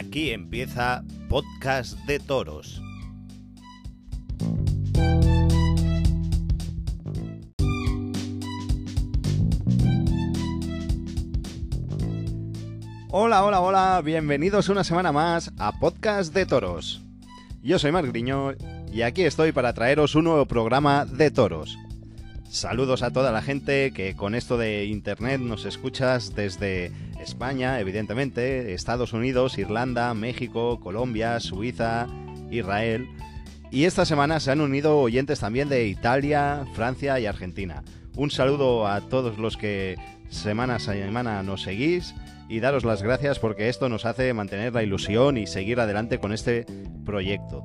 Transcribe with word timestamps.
Aquí 0.00 0.30
empieza 0.30 1.04
Podcast 1.28 1.98
de 2.06 2.18
Toros. 2.18 2.80
Hola, 13.10 13.44
hola, 13.44 13.60
hola, 13.60 14.00
bienvenidos 14.02 14.70
una 14.70 14.84
semana 14.84 15.12
más 15.12 15.52
a 15.58 15.78
Podcast 15.78 16.32
de 16.32 16.46
Toros. 16.46 17.02
Yo 17.62 17.78
soy 17.78 17.92
Marc 17.92 18.08
Griño 18.08 18.54
y 18.90 19.02
aquí 19.02 19.24
estoy 19.24 19.52
para 19.52 19.74
traeros 19.74 20.14
un 20.14 20.24
nuevo 20.24 20.46
programa 20.46 21.04
de 21.04 21.30
toros. 21.30 21.76
Saludos 22.48 23.02
a 23.02 23.12
toda 23.12 23.32
la 23.32 23.42
gente 23.42 23.92
que 23.92 24.16
con 24.16 24.34
esto 24.34 24.56
de 24.56 24.86
internet 24.86 25.42
nos 25.42 25.66
escuchas 25.66 26.34
desde 26.34 26.90
España, 27.22 27.80
evidentemente, 27.80 28.74
Estados 28.74 29.12
Unidos, 29.12 29.58
Irlanda, 29.58 30.12
México, 30.14 30.80
Colombia, 30.80 31.38
Suiza, 31.40 32.06
Israel. 32.50 33.08
Y 33.70 33.84
esta 33.84 34.04
semana 34.04 34.40
se 34.40 34.50
han 34.50 34.60
unido 34.60 34.98
oyentes 34.98 35.40
también 35.40 35.68
de 35.68 35.86
Italia, 35.86 36.64
Francia 36.74 37.20
y 37.20 37.26
Argentina. 37.26 37.82
Un 38.16 38.30
saludo 38.30 38.86
a 38.86 39.00
todos 39.02 39.38
los 39.38 39.56
que 39.56 39.96
semana 40.28 40.76
a 40.76 40.80
semana 40.80 41.42
nos 41.42 41.62
seguís 41.62 42.14
y 42.48 42.60
daros 42.60 42.84
las 42.84 43.02
gracias 43.02 43.38
porque 43.38 43.68
esto 43.68 43.88
nos 43.88 44.04
hace 44.04 44.32
mantener 44.34 44.74
la 44.74 44.82
ilusión 44.82 45.36
y 45.36 45.46
seguir 45.46 45.78
adelante 45.80 46.18
con 46.18 46.32
este 46.32 46.66
proyecto 47.04 47.64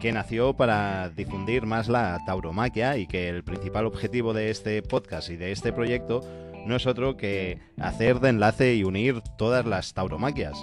que 0.00 0.12
nació 0.12 0.54
para 0.54 1.08
difundir 1.08 1.64
más 1.64 1.88
la 1.88 2.20
tauromaquia 2.26 2.98
y 2.98 3.06
que 3.06 3.28
el 3.28 3.42
principal 3.42 3.86
objetivo 3.86 4.34
de 4.34 4.50
este 4.50 4.82
podcast 4.82 5.30
y 5.30 5.36
de 5.36 5.50
este 5.50 5.72
proyecto 5.72 6.20
no 6.66 6.76
es 6.76 6.86
otro 6.86 7.16
que 7.16 7.58
hacer 7.78 8.20
de 8.20 8.30
enlace 8.30 8.74
y 8.74 8.84
unir 8.84 9.20
todas 9.36 9.66
las 9.66 9.94
tauromaquias, 9.94 10.56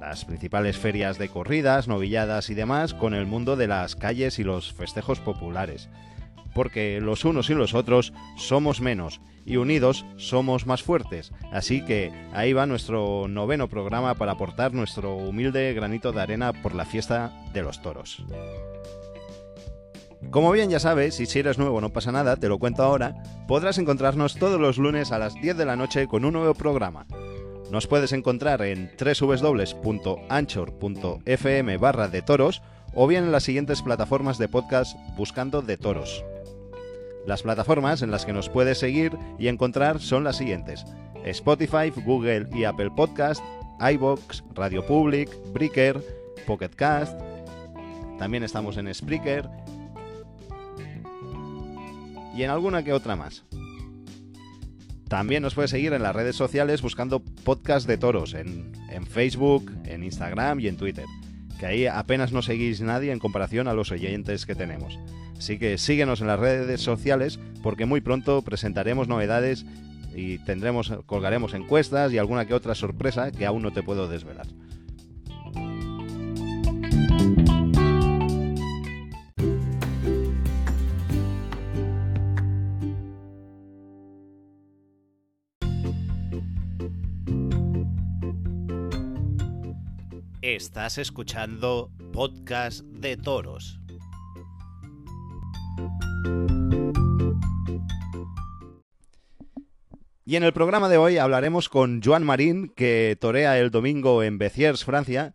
las 0.00 0.24
principales 0.24 0.76
ferias 0.76 1.18
de 1.18 1.28
corridas, 1.28 1.88
novilladas 1.88 2.50
y 2.50 2.54
demás 2.54 2.94
con 2.94 3.14
el 3.14 3.26
mundo 3.26 3.56
de 3.56 3.66
las 3.66 3.96
calles 3.96 4.38
y 4.38 4.44
los 4.44 4.72
festejos 4.72 5.20
populares. 5.20 5.88
Porque 6.54 7.00
los 7.00 7.24
unos 7.24 7.50
y 7.50 7.54
los 7.54 7.74
otros 7.74 8.12
somos 8.36 8.80
menos 8.80 9.20
y 9.44 9.56
unidos 9.56 10.04
somos 10.16 10.66
más 10.66 10.82
fuertes. 10.82 11.32
Así 11.52 11.84
que 11.84 12.12
ahí 12.32 12.52
va 12.52 12.66
nuestro 12.66 13.26
noveno 13.28 13.68
programa 13.68 14.14
para 14.14 14.32
aportar 14.32 14.72
nuestro 14.72 15.16
humilde 15.16 15.72
granito 15.74 16.12
de 16.12 16.22
arena 16.22 16.52
por 16.52 16.74
la 16.74 16.84
fiesta 16.84 17.32
de 17.52 17.62
los 17.62 17.82
toros. 17.82 18.24
Como 20.30 20.50
bien 20.50 20.70
ya 20.70 20.80
sabes, 20.80 21.20
y 21.20 21.26
si 21.26 21.38
eres 21.38 21.58
nuevo 21.58 21.80
no 21.80 21.92
pasa 21.92 22.10
nada, 22.10 22.36
te 22.36 22.48
lo 22.48 22.58
cuento 22.58 22.82
ahora, 22.82 23.22
podrás 23.46 23.78
encontrarnos 23.78 24.36
todos 24.36 24.60
los 24.60 24.78
lunes 24.78 25.12
a 25.12 25.18
las 25.18 25.34
10 25.34 25.56
de 25.56 25.64
la 25.64 25.76
noche 25.76 26.08
con 26.08 26.24
un 26.24 26.32
nuevo 26.32 26.54
programa. 26.54 27.06
Nos 27.70 27.86
puedes 27.86 28.12
encontrar 28.12 28.62
en 28.62 28.90
www.anchor.fm 28.98 29.76
barra 31.78 32.08
de 32.08 32.22
toros 32.22 32.62
o 32.94 33.06
bien 33.06 33.24
en 33.24 33.32
las 33.32 33.44
siguientes 33.44 33.82
plataformas 33.82 34.38
de 34.38 34.48
podcast 34.48 34.96
buscando 35.16 35.62
de 35.62 35.76
toros. 35.76 36.24
Las 37.26 37.42
plataformas 37.42 38.02
en 38.02 38.10
las 38.10 38.26
que 38.26 38.32
nos 38.32 38.48
puedes 38.48 38.78
seguir 38.78 39.16
y 39.38 39.48
encontrar 39.48 40.00
son 40.00 40.24
las 40.24 40.36
siguientes: 40.36 40.84
Spotify, 41.24 41.90
Google 42.04 42.48
y 42.52 42.64
Apple 42.64 42.90
Podcast, 42.94 43.42
iBox, 43.80 44.44
Radio 44.54 44.84
Public, 44.84 45.30
Breaker, 45.52 46.04
Pocket 46.46 46.70
Cast. 46.76 47.18
También 48.18 48.44
estamos 48.44 48.76
en 48.76 48.92
Spreaker 48.94 49.48
y 52.34 52.42
en 52.42 52.50
alguna 52.50 52.82
que 52.82 52.92
otra 52.92 53.16
más. 53.16 53.44
También 55.08 55.42
nos 55.42 55.54
puedes 55.54 55.70
seguir 55.70 55.92
en 55.92 56.02
las 56.02 56.16
redes 56.16 56.34
sociales 56.34 56.82
buscando 56.82 57.20
podcast 57.20 57.86
de 57.86 57.98
toros 57.98 58.34
en, 58.34 58.72
en, 58.90 59.06
Facebook, 59.06 59.70
en 59.84 60.02
Instagram 60.02 60.60
y 60.60 60.68
en 60.68 60.76
Twitter. 60.76 61.04
Que 61.60 61.66
ahí 61.66 61.86
apenas 61.86 62.32
no 62.32 62.42
seguís 62.42 62.80
nadie 62.80 63.12
en 63.12 63.18
comparación 63.18 63.68
a 63.68 63.74
los 63.74 63.92
oyentes 63.92 64.46
que 64.46 64.54
tenemos. 64.54 64.98
Así 65.38 65.58
que 65.58 65.78
síguenos 65.78 66.20
en 66.20 66.26
las 66.26 66.40
redes 66.40 66.80
sociales 66.80 67.38
porque 67.62 67.86
muy 67.86 68.00
pronto 68.00 68.42
presentaremos 68.42 69.08
novedades 69.08 69.66
y 70.14 70.38
tendremos, 70.38 70.92
colgaremos 71.06 71.54
encuestas 71.54 72.12
y 72.12 72.18
alguna 72.18 72.46
que 72.46 72.54
otra 72.54 72.74
sorpresa 72.74 73.30
que 73.30 73.46
aún 73.46 73.62
no 73.62 73.72
te 73.72 73.82
puedo 73.82 74.08
desvelar. 74.08 74.46
Estás 90.54 90.98
escuchando 90.98 91.90
Podcast 92.12 92.82
de 92.84 93.16
Toros. 93.16 93.80
Y 100.24 100.36
en 100.36 100.44
el 100.44 100.52
programa 100.52 100.88
de 100.88 100.96
hoy 100.96 101.18
hablaremos 101.18 101.68
con 101.68 102.00
Joan 102.00 102.22
Marín, 102.22 102.68
que 102.68 103.18
torea 103.20 103.58
el 103.58 103.72
domingo 103.72 104.22
en 104.22 104.38
Béziers, 104.38 104.84
Francia, 104.84 105.34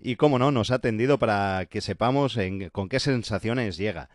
y 0.00 0.16
cómo 0.16 0.36
no, 0.40 0.50
nos 0.50 0.72
ha 0.72 0.76
atendido 0.76 1.20
para 1.20 1.66
que 1.66 1.80
sepamos 1.80 2.36
con 2.72 2.88
qué 2.88 2.98
sensaciones 2.98 3.76
llega. 3.76 4.10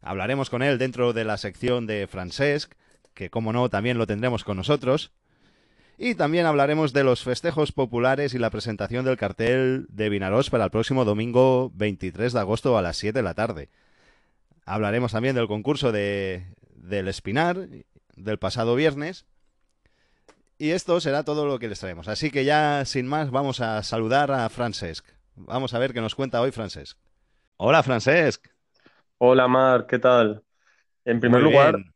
Hablaremos 0.00 0.48
con 0.48 0.62
él 0.62 0.78
dentro 0.78 1.12
de 1.12 1.26
la 1.26 1.36
sección 1.36 1.86
de 1.86 2.06
Francesc, 2.06 2.72
que 3.12 3.28
como 3.28 3.52
no, 3.52 3.68
también 3.68 3.98
lo 3.98 4.06
tendremos 4.06 4.42
con 4.42 4.56
nosotros. 4.56 5.12
Y 5.98 6.14
también 6.14 6.46
hablaremos 6.46 6.92
de 6.92 7.04
los 7.04 7.22
festejos 7.22 7.72
populares 7.72 8.34
y 8.34 8.38
la 8.38 8.50
presentación 8.50 9.04
del 9.04 9.16
cartel 9.16 9.86
de 9.88 10.08
Vinaros 10.08 10.50
para 10.50 10.64
el 10.64 10.70
próximo 10.70 11.04
domingo 11.04 11.70
23 11.74 12.32
de 12.32 12.40
agosto 12.40 12.76
a 12.76 12.82
las 12.82 12.96
7 12.96 13.18
de 13.18 13.22
la 13.22 13.34
tarde. 13.34 13.68
Hablaremos 14.64 15.12
también 15.12 15.34
del 15.34 15.48
concurso 15.48 15.92
de, 15.92 16.46
del 16.74 17.08
Espinar 17.08 17.68
del 18.16 18.38
pasado 18.38 18.74
viernes. 18.74 19.26
Y 20.58 20.70
esto 20.70 21.00
será 21.00 21.24
todo 21.24 21.46
lo 21.46 21.58
que 21.58 21.68
les 21.68 21.80
traemos. 21.80 22.08
Así 22.08 22.30
que 22.30 22.44
ya 22.44 22.84
sin 22.84 23.06
más 23.06 23.30
vamos 23.30 23.60
a 23.60 23.82
saludar 23.82 24.30
a 24.30 24.48
Francesc. 24.48 25.06
Vamos 25.34 25.74
a 25.74 25.78
ver 25.78 25.92
qué 25.92 26.00
nos 26.00 26.14
cuenta 26.14 26.40
hoy 26.40 26.52
Francesc. 26.52 26.98
Hola 27.56 27.82
Francesc. 27.82 28.46
Hola 29.18 29.48
Mar, 29.48 29.86
¿qué 29.86 29.98
tal? 29.98 30.42
En 31.04 31.20
primer 31.20 31.42
Muy 31.42 31.50
lugar, 31.52 31.76
bien. 31.76 31.91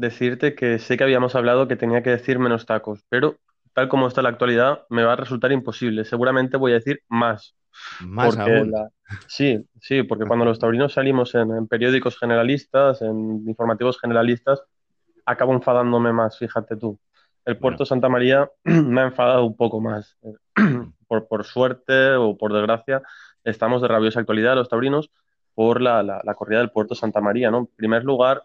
Decirte 0.00 0.54
que 0.54 0.78
sé 0.78 0.96
que 0.96 1.04
habíamos 1.04 1.34
hablado 1.34 1.68
que 1.68 1.76
tenía 1.76 2.02
que 2.02 2.10
decir 2.10 2.38
menos 2.38 2.66
tacos, 2.66 3.04
pero 3.08 3.36
tal 3.74 3.88
como 3.88 4.08
está 4.08 4.22
la 4.22 4.30
actualidad 4.30 4.84
me 4.88 5.04
va 5.04 5.12
a 5.14 5.16
resultar 5.16 5.52
imposible. 5.52 6.04
Seguramente 6.04 6.56
voy 6.56 6.72
a 6.72 6.76
decir 6.76 7.00
más. 7.08 7.54
Más 8.00 8.36
Porque 8.36 8.56
aún. 8.56 8.70
la- 8.70 8.90
Sí, 9.26 9.66
sí, 9.80 10.02
porque 10.04 10.24
cuando 10.24 10.44
los 10.44 10.58
taurinos 10.58 10.92
salimos 10.92 11.34
en, 11.34 11.50
en 11.50 11.66
periódicos 11.66 12.18
generalistas, 12.18 13.02
en 13.02 13.42
informativos 13.48 13.98
generalistas, 14.00 14.62
acabo 15.26 15.52
enfadándome 15.52 16.12
más, 16.12 16.38
fíjate 16.38 16.76
tú. 16.76 16.98
El 17.44 17.54
Bueno. 17.54 17.60
Puerto 17.60 17.84
Santa 17.86 18.08
María 18.08 18.48
me 18.64 19.00
ha 19.00 19.04
enfadado 19.04 19.44
un 19.44 19.56
poco 19.56 19.80
más. 19.80 20.16
Por, 21.08 21.26
por 21.26 21.44
suerte 21.44 22.12
o 22.14 22.36
por 22.38 22.52
desgracia, 22.52 23.02
estamos 23.42 23.82
de 23.82 23.88
rabiosa 23.88 24.20
actualidad 24.20 24.54
los 24.54 24.68
taurinos 24.68 25.10
por 25.56 25.80
la, 25.80 26.04
la- 26.04 26.20
la 26.22 26.34
corrida 26.34 26.60
del 26.60 26.70
Puerto 26.70 26.94
Santa 26.94 27.20
María, 27.20 27.50
¿no? 27.50 27.58
En 27.58 27.66
primer 27.66 28.04
lugar, 28.04 28.44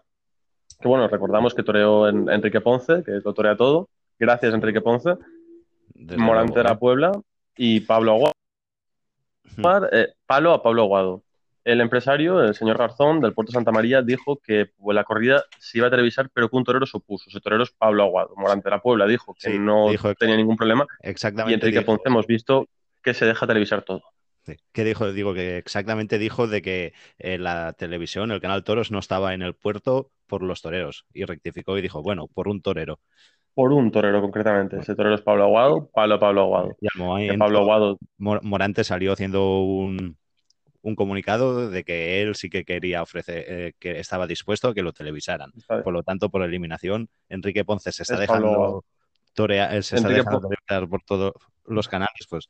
que 0.80 0.88
bueno, 0.88 1.08
recordamos 1.08 1.54
que 1.54 1.62
toreó 1.62 2.08
en- 2.08 2.28
Enrique 2.28 2.60
Ponce, 2.60 3.02
que 3.04 3.12
lo 3.24 3.32
torea 3.34 3.56
todo. 3.56 3.88
Gracias, 4.18 4.52
Enrique 4.54 4.80
Ponce. 4.80 5.14
Desde 5.94 6.20
Morante 6.22 6.58
de 6.58 6.64
la. 6.64 6.78
Puebla 6.78 7.12
y 7.56 7.80
Pablo 7.80 8.12
Aguado. 8.12 8.32
Eh, 9.92 10.12
palo 10.26 10.52
a 10.52 10.62
Pablo 10.62 10.82
Aguado. 10.82 11.22
El 11.64 11.80
empresario, 11.80 12.42
el 12.44 12.54
señor 12.54 12.78
Garzón 12.78 13.20
del 13.20 13.32
Puerto 13.32 13.50
Santa 13.52 13.72
María, 13.72 14.00
dijo 14.02 14.36
que 14.36 14.66
pues, 14.76 14.94
la 14.94 15.02
corrida 15.04 15.42
se 15.58 15.78
iba 15.78 15.88
a 15.88 15.90
televisar, 15.90 16.28
pero 16.32 16.48
que 16.48 16.56
un 16.56 16.62
torero 16.64 16.86
se 16.86 16.96
opuso. 16.96 17.28
Ese 17.28 17.40
torero 17.40 17.64
es 17.64 17.70
Pablo 17.72 18.04
Aguado. 18.04 18.34
Morante 18.36 18.64
de 18.68 18.76
la 18.76 18.80
Puebla 18.82 19.06
dijo 19.06 19.34
que 19.34 19.50
Sí, 19.50 19.58
no 19.58 19.88
dijo- 19.90 20.14
tenía 20.14 20.36
ningún 20.36 20.56
problema. 20.56 20.86
Exactamente. 21.00 21.50
Y 21.52 21.54
Enrique 21.54 21.78
dijo- 21.80 21.86
Ponce 21.86 22.08
hemos 22.08 22.26
visto 22.26 22.68
que 23.02 23.14
se 23.14 23.24
deja 23.26 23.46
televisar 23.46 23.82
todo. 23.82 24.02
Sí. 24.46 24.54
¿Qué 24.72 24.84
dijo? 24.84 25.12
Digo 25.12 25.34
que 25.34 25.58
exactamente 25.58 26.18
dijo 26.18 26.46
de 26.46 26.62
que 26.62 26.92
eh, 27.18 27.36
la 27.36 27.72
televisión, 27.72 28.30
el 28.30 28.40
canal 28.40 28.62
Toros, 28.62 28.92
no 28.92 29.00
estaba 29.00 29.34
en 29.34 29.42
el 29.42 29.54
puerto 29.54 30.12
por 30.26 30.42
los 30.42 30.62
toreros. 30.62 31.04
Y 31.12 31.24
rectificó 31.24 31.76
y 31.76 31.82
dijo, 31.82 32.00
bueno, 32.00 32.28
por 32.28 32.46
un 32.46 32.62
torero. 32.62 33.00
Por 33.54 33.72
un 33.72 33.90
torero, 33.90 34.20
concretamente. 34.20 34.78
Ese 34.78 34.94
torero 34.94 35.16
es 35.16 35.22
Pablo 35.22 35.44
Aguado, 35.44 35.90
Palo 35.92 36.14
a 36.14 36.20
Pablo 36.20 36.42
Aguado. 36.42 36.76
Momento, 36.94 37.38
Pablo 37.38 37.58
Aguado 37.58 37.98
Mor- 38.18 38.42
Morante 38.44 38.84
salió 38.84 39.12
haciendo 39.12 39.60
un, 39.62 40.16
un 40.82 40.94
comunicado 40.94 41.68
de 41.68 41.82
que 41.82 42.22
él 42.22 42.36
sí 42.36 42.48
que 42.48 42.64
quería 42.64 43.02
ofrecer, 43.02 43.44
eh, 43.48 43.72
que 43.80 43.98
estaba 43.98 44.28
dispuesto 44.28 44.68
a 44.68 44.74
que 44.74 44.82
lo 44.82 44.92
televisaran. 44.92 45.50
Por 45.82 45.92
lo 45.92 46.02
tanto, 46.04 46.30
por 46.30 46.42
eliminación, 46.42 47.08
Enrique 47.28 47.64
Ponce 47.64 47.90
se 47.90 48.04
está 48.04 48.22
Es 48.22 48.28
Pablo 48.28 48.46
dejando 48.46 48.84
torear, 49.34 49.74
él 49.74 49.82
se 49.82 49.96
está 49.96 50.08
dejando 50.08 50.48
por 50.88 51.02
todos 51.02 51.32
los 51.64 51.88
canales, 51.88 52.26
pues 52.28 52.48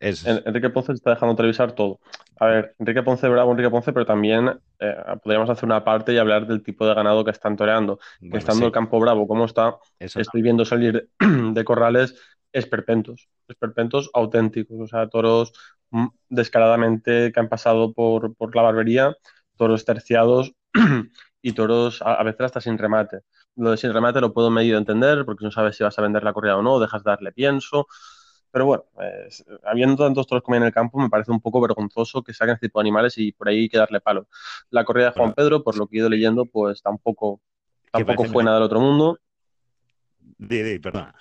es 0.00 0.24
En- 0.24 0.42
Enrique 0.46 0.70
Ponce 0.70 0.92
está 0.92 1.10
dejando 1.10 1.36
televisar 1.36 1.72
todo. 1.72 2.00
A 2.38 2.46
ver, 2.46 2.74
Enrique 2.78 3.02
Ponce, 3.02 3.28
bravo 3.28 3.52
Enrique 3.52 3.70
Ponce, 3.70 3.92
pero 3.92 4.06
también 4.06 4.48
eh, 4.78 4.96
podríamos 5.22 5.50
hacer 5.50 5.64
una 5.66 5.84
parte 5.84 6.12
y 6.12 6.18
hablar 6.18 6.46
del 6.46 6.62
tipo 6.62 6.86
de 6.86 6.94
ganado 6.94 7.24
que 7.24 7.30
están 7.30 7.56
toreando. 7.56 7.98
Que 8.18 8.38
estando 8.38 8.64
sí, 8.64 8.66
el 8.66 8.72
campo 8.72 8.98
bravo 8.98 9.28
como 9.28 9.44
está, 9.44 9.76
eso 9.98 10.20
estoy 10.20 10.42
viendo 10.42 10.64
salir 10.64 11.10
de 11.18 11.64
corrales 11.64 12.14
esperpentos, 12.52 13.28
esperpentos 13.46 14.10
auténticos, 14.14 14.80
o 14.80 14.86
sea, 14.86 15.08
toros 15.08 15.52
mm, 15.90 16.06
descaradamente 16.28 17.30
que 17.32 17.40
han 17.40 17.48
pasado 17.48 17.92
por, 17.92 18.34
por 18.34 18.56
la 18.56 18.62
barbería, 18.62 19.14
toros 19.56 19.84
terciados 19.84 20.52
y 21.42 21.52
toros 21.52 22.02
a, 22.02 22.22
veces 22.22 22.40
hasta 22.42 22.60
sin 22.60 22.78
remate. 22.78 23.20
Lo 23.56 23.70
de 23.72 23.76
sin 23.76 23.92
remate 23.92 24.20
lo 24.20 24.32
puedo 24.32 24.50
medio 24.50 24.78
entender 24.78 25.24
porque 25.24 25.44
no 25.44 25.50
sabes 25.50 25.76
si 25.76 25.84
vas 25.84 25.98
a 25.98 26.02
vender 26.02 26.24
la 26.24 26.32
corrida 26.32 26.56
o 26.56 26.62
no, 26.62 26.78
dejas 26.80 27.04
de 27.04 27.10
darle 27.10 27.32
pienso. 27.32 27.86
Pero 28.52 28.66
bueno, 28.66 28.84
habiendo 29.64 30.04
tantos 30.04 30.26
toros 30.26 30.42
como 30.42 30.54
hay 30.54 30.60
en 30.60 30.66
el 30.66 30.72
campo, 30.72 30.98
me 30.98 31.08
parece 31.08 31.30
un 31.30 31.40
poco 31.40 31.60
vergonzoso 31.60 32.22
que 32.22 32.34
saquen 32.34 32.54
este 32.54 32.66
tipo 32.66 32.80
de 32.80 32.84
animales 32.84 33.16
y 33.18 33.32
por 33.32 33.48
ahí 33.48 33.60
hay 33.60 33.68
que 33.68 33.78
darle 33.78 34.00
palo. 34.00 34.26
La 34.70 34.84
corrida 34.84 35.06
de 35.06 35.12
Juan 35.12 35.34
Pedro, 35.34 35.62
por 35.62 35.78
lo 35.78 35.86
que 35.86 35.96
he 35.96 36.00
ido 36.00 36.08
leyendo, 36.08 36.46
pues 36.46 36.82
tampoco, 36.82 37.40
tampoco 37.92 38.24
fue 38.24 38.42
nada 38.42 38.56
del 38.56 38.64
otro 38.64 38.80
mundo. 38.80 39.18
Di, 40.38 40.78
perdona. 40.78 41.14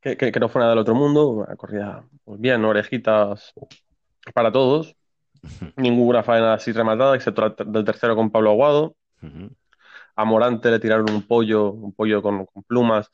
Que, 0.00 0.32
no 0.40 0.48
fue 0.48 0.60
nada 0.60 0.72
del 0.72 0.80
otro 0.80 0.94
mundo. 0.94 1.28
Una 1.28 1.54
corrida, 1.56 2.04
pues 2.24 2.40
bien, 2.40 2.64
orejitas 2.64 3.52
para 4.34 4.50
todos. 4.50 4.96
Ninguna 5.76 6.22
faena 6.22 6.54
así 6.54 6.72
rematada, 6.72 7.14
excepto 7.14 7.50
del 7.50 7.84
tercero 7.84 8.16
con 8.16 8.30
Pablo 8.30 8.50
Aguado. 8.50 8.96
A 10.14 10.24
Morante 10.24 10.70
le 10.70 10.78
tiraron 10.78 11.10
un 11.10 11.26
pollo, 11.26 11.72
un 11.72 11.92
pollo 11.92 12.22
con, 12.22 12.46
plumas 12.66 13.10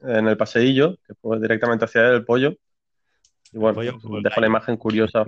en 0.00 0.28
el 0.28 0.36
paseillo, 0.36 0.96
que 1.06 1.14
fue 1.14 1.40
directamente 1.40 1.84
hacia 1.84 2.08
él 2.08 2.14
el 2.14 2.24
pollo. 2.24 2.54
Y 3.52 3.58
bueno, 3.58 3.80
dejo 3.80 4.40
la 4.40 4.46
imagen 4.46 4.76
curiosa. 4.76 5.24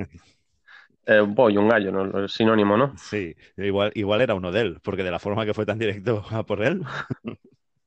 Eh, 1.04 1.20
un 1.20 1.34
pollo, 1.34 1.60
un 1.60 1.68
gallo, 1.68 1.90
¿no? 1.90 2.28
Sinónimo, 2.28 2.76
¿no? 2.76 2.96
Sí, 2.96 3.34
igual, 3.56 3.90
igual 3.94 4.20
era 4.20 4.34
uno 4.34 4.52
de 4.52 4.60
él, 4.60 4.78
porque 4.84 5.02
de 5.02 5.10
la 5.10 5.18
forma 5.18 5.44
que 5.44 5.52
fue 5.54 5.66
tan 5.66 5.78
directo 5.78 6.24
a 6.30 6.44
por 6.44 6.62
él. 6.62 6.82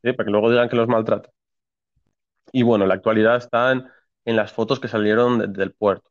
sí, 0.03 0.11
para 0.11 0.25
que 0.25 0.31
luego 0.31 0.49
digan 0.51 0.67
que 0.67 0.75
los 0.75 0.89
maltrata. 0.89 1.29
Y 2.51 2.63
bueno, 2.63 2.85
la 2.85 2.95
actualidad 2.95 3.37
está 3.37 3.71
en, 3.71 3.85
las 4.25 4.51
fotos 4.51 4.79
que 4.79 4.87
salieron 4.87 5.53
del 5.53 5.71
puerto 5.71 6.09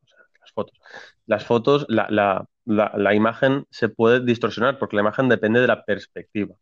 fotos. 0.55 0.79
Las 1.25 1.45
fotos, 1.45 1.85
la, 1.89 3.13
imagen 3.13 3.65
se 3.69 3.89
puede 3.89 4.21
distorsionar 4.21 4.79
porque 4.79 4.95
la 4.95 5.01
imagen 5.03 5.29
depende 5.29 5.59
de 5.59 5.67
la 5.67 5.83
perspectiva. 5.85 6.55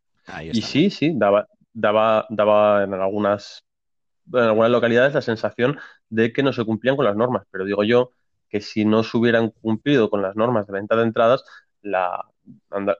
Y 0.51 0.61
sí, 0.61 0.89
sí, 0.89 1.13
daba, 1.15 1.47
daba, 1.73 2.25
daba 2.29 2.83
en 2.83 2.93
algunas, 2.93 3.63
en 4.31 4.39
algunas 4.39 4.71
localidades 4.71 5.13
la 5.13 5.21
sensación 5.21 5.79
de 6.09 6.31
que 6.33 6.43
no 6.43 6.53
se 6.53 6.65
cumplían 6.65 6.95
con 6.95 7.05
las 7.05 7.15
normas, 7.15 7.43
pero 7.51 7.65
digo 7.65 7.83
yo 7.83 8.11
que 8.49 8.61
si 8.61 8.85
no 8.85 9.03
se 9.03 9.17
hubieran 9.17 9.49
cumplido 9.49 10.09
con 10.09 10.21
las 10.21 10.35
normas 10.35 10.67
de 10.67 10.73
venta 10.73 10.95
de 10.95 11.03
entradas, 11.03 11.43
la, 11.81 12.23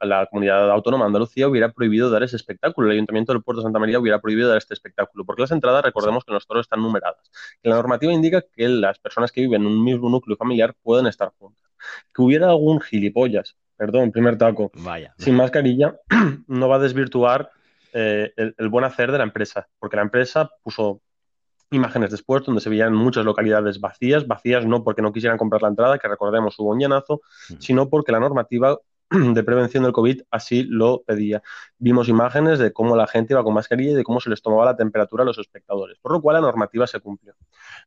la 0.01 0.25
comunidad 0.27 0.69
autónoma 0.71 1.05
de 1.05 1.07
Andalucía 1.07 1.47
hubiera 1.47 1.71
prohibido 1.71 2.09
dar 2.09 2.23
ese 2.23 2.35
espectáculo. 2.35 2.87
El 2.87 2.93
Ayuntamiento 2.93 3.33
del 3.33 3.43
Puerto 3.43 3.61
de 3.61 3.65
Santa 3.65 3.79
María 3.79 3.99
hubiera 3.99 4.19
prohibido 4.19 4.49
dar 4.49 4.57
este 4.57 4.73
espectáculo, 4.73 5.25
porque 5.25 5.41
las 5.41 5.51
entradas, 5.51 5.83
recordemos 5.83 6.23
que 6.23 6.33
los 6.33 6.45
toros 6.45 6.65
están 6.65 6.81
numeradas. 6.81 7.29
Que 7.61 7.69
la 7.69 7.75
normativa 7.75 8.13
indica 8.13 8.41
que 8.41 8.67
las 8.67 8.99
personas 8.99 9.31
que 9.31 9.41
viven 9.41 9.61
en 9.61 9.67
un 9.67 9.83
mismo 9.83 10.09
núcleo 10.09 10.37
familiar 10.37 10.75
pueden 10.81 11.07
estar 11.07 11.31
juntas. 11.37 11.71
Que 12.13 12.21
hubiera 12.21 12.49
algún 12.49 12.79
gilipollas, 12.79 13.57
perdón, 13.75 14.11
primer 14.11 14.37
taco, 14.37 14.71
Vaya. 14.75 15.13
sin 15.17 15.35
mascarilla, 15.35 15.95
no 16.47 16.69
va 16.69 16.77
a 16.77 16.79
desvirtuar 16.79 17.51
eh, 17.93 18.33
el, 18.35 18.69
buen 18.69 18.85
hacer 18.85 19.11
de 19.11 19.17
la 19.17 19.23
empresa, 19.23 19.67
porque 19.79 19.97
la 19.97 20.03
empresa 20.03 20.49
puso 20.63 21.01
imágenes 21.73 22.11
después 22.11 22.43
donde 22.43 22.61
se 22.61 22.69
veían 22.69 22.93
muchas 22.93 23.25
localidades 23.25 23.79
vacías, 23.79 24.27
vacías 24.27 24.65
no 24.65 24.83
porque 24.83 25.01
no 25.01 25.11
quisieran 25.11 25.37
comprar 25.37 25.61
la 25.61 25.69
entrada, 25.69 25.99
que 25.99 26.07
recordemos 26.07 26.57
hubo 26.59 26.71
un 26.71 26.79
llenazo, 26.79 27.21
mm. 27.49 27.55
sino 27.59 27.89
porque 27.89 28.11
la 28.11 28.19
normativa 28.19 28.77
de 29.09 29.43
prevención 29.43 29.83
del 29.83 29.93
COVID 29.93 30.21
así 30.31 30.63
lo 30.63 31.03
pedía. 31.03 31.41
Vimos 31.77 32.09
imágenes 32.09 32.59
de 32.59 32.73
cómo 32.73 32.95
la 32.95 33.07
gente 33.07 33.33
iba 33.33 33.43
con 33.43 33.53
mascarilla 33.53 33.91
y 33.91 33.95
de 33.95 34.03
cómo 34.03 34.19
se 34.19 34.29
les 34.29 34.41
tomaba 34.41 34.65
la 34.65 34.75
temperatura 34.75 35.23
a 35.23 35.25
los 35.25 35.37
espectadores, 35.37 35.97
por 36.01 36.11
lo 36.11 36.21
cual 36.21 36.35
la 36.35 36.41
normativa 36.41 36.87
se 36.87 36.99
cumplió. 36.99 37.33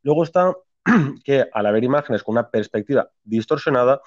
Luego 0.02 0.22
está 0.22 0.54
que 1.24 1.46
al 1.52 1.66
haber 1.66 1.84
imágenes 1.84 2.22
con 2.22 2.34
una 2.34 2.48
perspectiva 2.48 3.08
distorsionada, 3.24 4.00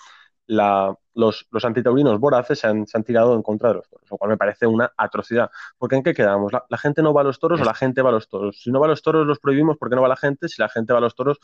los, 0.49 1.47
los, 1.51 1.65
antitaurinos 1.65 2.19
voraces 2.19 2.59
se 2.59 2.67
han, 2.67 2.85
tirado 3.05 3.35
en 3.35 3.43
contra 3.43 3.69
de 3.69 3.75
los 3.75 3.89
toros, 3.89 4.09
lo 4.09 4.17
cual 4.17 4.31
me 4.31 4.37
parece 4.37 4.65
una 4.65 4.91
atrocidad. 4.97 5.51
Porque 5.77 5.95
¿en 5.95 6.03
qué 6.03 6.13
quedamos? 6.13 6.51
¿La, 6.51 6.77
gente 6.77 7.03
no 7.03 7.13
va 7.13 7.21
a 7.21 7.23
los 7.23 7.39
toros 7.39 7.61
o 7.61 7.63
la 7.63 7.75
gente 7.75 8.01
va 8.01 8.09
a 8.09 8.13
los 8.13 8.27
toros? 8.27 8.59
Si 8.61 8.71
no 8.71 8.79
va 8.79 8.87
a 8.87 8.89
los 8.89 9.03
toros, 9.03 9.27
los 9.27 9.39
prohibimos 9.39 9.77
porque 9.77 9.95
no 9.95 10.01
va 10.01 10.07
la 10.07 10.15
gente. 10.15 10.49
Si 10.49 10.59
la 10.59 10.67
gente 10.67 10.91
va 10.91 10.99
a 10.99 11.01
los 11.01 11.13
toros, 11.13 11.37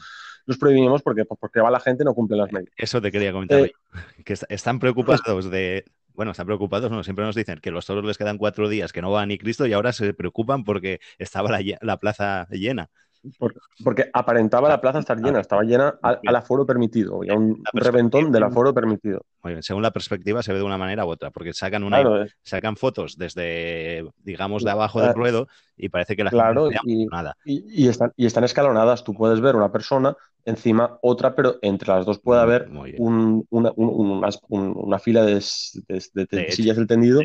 los 0.45 0.57
prohibimos 0.57 1.03
porque, 1.03 1.25
pues 1.25 1.39
porque 1.39 1.61
va 1.61 1.69
la 1.69 1.79
gente 1.79 2.03
no 2.03 2.15
cumple 2.15 2.37
las 2.37 2.51
medidas. 2.51 2.73
Eso 2.77 2.99
te 2.99 3.11
quería 3.11 3.31
comentar. 3.31 3.59
Eh, 3.59 3.73
que 4.23 4.33
están 4.49 4.79
preocupados 4.79 5.49
de... 5.51 5.85
Bueno, 6.13 6.31
están 6.31 6.45
preocupados, 6.45 6.89
no, 6.89 7.03
siempre 7.03 7.25
nos 7.25 7.35
dicen 7.35 7.59
que 7.59 7.71
los 7.71 7.85
toros 7.85 8.05
les 8.05 8.17
quedan 8.17 8.37
cuatro 8.37 8.69
días, 8.69 8.93
que 8.93 9.01
no 9.01 9.11
va 9.11 9.25
ni 9.25 9.37
Cristo 9.37 9.67
y 9.67 9.73
ahora 9.73 9.91
se 9.91 10.13
preocupan 10.13 10.63
porque 10.63 11.01
estaba 11.19 11.59
la 11.81 11.97
plaza 11.97 12.47
llena 12.51 12.89
porque 13.83 14.09
aparentaba 14.13 14.69
la 14.69 14.81
plaza 14.81 14.99
estar 14.99 15.19
llena, 15.19 15.39
estaba 15.39 15.63
llena 15.63 15.95
al, 16.01 16.35
aforo 16.35 16.65
permitido, 16.65 17.17
había 17.17 17.33
un 17.33 17.61
reventón 17.73 18.31
del 18.31 18.43
aforo 18.43 18.73
permitido. 18.73 19.25
Muy 19.43 19.53
bien, 19.53 19.63
según 19.63 19.83
la 19.83 19.91
perspectiva 19.91 20.41
se 20.41 20.51
ve 20.51 20.59
de 20.59 20.65
una 20.65 20.77
manera 20.77 21.05
u 21.05 21.09
otra, 21.09 21.31
porque 21.31 21.53
sacan 21.53 21.83
una 21.83 22.27
sacan 22.43 22.75
fotos 22.75 23.17
desde, 23.17 24.05
digamos, 24.23 24.63
de 24.63 24.71
abajo 24.71 25.01
del 25.01 25.13
ruedo 25.13 25.47
y 25.77 25.89
parece 25.89 26.15
que 26.15 26.23
la 26.23 26.31
claro, 26.31 26.69
gente 26.69 26.79
y, 26.85 27.05
nada. 27.05 27.37
Y, 27.43 27.87
están, 27.87 28.11
y 28.15 28.25
están 28.25 28.43
escalonadas, 28.43 29.03
tú 29.03 29.13
puedes 29.13 29.41
ver 29.41 29.55
una 29.55 29.71
persona, 29.71 30.15
encima 30.45 30.97
otra, 31.01 31.35
pero 31.35 31.57
entre 31.61 31.89
las 31.89 32.05
dos 32.05 32.19
puede 32.19 32.41
haber 32.41 32.67
una, 32.69 34.29
fila 34.99 35.23
de, 35.23 35.41
sillas 35.41 36.77
del 36.77 36.87
tendido 36.87 37.21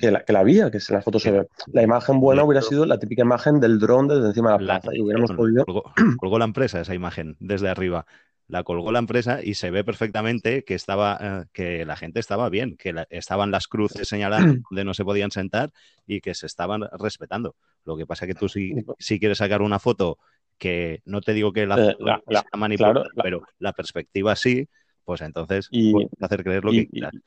que 0.00 0.10
la, 0.10 0.24
que 0.24 0.32
la 0.32 0.40
había, 0.40 0.70
que 0.70 0.78
en 0.78 0.94
la 0.94 1.02
foto 1.02 1.20
se 1.20 1.30
ve. 1.30 1.46
La 1.72 1.82
imagen 1.82 2.20
buena 2.20 2.42
hubiera 2.42 2.62
sido 2.62 2.86
la 2.86 2.98
típica 2.98 3.22
imagen 3.22 3.60
del 3.60 3.78
dron 3.78 4.08
desde 4.08 4.28
encima 4.28 4.52
de 4.52 4.58
la 4.58 4.80
plaza 4.80 4.94
y 4.94 5.00
hubiéramos 5.00 5.32
podido... 5.32 5.64
Colgó, 6.18 6.38
la 6.38 6.44
empresa 6.44 6.80
esa 6.80 6.94
imagen 6.94 7.36
desde 7.38 7.68
arriba. 7.68 8.06
La 8.48 8.64
colgó 8.64 8.90
la 8.90 8.98
empresa 8.98 9.40
y 9.42 9.54
se 9.54 9.70
ve 9.70 9.84
perfectamente 9.84 10.64
que 10.64 10.74
estaba 10.74 11.18
eh, 11.20 11.44
que 11.52 11.84
la 11.84 11.96
gente 11.96 12.18
estaba 12.18 12.48
bien, 12.48 12.76
que 12.76 12.92
estaban 13.10 13.52
las 13.52 13.68
cruces 13.68 14.08
señaladas 14.08 14.42
donde 14.70 14.84
no 14.84 14.94
se 14.94 15.04
podían 15.04 15.30
sentar 15.30 15.70
y 16.06 16.20
que 16.20 16.34
se 16.34 16.46
estaban 16.46 16.82
respetando. 16.98 17.54
Lo 17.84 17.96
que 17.96 18.06
pasa 18.06 18.26
que 18.26 18.34
tú 18.34 18.48
si, 18.48 18.74
si 18.98 19.20
quieres 19.20 19.38
sacar 19.38 19.62
una 19.62 19.78
foto 19.78 20.18
que 20.58 21.00
no 21.04 21.20
te 21.20 21.32
digo 21.32 21.52
que 21.52 21.66
la, 21.66 21.90
eh, 21.90 21.96
foto 21.96 22.42
manipulada, 22.56 23.04
pero 23.22 23.42
la 23.58 23.72
perspectiva 23.72 24.34
sí, 24.36 24.68
pues 25.04 25.20
entonces 25.22 25.68
y, 25.70 25.92
puedes 25.92 26.10
hacer 26.20 26.42
creer 26.44 26.64
lo 26.64 26.72
que 26.72 26.88
quieras. 26.88 27.12
Y 27.14 27.20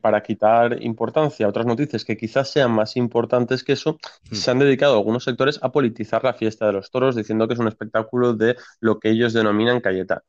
para 0.00 0.22
quitar 0.22 0.82
importancia 0.82 1.46
a 1.46 1.48
otras 1.48 1.66
noticias 1.66 2.04
que 2.04 2.16
quizás 2.16 2.50
sean 2.50 2.70
más 2.72 2.96
importantes 2.96 3.64
que 3.64 3.72
eso, 3.72 3.98
hmm. 4.30 4.34
se 4.34 4.50
han 4.50 4.58
dedicado 4.58 4.94
algunos 4.94 5.24
sectores 5.24 5.58
a 5.62 5.72
politizar 5.72 6.24
la 6.24 6.34
fiesta 6.34 6.66
de 6.66 6.72
los 6.72 6.90
toros, 6.90 7.16
diciendo 7.16 7.48
que 7.48 7.54
es 7.54 7.60
un 7.60 7.68
espectáculo 7.68 8.34
de 8.34 8.56
lo 8.80 8.98
que 8.98 9.10
ellos 9.10 9.32
denominan 9.32 9.80
Cayetano. 9.80 10.22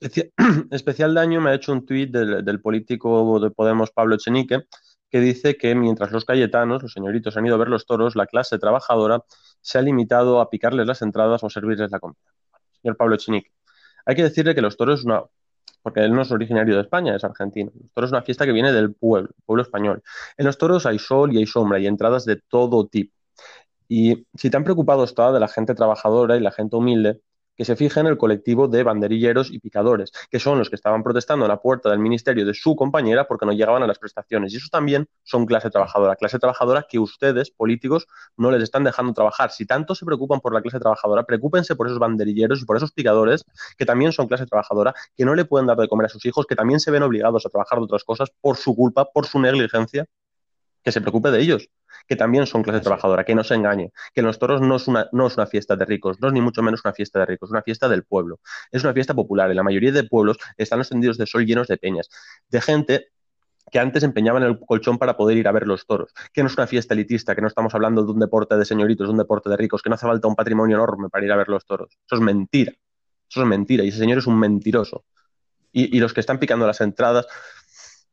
especial 0.70 1.14
daño 1.14 1.40
me 1.40 1.50
ha 1.50 1.54
hecho 1.54 1.72
un 1.72 1.84
tuit 1.84 2.10
del, 2.10 2.60
político 2.60 3.40
de 3.40 3.50
Podemos, 3.50 3.90
Pablo 3.90 4.14
Echenique, 4.14 4.66
que 5.10 5.20
dice 5.20 5.56
que 5.56 5.74
mientras 5.74 6.12
los 6.12 6.24
cayetanos, 6.24 6.82
los 6.82 6.92
señoritos, 6.92 7.36
han 7.36 7.46
ido 7.46 7.56
a 7.56 7.58
ver 7.58 7.68
los 7.68 7.84
toros, 7.84 8.14
la 8.14 8.26
clase 8.26 8.58
trabajadora 8.58 9.24
se 9.60 9.78
ha 9.78 9.82
limitado 9.82 10.40
a 10.40 10.48
picarles 10.48 10.86
las 10.86 11.02
entradas 11.02 11.42
o 11.42 11.50
servirles 11.50 11.90
la 11.90 11.98
comida. 11.98 12.18
Señor 12.80 12.96
Pablo 12.96 13.16
Echenique, 13.16 13.50
hay 14.06 14.14
que 14.14 14.22
decirle 14.22 14.54
que 14.54 14.62
los 14.62 14.76
toros 14.76 15.00
es 15.00 15.06
una 15.06 15.24
porque 15.82 16.00
él 16.00 16.12
no 16.12 16.22
es 16.22 16.30
originario 16.30 16.76
de 16.76 16.82
España, 16.82 17.16
es 17.16 17.24
argentino. 17.24 17.70
Los 17.74 17.92
toros 17.92 18.08
es 18.08 18.12
una 18.12 18.22
fiesta 18.22 18.46
que 18.46 18.52
viene 18.52 18.72
del 18.72 18.94
pueblo, 18.94 19.30
pueblo 19.46 19.62
español. 19.62 20.02
En 20.36 20.46
los 20.46 20.58
toros 20.58 20.86
hay 20.86 20.98
sol 20.98 21.32
y 21.34 21.38
hay 21.38 21.46
sombra 21.46 21.78
y 21.78 21.86
entradas 21.86 22.24
de 22.24 22.36
todo 22.36 22.86
tipo. 22.86 23.14
Y 23.88 24.26
si 24.34 24.50
tan 24.50 24.64
preocupado 24.64 25.04
está 25.04 25.32
de 25.32 25.40
la 25.40 25.48
gente 25.48 25.74
trabajadora 25.74 26.36
y 26.36 26.40
la 26.40 26.52
gente 26.52 26.76
humilde, 26.76 27.20
que 27.60 27.66
se 27.66 27.76
fija 27.76 28.00
en 28.00 28.06
el 28.06 28.16
colectivo 28.16 28.68
de 28.68 28.82
banderilleros 28.82 29.50
y 29.52 29.58
picadores, 29.58 30.12
que 30.30 30.40
son 30.40 30.56
los 30.56 30.70
que 30.70 30.76
estaban 30.76 31.02
protestando 31.02 31.44
a 31.44 31.48
la 31.48 31.60
puerta 31.60 31.90
del 31.90 31.98
ministerio 31.98 32.46
de 32.46 32.54
su 32.54 32.74
compañera 32.74 33.28
porque 33.28 33.44
no 33.44 33.52
llegaban 33.52 33.82
a 33.82 33.86
las 33.86 33.98
prestaciones. 33.98 34.54
Y 34.54 34.56
eso 34.56 34.68
también 34.72 35.06
son 35.24 35.44
clase 35.44 35.68
trabajadora, 35.68 36.16
clase 36.16 36.38
trabajadora 36.38 36.86
que 36.88 36.98
ustedes, 36.98 37.50
políticos, 37.50 38.06
no 38.38 38.50
les 38.50 38.62
están 38.62 38.82
dejando 38.82 39.12
trabajar. 39.12 39.50
Si 39.50 39.66
tanto 39.66 39.94
se 39.94 40.06
preocupan 40.06 40.40
por 40.40 40.54
la 40.54 40.62
clase 40.62 40.80
trabajadora, 40.80 41.24
preocúpense 41.24 41.76
por 41.76 41.86
esos 41.86 41.98
banderilleros 41.98 42.62
y 42.62 42.64
por 42.64 42.78
esos 42.78 42.92
picadores, 42.92 43.44
que 43.76 43.84
también 43.84 44.12
son 44.12 44.26
clase 44.26 44.46
trabajadora, 44.46 44.94
que 45.14 45.26
no 45.26 45.34
le 45.34 45.44
pueden 45.44 45.66
dar 45.66 45.76
de 45.76 45.86
comer 45.86 46.06
a 46.06 46.08
sus 46.08 46.24
hijos, 46.24 46.46
que 46.46 46.56
también 46.56 46.80
se 46.80 46.90
ven 46.90 47.02
obligados 47.02 47.44
a 47.44 47.50
trabajar 47.50 47.78
de 47.78 47.84
otras 47.84 48.04
cosas 48.04 48.30
por 48.40 48.56
su 48.56 48.74
culpa, 48.74 49.04
por 49.04 49.26
su 49.26 49.38
negligencia, 49.38 50.06
que 50.82 50.92
se 50.92 51.00
preocupe 51.00 51.30
de 51.30 51.40
ellos 51.40 51.68
que 52.06 52.16
también 52.16 52.46
son 52.46 52.62
clase 52.62 52.80
trabajadora, 52.80 53.24
que 53.24 53.34
no 53.34 53.44
se 53.44 53.54
engañe, 53.54 53.92
que 54.12 54.22
los 54.22 54.38
toros 54.38 54.60
no 54.60 54.76
es, 54.76 54.88
una, 54.88 55.08
no 55.12 55.28
es 55.28 55.36
una 55.36 55.46
fiesta 55.46 55.76
de 55.76 55.84
ricos, 55.84 56.20
no 56.20 56.28
es 56.28 56.34
ni 56.34 56.40
mucho 56.40 56.62
menos 56.62 56.80
una 56.84 56.92
fiesta 56.92 57.20
de 57.20 57.26
ricos, 57.26 57.48
es 57.48 57.52
una 57.52 57.62
fiesta 57.62 57.88
del 57.88 58.04
pueblo, 58.04 58.40
es 58.72 58.82
una 58.82 58.92
fiesta 58.92 59.14
popular. 59.14 59.50
En 59.50 59.56
la 59.56 59.62
mayoría 59.62 59.92
de 59.92 60.04
pueblos 60.04 60.38
están 60.56 60.80
los 60.80 60.88
tendidos 60.88 61.18
de 61.18 61.26
sol 61.26 61.46
llenos 61.46 61.68
de 61.68 61.76
peñas, 61.76 62.08
de 62.48 62.60
gente 62.60 63.08
que 63.70 63.78
antes 63.78 64.02
empeñaban 64.02 64.42
el 64.42 64.58
colchón 64.58 64.98
para 64.98 65.16
poder 65.16 65.36
ir 65.36 65.46
a 65.46 65.52
ver 65.52 65.66
los 65.66 65.86
toros, 65.86 66.12
que 66.32 66.42
no 66.42 66.48
es 66.48 66.56
una 66.56 66.66
fiesta 66.66 66.94
elitista, 66.94 67.36
que 67.36 67.42
no 67.42 67.46
estamos 67.46 67.72
hablando 67.74 68.04
de 68.04 68.10
un 68.10 68.18
deporte 68.18 68.56
de 68.56 68.64
señoritos, 68.64 69.06
de 69.06 69.12
un 69.12 69.18
deporte 69.18 69.48
de 69.48 69.56
ricos, 69.56 69.80
que 69.80 69.88
no 69.88 69.94
hace 69.94 70.06
falta 70.06 70.26
un 70.26 70.34
patrimonio 70.34 70.76
enorme 70.76 71.08
para 71.08 71.24
ir 71.24 71.30
a 71.30 71.36
ver 71.36 71.48
los 71.48 71.64
toros. 71.64 71.96
Eso 72.06 72.16
es 72.16 72.20
mentira, 72.20 72.72
eso 73.28 73.42
es 73.42 73.46
mentira, 73.46 73.84
y 73.84 73.88
ese 73.88 73.98
señor 73.98 74.18
es 74.18 74.26
un 74.26 74.38
mentiroso. 74.38 75.04
Y, 75.72 75.96
y 75.96 76.00
los 76.00 76.12
que 76.12 76.18
están 76.18 76.40
picando 76.40 76.66
las 76.66 76.80
entradas, 76.80 77.28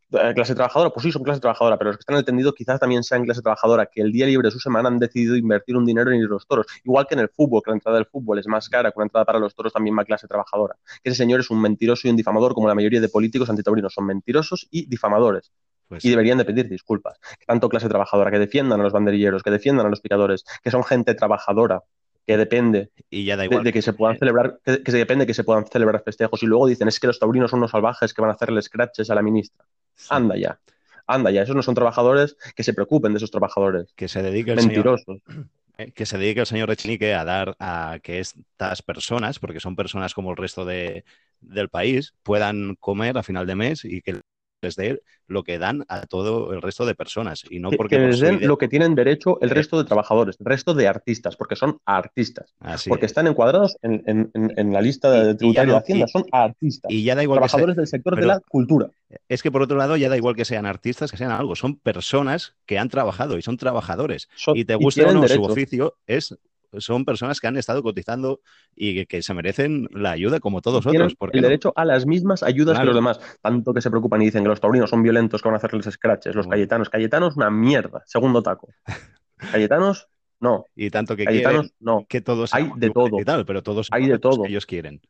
clase 0.10 0.56
trabajadora, 0.56 0.92
pues 0.92 1.04
sí, 1.04 1.12
son 1.12 1.24
clase 1.24 1.42
trabajadora, 1.42 1.78
pero 1.78 1.90
los 1.90 1.98
que 1.98 2.02
están 2.02 2.16
en 2.16 2.20
el 2.20 2.26
tendido 2.26 2.54
quizás 2.54 2.80
también 2.80 3.04
sean 3.04 3.24
clase 3.26 3.42
trabajadora, 3.42 3.88
que 3.88 4.02
el 4.02 4.12
día 4.12 4.26
libre 4.26 4.48
de 4.48 4.52
su 4.52 4.60
semana 4.60 4.88
han 4.88 5.00
decidido 5.00 5.36
invertir 5.36 5.76
un 5.76 5.86
dinero 5.86 6.12
en 6.12 6.20
ir 6.20 6.26
a 6.26 6.30
los 6.30 6.48
toros. 6.48 6.66
Igual 6.84 7.08
que 7.08 7.16
en 7.16 7.22
el 7.22 7.30
fútbol, 7.30 7.62
que 7.64 7.72
la 7.72 7.76
entrada 7.76 7.98
del 7.98 8.06
fútbol 8.06 8.40
es 8.40 8.48
más 8.48 8.70
cara, 8.70 8.92
que 8.92 9.00
la 9.00 9.04
entrada 9.04 9.26
para 9.26 9.40
los 9.40 9.54
toros 9.54 9.74
también 9.74 9.98
va 9.98 10.06
clase 10.06 10.28
trabajadora. 10.28 10.76
Que 11.04 11.10
ese 11.10 11.18
señor 11.18 11.42
es 11.42 11.50
un 11.50 11.62
mentiroso 11.62 12.08
y 12.08 12.12
un 12.12 12.18
difamador, 12.18 12.54
como 12.54 12.68
la 12.68 12.76
mayoría 12.76 13.02
de 13.02 13.10
políticos 13.10 13.50
antitaurinos. 13.50 13.94
Son 13.94 14.06
mentirosos 14.06 14.68
y 14.72 14.88
difamadores. 14.88 15.52
Pues 15.88 16.04
y 16.04 16.10
deberían 16.10 16.38
de 16.38 16.46
pedir 16.46 16.68
disculpas. 16.68 17.18
Tanto 17.46 17.70
clase 17.70 17.88
trabajadora, 17.88 18.32
que 18.32 18.40
defiendan 18.40 18.80
a 18.80 18.84
los 18.84 18.94
banderilleros, 18.94 19.42
que 19.42 19.52
defiendan 19.52 19.86
a 19.86 19.90
los 19.90 20.02
picadores, 20.02 20.44
que 20.62 20.70
son 20.70 20.84
gente 20.84 21.16
trabajadora, 21.16 21.84
que 22.26 22.38
depende 22.38 22.92
y 23.10 23.24
ya 23.24 23.38
da 23.38 23.46
igual. 23.46 23.64
De, 23.64 23.72
que 23.72 23.82
se 23.82 23.94
puedan 23.94 24.18
celebrar, 24.18 24.60
que, 24.64 24.92
se 24.92 24.98
depende 24.98 25.26
que 25.26 25.34
se 25.34 25.46
puedan 25.46 25.66
celebrar 25.66 26.04
festejos. 26.04 26.44
Y 26.44 26.46
luego 26.46 26.68
dicen, 26.68 26.90
es 26.90 27.00
que 27.00 27.08
los 27.08 27.20
taurinos 27.20 27.52
son 27.52 27.60
unos 27.60 27.72
salvajes 27.72 28.14
que 28.14 28.22
van 28.22 28.32
a 28.32 28.34
hacerle 28.34 28.62
scratches 28.62 29.10
a 29.10 29.16
la 29.16 29.22
ministra. 29.22 29.66
Anda 30.10 30.38
ya. 30.38 30.60
Anda 31.06 31.32
ya, 31.32 31.44
esos 31.44 31.56
no 31.56 31.64
son 31.64 31.76
trabajadores 31.76 32.36
que 32.56 32.64
se 32.64 32.74
preocupen 32.74 33.14
de 33.14 33.18
esos 33.18 33.32
trabajadores. 33.32 33.94
Que 33.96 34.08
se 34.08 34.22
dedique 34.22 34.52
el 34.52 34.58
Mentirosos. 34.58 35.22
Eh, 35.80 35.92
que 35.92 36.08
se 36.08 36.18
dedique 36.18 36.40
el 36.40 36.48
señor 36.48 36.72
Echenique 36.72 37.14
a 37.14 37.24
dar 37.24 37.56
a 37.60 38.00
que 38.02 38.20
estas 38.20 38.82
personas, 38.82 39.38
porque 39.38 39.60
son 39.60 39.76
personas 39.76 40.16
como 40.16 40.32
el 40.32 40.38
resto 40.38 40.66
de, 40.66 41.06
del 41.40 41.70
país, 41.70 42.16
puedan 42.24 42.74
comer 42.80 43.16
a 43.16 43.22
final 43.22 43.46
de 43.46 43.54
mes 43.54 43.86
y 43.86 44.02
que 44.02 44.22
les 44.68 44.76
dé 44.76 45.02
lo 45.28 45.44
que 45.44 45.58
dan 45.58 45.86
a 45.88 46.06
todo 46.06 46.54
el 46.54 46.62
resto 46.62 46.86
de 46.86 46.96
personas 46.96 47.44
y 47.50 47.60
no 47.60 47.72
porque 47.72 48.00
les 48.00 48.20
den 48.20 48.48
lo 48.48 48.58
que 48.58 48.68
tienen 48.68 48.96
derecho 48.96 49.40
el 49.42 49.50
resto 49.50 49.78
de 49.78 49.84
trabajadores, 49.84 50.38
el 50.40 50.46
resto 50.46 50.74
de 50.74 50.88
artistas, 50.88 51.36
porque 51.36 51.56
son 51.56 51.80
artistas, 51.86 52.54
porque 52.88 53.06
están 53.06 53.28
encuadrados 53.28 53.78
en, 53.82 54.74
la 54.74 54.82
lista 54.82 55.12
de 55.12 55.36
tributario 55.36 55.74
de 55.74 55.80
Hacienda, 55.80 56.08
son 56.08 56.26
artistas, 56.32 56.92
y 56.92 57.04
ya 57.04 57.16
da 57.16 57.24
igual 57.24 57.38
trabajadores 57.38 57.76
del 57.76 57.88
sector 57.88 58.16
de 58.16 58.26
la 58.26 58.40
cultura. 58.40 58.90
Es 59.30 59.42
que 59.42 59.52
por 59.52 59.62
otro 59.62 59.78
lado 59.78 59.96
ya 59.98 60.10
da 60.10 60.18
igual 60.18 60.36
que 60.36 60.46
sean 60.46 60.66
artistas, 60.66 61.12
que 61.12 61.18
sean 61.18 61.32
algo, 61.32 61.56
son 61.56 61.78
personas 61.78 62.56
que 62.66 62.78
han 62.78 62.90
trabajado 62.90 63.38
y 63.38 63.42
son 63.42 63.58
trabajadores 63.58 64.30
y 64.54 64.66
te 64.66 64.76
gusta 64.76 65.08
o 65.08 65.14
no 65.14 65.28
su 65.28 65.44
oficio 65.44 65.96
es 66.08 66.38
son 66.78 67.06
personas 67.06 67.40
que 67.40 67.48
han 67.48 67.58
estado 67.58 67.84
cotizando 67.84 68.42
y 68.76 69.06
que, 69.06 69.22
se 69.22 69.34
merecen 69.34 69.88
la 69.92 70.12
ayuda 70.12 70.40
como 70.40 70.62
todos 70.62 70.86
otros. 70.86 71.16
el 71.34 71.42
derecho 71.42 71.74
a 71.76 71.86
las 71.86 72.06
mismas 72.06 72.44
ayudas 72.44 72.80
que 72.80 72.86
los 72.86 72.96
demás. 72.96 73.20
Tanto 73.42 73.74
que 73.74 73.82
se 73.82 73.90
preocupan 73.90 74.22
y 74.22 74.26
dicen 74.26 74.44
que 74.44 74.50
los 74.50 74.62
taurinos 74.62 74.90
son 74.90 75.04
violentos, 75.04 75.42
que 75.42 75.50
van 75.50 75.56
a 75.56 75.58
hacerles 75.58 75.86
scratches. 75.86 76.36
Los 76.36 76.48
cayetanos. 76.48 76.90
Cayetanos, 76.90 77.36
una 77.36 77.50
mierda. 77.50 78.04
Segundo 78.06 78.42
taco. 78.44 78.70
Cayetanos, 79.38 80.08
no. 80.40 80.66
Y 80.76 80.90
tanto 80.90 81.16
que 81.16 81.26
Cayetanos, 81.26 81.74
no. 81.80 82.06
que 82.08 82.22
todos 82.22 82.54
hay 82.54 82.70
de 82.76 82.90
todo. 82.90 83.18
pero 83.46 83.64
todos 83.64 83.88
hay 83.92 84.08
de 84.08 84.20
todo. 84.20 84.44
que 84.44 84.50
ellos 84.50 84.66
quieren. 84.66 85.02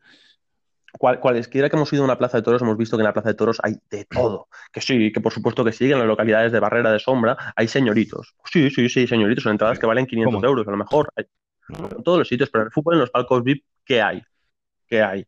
cualesquiera 1.00 1.70
que 1.70 1.76
hemos 1.76 1.92
ido 1.92 2.04
a 2.04 2.06
una 2.06 2.18
plaza 2.18 2.38
de 2.38 2.44
toros, 2.44 2.62
hemos 2.62 2.78
visto 2.78 2.98
que 2.98 3.02
en 3.02 3.06
la 3.06 3.14
plaza 3.14 3.30
de 3.30 3.36
toros 3.36 3.60
hay 3.64 3.76
de 3.90 4.06
todo. 4.06 4.48
Que 4.72 4.82
sí, 4.82 5.12
que 5.12 5.22
por 5.22 5.34
supuesto 5.34 5.64
que 5.66 5.72
sí, 5.72 5.92
en 5.92 6.00
las 6.00 6.08
localidades 6.08 6.52
de 6.52 6.60
Barrera 6.60 6.92
de 6.92 7.00
Sombra 7.00 7.54
hay 7.56 7.68
señoritos. 7.68 8.36
Sí, 8.46 8.70
sí, 8.70 8.90
sí, 8.90 9.08
señoritos, 9.08 9.44
son 9.44 9.54
entradas 9.54 9.80
que 9.80 9.86
valen 9.86 10.06
500 10.06 10.44
euros, 10.44 10.68
a 10.68 10.72
lo 10.72 10.78
mejor. 10.78 11.12
En 11.70 12.04
todos 12.04 12.20
los 12.20 12.28
sitios, 12.28 12.50
pero 12.50 12.64
en 12.64 12.68
el 12.68 12.72
fútbol, 12.72 12.96
en 12.96 13.00
los 13.02 13.12
palcos 13.12 13.44
VIP, 13.44 13.66
¿qué 13.84 14.02
hay? 14.02 14.22
¿Qué 14.88 15.02
hay? 15.02 15.28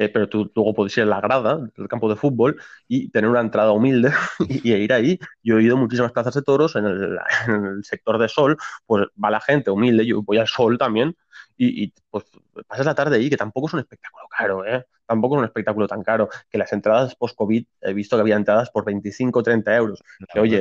Eh, 0.00 0.08
pero 0.08 0.30
tú 0.30 0.50
luego 0.54 0.72
puedes 0.72 0.96
ir 0.96 1.02
a 1.02 1.06
la 1.06 1.20
grada 1.20 1.58
del 1.76 1.86
campo 1.86 2.08
de 2.08 2.16
fútbol 2.16 2.58
y 2.88 3.10
tener 3.10 3.28
una 3.28 3.40
entrada 3.40 3.72
humilde 3.72 4.10
y, 4.48 4.72
ir 4.72 4.94
ahí. 4.94 5.18
Yo 5.42 5.58
he 5.58 5.62
ido 5.62 5.76
a 5.76 5.78
muchísimas 5.78 6.10
plazas 6.10 6.32
de 6.32 6.40
toros 6.40 6.74
en 6.76 6.86
el, 6.86 7.84
sector 7.84 8.16
de 8.16 8.26
sol, 8.28 8.56
pues 8.86 9.08
va 9.22 9.30
la 9.30 9.42
gente 9.42 9.70
humilde, 9.70 10.06
yo 10.06 10.22
voy 10.22 10.38
al 10.38 10.46
sol 10.46 10.78
también 10.78 11.14
y, 11.58 11.92
pues 12.08 12.24
pasas 12.66 12.86
la 12.86 12.94
tarde 12.94 13.16
ahí, 13.16 13.28
que 13.28 13.36
tampoco 13.36 13.66
es 13.66 13.74
un 13.74 13.80
espectáculo 13.80 14.24
caro, 14.34 14.64
¿eh? 14.64 14.86
Tampoco 15.04 15.34
es 15.34 15.40
un 15.40 15.44
espectáculo 15.44 15.86
tan 15.86 16.02
caro, 16.02 16.30
que 16.48 16.56
las 16.56 16.72
entradas 16.72 17.14
post-COVID, 17.14 17.66
he 17.82 17.92
visto 17.92 18.16
que 18.16 18.22
había 18.22 18.36
entradas 18.36 18.70
por 18.70 18.86
25 18.86 19.38
o 19.38 19.42
30 19.42 19.76
euros. 19.76 20.02
que, 20.32 20.40
oye, 20.40 20.60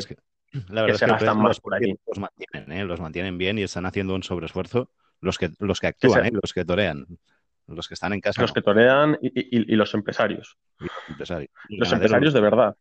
la 0.68 0.82
verdad 0.82 0.88
que 0.88 0.98
se 0.98 1.08
gastan 1.08 1.38
más 1.38 1.62
por 1.62 1.76
ahí. 1.76 1.98
Los 2.06 2.20
mantienen, 2.20 2.72
¿eh? 2.74 2.84
los 2.84 3.00
mantienen 3.00 3.38
bien 3.38 3.58
y 3.58 3.64
están 3.64 3.86
haciendo 3.86 4.14
un 4.16 4.24
sobreesfuerzo 4.24 4.90
los 5.22 5.38
que, 5.38 5.52
los 5.60 5.80
que 5.80 5.88
actúan, 5.88 6.26
¿eh? 6.26 6.32
los 6.32 6.54
que 6.54 6.66
torean, 6.66 7.06
los 7.68 7.88
que 7.88 7.94
están 7.94 8.14
en 8.14 8.22
casa. 8.22 8.42
Los 8.42 8.54
que 8.54 8.62
torean 8.62 9.18
y, 9.22 9.76
los 9.76 9.94
empresarios. 9.94 10.58
los 11.70 11.92
empresarios. 11.92 12.34
de 12.34 12.42
verdad. 12.42 12.76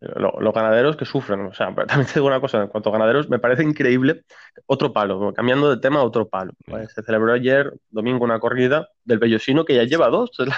Los, 0.00 0.54
ganaderos 0.54 0.96
que 0.96 1.04
sufren. 1.04 1.40
O 1.40 1.54
sea, 1.54 1.74
también 1.86 2.06
te 2.06 2.14
digo 2.14 2.26
una 2.26 2.40
cosa, 2.40 2.62
en 2.62 2.68
cuanto 2.68 2.88
a 2.88 2.92
ganaderos, 2.92 3.28
me 3.28 3.38
parece 3.38 3.62
increíble. 3.62 4.22
Otro 4.66 4.92
palo, 4.92 5.32
cambiando 5.34 5.74
de 5.74 5.80
tema, 5.80 6.02
otro 6.02 6.28
palo. 6.28 6.52
Se 6.94 7.02
celebró 7.02 7.32
ayer, 7.32 7.72
domingo, 7.90 8.24
una 8.24 8.40
corrida 8.40 8.88
del 9.04 9.18
Bellosino, 9.18 9.64
que 9.64 9.74
ya 9.74 9.84
lleva 9.84 10.08
dos, 10.08 10.30
es 10.38 10.48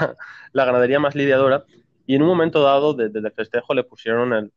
la, 0.53 0.65
ganadería 0.65 1.01
más 1.01 1.15
lidiadora. 1.15 1.65
Y 2.07 2.17
en 2.17 2.23
un 2.23 2.29
momento 2.29 2.63
dado, 2.63 2.95
desde 2.95 3.19
el 3.19 3.33
festejo, 3.33 3.75
le 3.75 3.85
pusieron 3.85 4.33
el, 4.33 4.53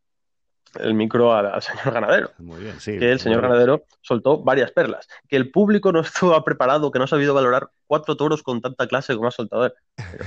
el 0.78 0.94
micro 0.94 1.34
al, 1.34 1.62
señor 1.62 1.92
ganadero. 1.92 2.30
Muy 2.38 2.62
bien, 2.62 2.80
sí. 2.80 2.98
Que 2.98 3.12
el 3.12 3.20
señor 3.20 3.42
ganadero 3.42 3.84
soltó 4.00 4.42
varias 4.42 4.72
perlas. 4.72 5.08
Que 5.28 5.36
el 5.36 5.50
público 5.50 5.92
no 5.92 6.00
estuvo 6.00 6.42
preparado, 6.44 6.90
que 6.90 6.98
no 6.98 7.04
ha 7.04 7.08
sabido 7.08 7.34
valorar 7.34 7.70
cuatro 7.86 8.16
toros 8.16 8.42
con 8.42 8.60
tanta 8.60 8.86
clase 8.86 9.14
como 9.14 9.28
ha 9.28 9.32
soltado 9.32 9.66
él. 9.66 9.72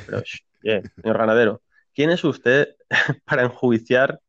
Pero, 0.06 0.24
señor 0.64 1.18
ganadero, 1.18 1.62
¿quién 1.94 2.10
es 2.10 2.24
usted 2.24 2.76
para 3.26 3.44
enjuiciar 3.44 4.20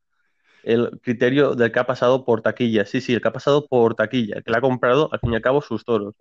el 0.62 1.00
criterio 1.02 1.54
del 1.54 1.72
que 1.72 1.78
ha 1.78 1.86
pasado 1.86 2.24
por 2.24 2.42
taquilla. 2.42 2.84
Sí, 2.84 3.00
sí, 3.00 3.12
el 3.12 3.20
que 3.20 3.28
ha 3.28 3.32
pasado 3.32 3.66
por 3.66 3.94
taquilla, 3.94 4.42
que 4.42 4.50
le 4.50 4.56
ha 4.56 4.60
comprado 4.60 5.08
al 5.12 5.20
fin 5.20 5.32
y 5.32 5.36
al 5.36 5.42
cabo 5.42 5.62
sus 5.62 5.84
toros. 5.84 6.14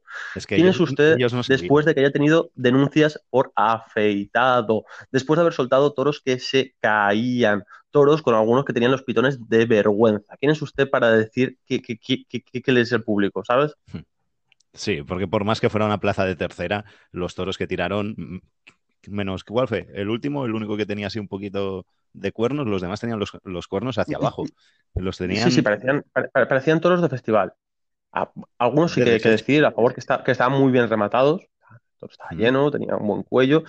¿Quién 0.47 0.67
es 0.67 0.79
usted 0.79 1.17
después 1.47 1.85
de 1.85 1.93
que 1.93 2.01
haya 2.01 2.11
tenido 2.11 2.51
denuncias 2.55 3.19
por 3.29 3.51
afeitado? 3.55 4.85
Después 5.11 5.37
de 5.37 5.41
haber 5.41 5.53
soltado 5.53 5.93
toros 5.93 6.21
que 6.21 6.39
se 6.39 6.75
caían, 6.79 7.63
toros 7.91 8.21
con 8.21 8.35
algunos 8.35 8.65
que 8.65 8.73
tenían 8.73 8.91
los 8.91 9.03
pitones 9.03 9.49
de 9.49 9.65
vergüenza. 9.65 10.37
¿Quién 10.37 10.51
es 10.51 10.61
usted 10.61 10.89
para 10.89 11.11
decir 11.11 11.57
que, 11.65 11.81
que, 11.81 11.97
que, 11.97 12.71
le 12.71 12.81
es 12.81 12.91
el 12.91 13.03
público, 13.03 13.43
sabes? 13.43 13.75
Hmm. 13.91 13.99
Sí, 14.73 15.01
porque 15.01 15.27
por 15.27 15.43
más 15.45 15.59
que 15.59 15.69
fuera 15.69 15.87
una 15.87 15.99
plaza 15.99 16.25
de 16.25 16.35
tercera, 16.35 16.85
los 17.11 17.33
toros 17.33 17.57
que 17.57 17.67
tiraron, 17.67 18.41
menos, 19.09 19.43
¿cuál 19.43 19.67
fue? 19.67 19.87
El 19.93 20.09
último, 20.09 20.45
el 20.45 20.53
único 20.53 20.77
que 20.77 20.85
tenía 20.85 21.07
así 21.07 21.19
un 21.19 21.27
poquito 21.27 21.85
de 22.13 22.31
cuernos, 22.31 22.67
los 22.67 22.81
demás 22.81 22.99
tenían 22.99 23.19
los, 23.19 23.67
cuernos 23.67 23.97
hacia 23.97 24.17
abajo. 24.21 24.43
Los 24.95 25.17
tenían... 25.17 25.43
Sí, 25.45 25.51
sí, 25.51 25.61
parecían, 25.61 26.03
parecían 26.33 26.81
toros 26.81 27.01
de 27.01 27.09
festival. 27.09 27.53
algunos 28.57 28.93
sí 28.93 29.03
que, 29.03 29.19
que 29.19 29.29
decir 29.29 29.65
a 29.65 29.71
favor 29.71 29.93
que, 29.93 29.99
está, 29.99 30.23
que 30.23 30.31
estaban 30.31 30.59
muy 30.59 30.71
bien 30.71 30.89
rematados. 30.89 31.47
Todo 31.99 32.09
estaba 32.09 32.31
lleno, 32.31 32.71
tenía 32.71 32.95
un 32.95 33.07
buen 33.07 33.23
cuello, 33.23 33.63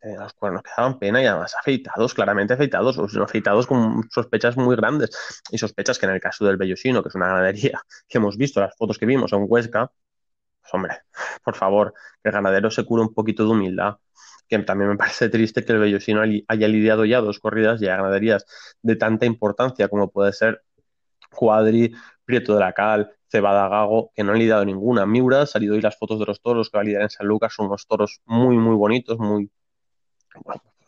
pero, 0.00 0.20
los 0.20 0.32
cuernos 0.34 0.62
que 0.62 0.70
daban 0.76 0.98
pena 0.98 1.22
y 1.22 1.26
además 1.26 1.54
afeitados, 1.58 2.14
claramente 2.14 2.54
afeitados, 2.54 2.98
o 2.98 3.22
afeitados 3.22 3.66
con 3.66 4.08
sospechas 4.10 4.56
muy 4.56 4.76
grandes. 4.76 5.10
Y 5.50 5.58
sospechas 5.58 5.98
que 5.98 6.06
en 6.06 6.12
el 6.12 6.20
caso 6.20 6.44
del 6.44 6.56
Bellosino, 6.56 7.02
que 7.02 7.08
es 7.08 7.14
una 7.14 7.28
ganadería 7.28 7.80
que 8.08 8.18
hemos 8.18 8.36
visto, 8.36 8.60
las 8.60 8.76
fotos 8.76 8.98
que 8.98 9.06
vimos 9.06 9.32
en 9.32 9.46
Huesca, 9.48 9.90
pues 10.60 10.74
hombre, 10.74 10.98
por 11.44 11.54
favor, 11.54 11.94
que 12.22 12.28
el 12.28 12.32
ganadero 12.32 12.70
se 12.70 12.84
cure 12.84 13.02
un 13.02 13.14
poquito 13.14 13.44
de 13.44 13.50
humildad 13.50 13.96
que 14.48 14.58
también 14.60 14.90
me 14.90 14.96
parece 14.96 15.28
triste 15.28 15.64
que 15.64 15.72
el 15.72 15.78
Bellosino 15.78 16.22
haya 16.22 16.68
lidiado 16.68 17.04
ya 17.04 17.20
dos 17.20 17.38
corridas 17.38 17.80
y 17.82 17.86
ganaderías 17.86 18.46
de 18.82 18.96
tanta 18.96 19.26
importancia 19.26 19.88
como 19.88 20.10
puede 20.10 20.32
ser 20.32 20.62
Cuadri, 21.30 21.94
Prieto 22.24 22.54
de 22.54 22.60
la 22.60 22.72
Cal, 22.72 23.12
Cebada 23.28 23.68
Gago, 23.68 24.12
que 24.14 24.24
no 24.24 24.32
han 24.32 24.38
lidiado 24.38 24.64
ninguna. 24.64 25.06
Miura, 25.06 25.42
ha 25.42 25.46
salido 25.46 25.74
hoy 25.74 25.80
las 25.80 25.96
fotos 25.96 26.18
de 26.18 26.26
los 26.26 26.40
toros 26.40 26.70
que 26.70 26.78
va 26.78 26.82
a 26.82 26.84
lidiar 26.84 27.02
en 27.02 27.10
San 27.10 27.26
Lucas, 27.26 27.52
son 27.54 27.66
unos 27.66 27.86
toros 27.86 28.20
muy, 28.24 28.56
muy 28.56 28.74
bonitos, 28.74 29.18
muy 29.18 29.50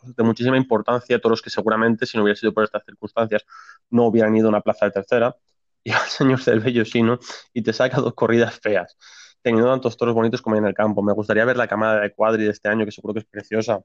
de 0.03 0.23
muchísima 0.23 0.57
importancia, 0.57 1.19
toros 1.19 1.41
que 1.41 1.49
seguramente 1.49 2.05
si 2.05 2.17
no 2.17 2.23
hubiera 2.23 2.39
sido 2.39 2.53
por 2.53 2.63
estas 2.63 2.83
circunstancias 2.85 3.45
no 3.89 4.05
hubieran 4.07 4.35
ido 4.35 4.47
a 4.47 4.49
una 4.49 4.61
plaza 4.61 4.85
de 4.85 4.91
tercera. 4.91 5.35
Y 5.81 5.91
al 5.91 6.01
señor 6.01 6.43
del 6.43 6.59
Bellosino 6.59 7.19
y 7.53 7.61
te 7.61 7.71
saca 7.71 8.01
dos 8.01 8.13
corridas 8.13 8.59
feas 8.59 8.97
teniendo 9.41 9.69
tantos 9.69 9.97
toros 9.97 10.13
bonitos 10.13 10.41
como 10.41 10.55
hay 10.55 10.59
en 10.59 10.67
el 10.67 10.73
campo. 10.73 11.01
Me 11.01 11.13
gustaría 11.13 11.45
ver 11.45 11.57
la 11.57 11.67
camada 11.67 12.01
de 12.01 12.13
Cuadri 12.13 12.43
de 12.43 12.51
este 12.51 12.69
año, 12.69 12.85
que 12.85 12.91
seguro 12.91 13.13
que 13.13 13.21
es 13.21 13.25
preciosa. 13.25 13.79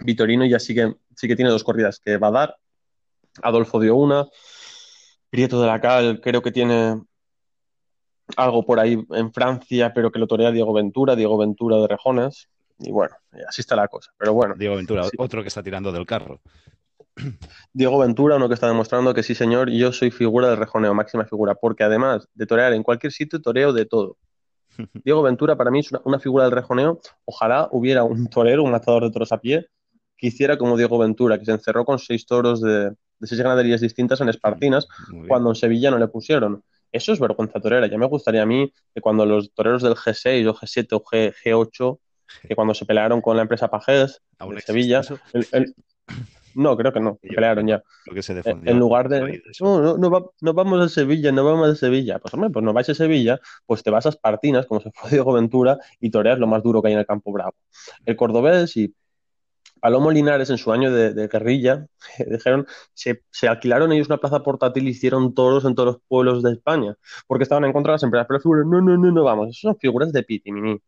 Vitorino 0.00 0.44
ya 0.44 0.58
sí 0.58 0.74
que, 0.74 0.94
sí 1.14 1.26
que 1.26 1.36
tiene 1.36 1.50
dos 1.50 1.64
corridas 1.64 1.98
que 1.98 2.16
va 2.18 2.28
a 2.28 2.32
dar. 2.32 2.56
Adolfo 3.42 3.80
dio 3.80 3.96
una. 3.96 4.26
Prieto 5.30 5.60
de 5.60 5.66
la 5.66 5.80
Cal 5.80 6.20
creo 6.20 6.42
que 6.42 6.52
tiene 6.52 7.00
algo 8.36 8.64
por 8.64 8.80
ahí 8.80 9.04
en 9.10 9.32
Francia, 9.32 9.92
pero 9.94 10.10
que 10.10 10.18
lo 10.18 10.26
torea 10.26 10.50
Diego 10.50 10.72
Ventura, 10.72 11.16
Diego 11.16 11.38
Ventura 11.38 11.76
de 11.78 11.88
Rejones. 11.88 12.48
Y 12.78 12.92
bueno, 12.92 13.16
así 13.48 13.62
está 13.62 13.76
la 13.76 13.88
cosa. 13.88 14.12
Pero 14.18 14.34
bueno. 14.34 14.54
Diego 14.56 14.76
Ventura, 14.76 15.04
otro 15.18 15.42
que 15.42 15.48
está 15.48 15.62
tirando 15.62 15.92
del 15.92 16.06
carro. 16.06 16.40
Diego 17.72 17.98
Ventura, 17.98 18.36
uno 18.36 18.48
que 18.48 18.54
está 18.54 18.68
demostrando 18.68 19.14
que 19.14 19.22
sí, 19.22 19.34
señor, 19.34 19.70
yo 19.70 19.92
soy 19.92 20.10
figura 20.10 20.50
del 20.50 20.58
rejoneo, 20.58 20.94
máxima 20.94 21.24
figura, 21.24 21.54
porque 21.54 21.84
además 21.84 22.28
de 22.34 22.46
torear 22.46 22.72
en 22.74 22.82
cualquier 22.82 23.12
sitio, 23.12 23.40
toreo 23.40 23.72
de 23.72 23.86
todo. 23.86 24.18
Diego 25.04 25.22
Ventura 25.22 25.56
para 25.56 25.70
mí 25.70 25.80
es 25.80 25.90
una, 26.04 26.18
figura 26.18 26.44
del 26.44 26.52
rejoneo. 26.52 27.00
Ojalá 27.24 27.68
hubiera 27.72 28.04
un 28.04 28.28
torero, 28.28 28.62
un 28.62 28.72
lanzador 28.72 29.04
de 29.04 29.10
toros 29.10 29.32
a 29.32 29.38
pie, 29.38 29.66
que 30.16 30.28
hiciera 30.28 30.56
como 30.56 30.76
Diego 30.76 30.98
Ventura, 30.98 31.38
que 31.38 31.44
se 31.44 31.52
encerró 31.52 31.84
con 31.84 31.98
seis 31.98 32.26
toros 32.26 32.60
de, 32.60 32.92
seis 33.20 33.40
ganaderías 33.40 33.80
distintas 33.80 34.20
en 34.20 34.28
Espartinas, 34.28 34.86
cuando 35.28 35.50
en 35.50 35.56
Sevilla 35.56 35.90
no 35.90 35.98
le 35.98 36.08
pusieron. 36.08 36.62
Eso 36.92 37.12
es 37.12 37.20
vergüenza 37.20 37.60
torera. 37.60 37.86
Ya 37.86 37.98
me 37.98 38.06
gustaría 38.06 38.42
a 38.42 38.46
mí 38.46 38.72
que 38.94 39.00
cuando 39.00 39.26
los 39.26 39.52
toreros 39.52 39.82
del 39.82 39.94
G6 39.94 40.48
o 40.48 40.54
G7 40.54 40.88
o 40.92 41.02
G, 41.02 41.54
8 41.54 42.00
que 42.48 42.56
cuando 42.56 42.74
se 42.74 42.84
pelearon 42.84 43.20
con 43.20 43.36
la 43.36 43.42
empresa 43.42 43.68
Pajés 43.68 44.20
de 44.40 44.60
Sevilla, 44.60 45.00
No, 46.56 46.76
creo 46.76 46.92
que 46.92 47.00
no, 47.00 47.18
Yo 47.22 47.34
pelearon 47.34 47.66
ya. 47.66 47.82
Creo 48.04 48.14
que 48.14 48.22
se 48.22 48.34
defendió. 48.34 48.72
En 48.72 48.78
lugar 48.78 49.08
de, 49.08 49.42
no, 49.60 49.80
no, 49.80 49.98
no, 49.98 50.10
va- 50.10 50.24
no 50.40 50.54
vamos 50.54 50.80
a 50.80 50.88
Sevilla, 50.88 51.30
no 51.32 51.44
vamos 51.44 51.68
a 51.68 51.74
Sevilla. 51.76 52.18
Pues 52.18 52.32
hombre, 52.34 52.50
pues 52.50 52.64
no 52.64 52.72
vais 52.72 52.88
a 52.88 52.94
Sevilla, 52.94 53.38
pues 53.66 53.82
te 53.82 53.90
vas 53.90 54.06
a 54.06 54.08
Espartinas, 54.08 54.66
como 54.66 54.80
se 54.80 54.90
fue 54.92 55.10
Diego 55.10 55.32
Ventura, 55.32 55.78
y 56.00 56.10
toreas 56.10 56.38
lo 56.38 56.46
más 56.46 56.62
duro 56.62 56.80
que 56.82 56.88
hay 56.88 56.94
en 56.94 57.00
el 57.00 57.06
campo 57.06 57.30
bravo. 57.32 57.54
El 58.04 58.16
cordobés 58.16 58.76
y 58.76 58.94
Palomo 59.80 60.10
Linares 60.10 60.48
en 60.50 60.56
su 60.58 60.72
año 60.72 60.90
de, 60.90 61.12
de 61.12 61.28
guerrilla, 61.28 61.86
dijeron, 62.26 62.66
se, 62.94 63.22
se 63.30 63.46
alquilaron 63.48 63.92
ellos 63.92 64.08
una 64.08 64.16
plaza 64.16 64.42
portátil 64.42 64.86
y 64.88 64.90
hicieron 64.92 65.34
toros 65.34 65.64
en 65.66 65.74
todos 65.74 65.86
los 65.94 66.02
pueblos 66.08 66.42
de 66.42 66.52
España, 66.52 66.96
porque 67.26 67.42
estaban 67.42 67.64
en 67.64 67.72
contra 67.72 67.92
de 67.92 67.94
las 67.96 68.02
empresas, 68.02 68.26
pero 68.26 68.40
figuras, 68.40 68.64
no, 68.66 68.80
no, 68.80 68.96
no, 68.96 69.12
no, 69.12 69.24
vamos, 69.24 69.50
eso 69.50 69.68
son 69.68 69.76
figuras 69.78 70.12
de 70.12 70.22
piti, 70.22 70.50
mini. 70.50 70.80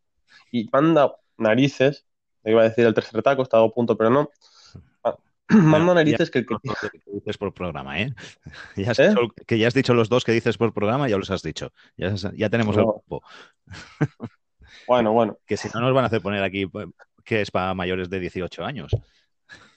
Y 0.51 0.67
manda 0.73 1.13
narices, 1.37 2.05
iba 2.43 2.61
a 2.61 2.69
decir 2.69 2.85
el 2.87 2.93
tercer 2.95 3.21
taco, 3.21 3.43
estaba 3.43 3.65
a 3.65 3.69
punto, 3.69 3.95
pero 3.95 4.09
no. 4.09 4.29
Manda 5.49 5.93
narices 5.95 6.29
que, 6.29 6.45
que- 6.45 6.53
Los 6.53 6.61
dos 6.63 6.91
que 6.91 7.11
dices 7.11 7.37
por 7.37 7.53
programa, 7.53 7.99
¿eh? 8.01 8.13
Ya 8.77 8.91
has 8.91 8.99
¿Eh? 8.99 9.09
dicho- 9.09 9.33
que 9.47 9.57
ya 9.57 9.67
has 9.67 9.73
dicho 9.73 9.93
los 9.93 10.09
dos 10.09 10.23
que 10.23 10.31
dices 10.31 10.57
por 10.57 10.73
programa, 10.73 11.07
ya 11.09 11.17
los 11.17 11.31
has 11.31 11.41
dicho. 11.41 11.71
Ya, 11.97 12.49
tenemos 12.49 12.77
el 12.77 12.83
grupo. 12.83 13.23
bueno, 14.87 15.11
bueno, 15.13 15.37
Que 15.45 15.57
si 15.57 15.67
no 15.73 15.81
nos 15.81 15.93
van 15.93 16.03
a 16.03 16.07
hacer 16.07 16.21
poner 16.21 16.43
aquí 16.43 16.65
pues, 16.65 16.87
que 17.23 17.41
es 17.41 17.51
para 17.51 17.73
mayores 17.73 18.09
de 18.09 18.19
18 18.19 18.63
años. 18.63 18.91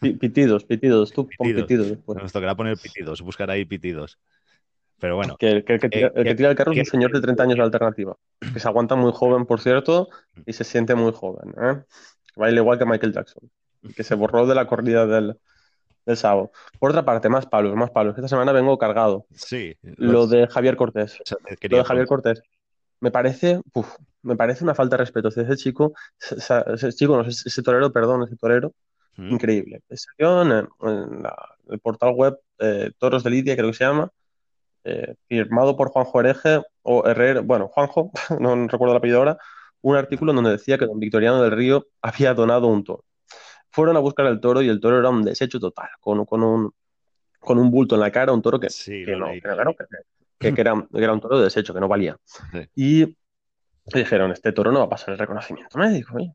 pi- 0.01 0.15
pitidos, 0.15 0.65
pitidos, 0.65 1.13
tú 1.13 1.27
pon 1.37 1.47
Pitidos. 1.49 1.63
pitidos 1.63 1.89
después. 1.91 2.19
Nos 2.23 2.33
tocará 2.33 2.55
poner 2.55 2.77
pitidos, 2.79 3.21
buscar 3.23 3.51
ahí 3.51 3.65
pitidos. 3.65 4.19
Pero 4.99 5.17
bueno, 5.17 5.37
Que, 5.37 5.51
el 5.51 5.65
que, 5.65 5.75
el 5.75 5.81
que 5.81 5.89
tira, 5.89 6.07
Eh, 6.09 6.13
el 6.15 6.23
que 6.23 6.29
que- 6.31 6.35
tira 6.37 6.51
el 6.51 6.57
carro 6.57 6.73
es 6.73 6.79
un 6.79 6.85
que- 6.85 6.91
señor 6.91 7.13
de 7.13 7.21
30 7.21 7.43
años 7.43 7.57
de 7.57 7.63
alternativa, 7.65 8.17
que 8.53 8.61
se 8.61 8.69
aguanta 8.69 8.95
muy 8.95 9.11
joven, 9.13 9.47
por 9.47 9.61
cierto, 9.61 10.09
y 10.47 10.53
se 10.53 10.63
siente 10.65 10.95
muy 10.95 11.13
joven. 11.13 11.55
¿eh? 11.61 11.83
Baila 12.37 12.61
igual 12.61 12.79
que 12.79 12.85
Michael 12.87 13.13
Jackson, 13.13 13.51
que 13.97 14.05
se 14.05 14.15
borró 14.15 14.47
de 14.47 14.55
la 14.55 14.67
corrida 14.67 15.07
del, 15.07 15.37
del 16.07 16.17
sábado. 16.17 16.51
Por 16.79 16.91
otra 16.91 17.05
parte, 17.05 17.29
más 17.29 17.47
palos, 17.47 17.75
más 17.77 17.91
palos. 17.91 18.17
Esta 18.17 18.29
semana 18.29 18.53
vengo 18.53 18.77
cargado. 18.79 19.27
sí. 19.35 19.77
Lo 19.83 20.27
de 20.27 20.47
Javier 20.49 20.77
Cortés. 20.77 21.15
o 21.21 21.25
sea, 21.25 21.39
Lo 21.71 21.77
de 21.79 21.85
Javier 21.85 22.07
Cortés. 22.07 22.43
Me 23.01 23.11
parece, 23.11 23.61
uf, 23.75 23.97
me 24.23 24.37
parece 24.37 24.63
una 24.65 24.75
falta 24.75 24.97
de 24.97 25.03
respeto. 25.03 25.29
Ese 25.29 25.57
chico, 25.57 25.93
ese, 26.21 26.63
ese 26.75 26.93
chico, 26.93 27.17
no, 27.17 27.23
ese, 27.29 27.49
ese 27.49 27.63
torero, 27.63 27.93
perdón, 27.93 28.23
ese 28.25 28.37
torero, 28.37 28.73
¿Mm? 29.17 29.33
increíble. 29.35 29.81
Salió 29.91 30.43
en, 30.43 30.69
en 30.83 31.23
la- 31.23 31.49
el 31.69 31.79
portal 31.81 32.15
web 32.15 32.39
eh, 32.59 32.91
Toros 32.99 33.25
de 33.25 33.31
Lidia, 33.31 33.57
creo 33.57 33.69
que 33.71 33.77
se 33.77 33.85
llama, 33.85 34.11
eh, 34.85 35.15
firmado 35.29 35.77
por 35.77 35.89
Juanjo 35.91 36.21
Hereje 36.21 36.61
o 36.83 37.07
Herrera, 37.07 37.41
bueno, 37.41 37.69
Juanjo, 37.69 38.11
no, 38.39 38.55
no 38.57 38.69
recuerdo 38.69 38.93
el 38.95 38.99
apellido 38.99 39.19
ahora, 39.19 39.39
un 39.81 39.97
artículo 39.97 40.31
en 40.33 40.37
donde 40.37 40.51
decía 40.53 40.79
que 40.79 40.87
don 40.87 40.99
Victoriano 41.01 41.43
del 41.43 41.53
Río 41.53 41.87
había 42.03 42.35
donado 42.35 42.69
un 42.69 42.85
toro. 42.85 43.05
Fueron 43.73 43.97
a 43.97 44.01
buscar 44.01 44.27
el 44.27 44.41
toro 44.41 44.63
y 44.63 44.69
el 44.69 44.81
toro 44.81 44.99
era 44.99 45.09
un 45.11 45.23
desecho 45.23 45.59
total, 45.59 45.89
con, 46.01 46.25
con 46.25 46.43
un, 46.43 46.73
con 47.41 47.59
un 47.59 47.71
bulto 47.71 47.95
en 47.97 48.03
la 48.03 48.13
cara, 48.13 48.33
un 48.33 48.43
toro 48.43 48.61
que, 48.61 48.71
Sí, 48.71 49.05
que 49.05 49.17
no, 49.17 49.27
que, 49.27 49.41
claro, 49.41 49.75
que- 50.39 50.53
que- 50.53 50.61
era, 50.61 50.75
que 50.93 51.03
era 51.03 51.13
un 51.13 51.21
toro 51.21 51.39
de 51.39 51.45
desecho, 51.45 51.73
que 51.75 51.81
no 51.81 51.89
valía. 51.89 52.17
Sí. 52.25 52.69
Y 52.75 53.17
dijeron, 53.95 54.31
este 54.31 54.53
toro 54.53 54.71
no 54.71 54.81
va 54.81 54.85
a 54.85 54.91
pasar 54.91 55.11
el 55.15 55.19
reconocimiento 55.19 55.79
médico. 55.79 56.19
¿eh? 56.19 56.33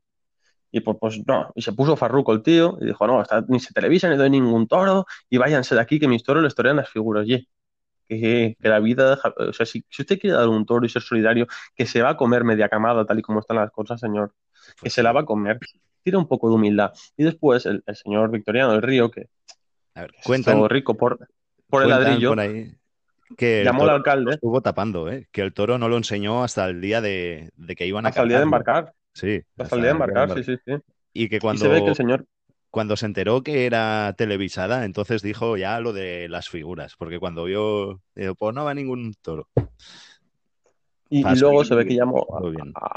Y 0.70 0.80
pues, 0.80 0.96
pues 1.00 1.26
no, 1.26 1.50
y 1.54 1.62
se 1.62 1.72
puso 1.72 1.96
farruco 1.96 2.32
el 2.32 2.42
tío 2.42 2.76
y 2.80 2.86
dijo, 2.86 3.06
no, 3.06 3.20
hasta 3.20 3.42
ni 3.48 3.58
se 3.60 3.72
televisa 3.72 4.08
ni 4.10 4.16
doy 4.16 4.30
ningún 4.30 4.66
toro 4.66 5.06
y 5.30 5.38
váyanse 5.38 5.74
de 5.74 5.80
aquí 5.80 5.98
que 5.98 6.08
mis 6.08 6.22
toros 6.22 6.42
les 6.42 6.54
torean 6.54 6.76
las 6.76 6.90
figuras. 6.90 7.22
Oye, 7.22 7.48
que, 8.06 8.56
que 8.60 8.68
la 8.68 8.80
vida, 8.80 9.18
o 9.36 9.52
sea, 9.52 9.66
si, 9.66 9.84
si 9.88 10.02
usted 10.02 10.18
quiere 10.18 10.36
dar 10.36 10.48
un 10.48 10.64
toro 10.66 10.84
y 10.84 10.88
ser 10.88 11.02
solidario, 11.02 11.46
que 11.74 11.86
se 11.86 12.02
va 12.02 12.10
a 12.10 12.16
comer 12.16 12.44
media 12.44 12.68
camada 12.68 13.04
tal 13.04 13.18
y 13.18 13.22
como 13.22 13.40
están 13.40 13.56
las 13.58 13.70
cosas, 13.70 14.00
señor, 14.00 14.32
que 14.76 14.82
Pues 14.82 14.92
se 14.94 15.02
la 15.02 15.12
va 15.12 15.20
a 15.20 15.24
comer. 15.24 15.58
Tira 16.08 16.16
un 16.16 16.26
poco 16.26 16.48
de 16.48 16.54
humildad. 16.54 16.92
Y 17.18 17.24
después 17.24 17.66
el, 17.66 17.82
el 17.84 17.94
señor 17.94 18.30
Victoriano 18.30 18.72
del 18.72 18.80
Río, 18.80 19.10
que 19.10 19.28
A 19.94 20.00
ver, 20.00 20.12
es 20.16 20.24
cuentan, 20.24 20.56
todo 20.56 20.66
rico 20.66 20.94
por, 20.96 21.28
por 21.68 21.82
el 21.82 21.90
ladrillo, 21.90 22.30
por 22.30 22.40
ahí 22.40 22.72
que 23.36 23.58
el 23.58 23.66
llamó 23.66 23.82
al 23.82 23.90
alcalde 23.90 24.32
estuvo 24.32 24.62
tapando, 24.62 25.10
¿eh? 25.10 25.28
Que 25.32 25.42
el 25.42 25.52
toro 25.52 25.76
no 25.76 25.90
lo 25.90 25.98
enseñó 25.98 26.44
hasta 26.44 26.66
el 26.66 26.80
día 26.80 27.02
de, 27.02 27.50
de 27.56 27.76
que 27.76 27.86
iban 27.86 28.06
a 28.06 28.08
hasta 28.08 28.22
el 28.22 28.28
día 28.30 28.38
de 28.38 28.44
embarcar. 28.44 28.94
Sí, 29.12 29.42
Hasta 29.58 29.76
el 29.76 29.82
día 29.82 29.88
de 29.90 29.92
embarcar, 29.92 30.34
sí, 30.34 30.44
sí, 30.44 30.56
sí. 30.64 30.76
Y 31.12 31.28
que 31.28 31.36
Y 31.36 31.40
cuando, 31.40 31.60
se 31.60 31.68
ve 31.68 31.82
que 31.82 31.90
el 31.90 31.94
señor 31.94 32.24
cuando 32.70 32.96
se 32.96 33.04
enteró 33.04 33.42
que 33.42 33.66
era 33.66 34.14
televisada, 34.16 34.86
entonces 34.86 35.20
dijo 35.20 35.58
ya 35.58 35.78
lo 35.80 35.92
de 35.92 36.28
las 36.30 36.48
figuras, 36.48 36.94
porque 36.96 37.18
cuando 37.18 37.44
vio, 37.44 38.00
dijo, 38.14 38.34
pues 38.34 38.54
no 38.54 38.64
va 38.64 38.72
ningún 38.72 39.12
toro. 39.20 39.48
Y, 41.10 41.22
luego 41.40 41.64
se 41.64 41.74
ve 41.74 41.86
que 41.86 41.94
llamó 41.94 42.26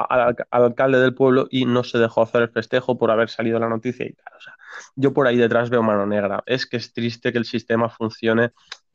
al, 0.09 0.35
al 0.49 0.63
alcalde 0.63 0.99
del 0.99 1.13
pueblo 1.13 1.47
y 1.49 1.65
no 1.65 1.83
se 1.83 1.97
dejó 1.97 2.21
hacer 2.21 2.41
el 2.43 2.49
festejo 2.49 2.97
por 2.97 3.09
haber 3.11 3.29
salido 3.29 3.57
la 3.59 3.69
noticia 3.69 4.05
y 4.05 4.13
tal. 4.13 4.33
O 4.37 4.41
sea, 4.41 4.55
yo 4.95 5.13
por 5.13 5.27
ahí 5.27 5.37
detrás 5.37 5.69
veo 5.69 5.81
mano 5.81 6.05
negra. 6.05 6.43
Es 6.45 6.65
que 6.65 6.77
es 6.77 6.91
triste 6.93 7.31
que 7.31 7.37
el 7.37 7.45
sistema 7.45 7.89
funcione 7.89 8.51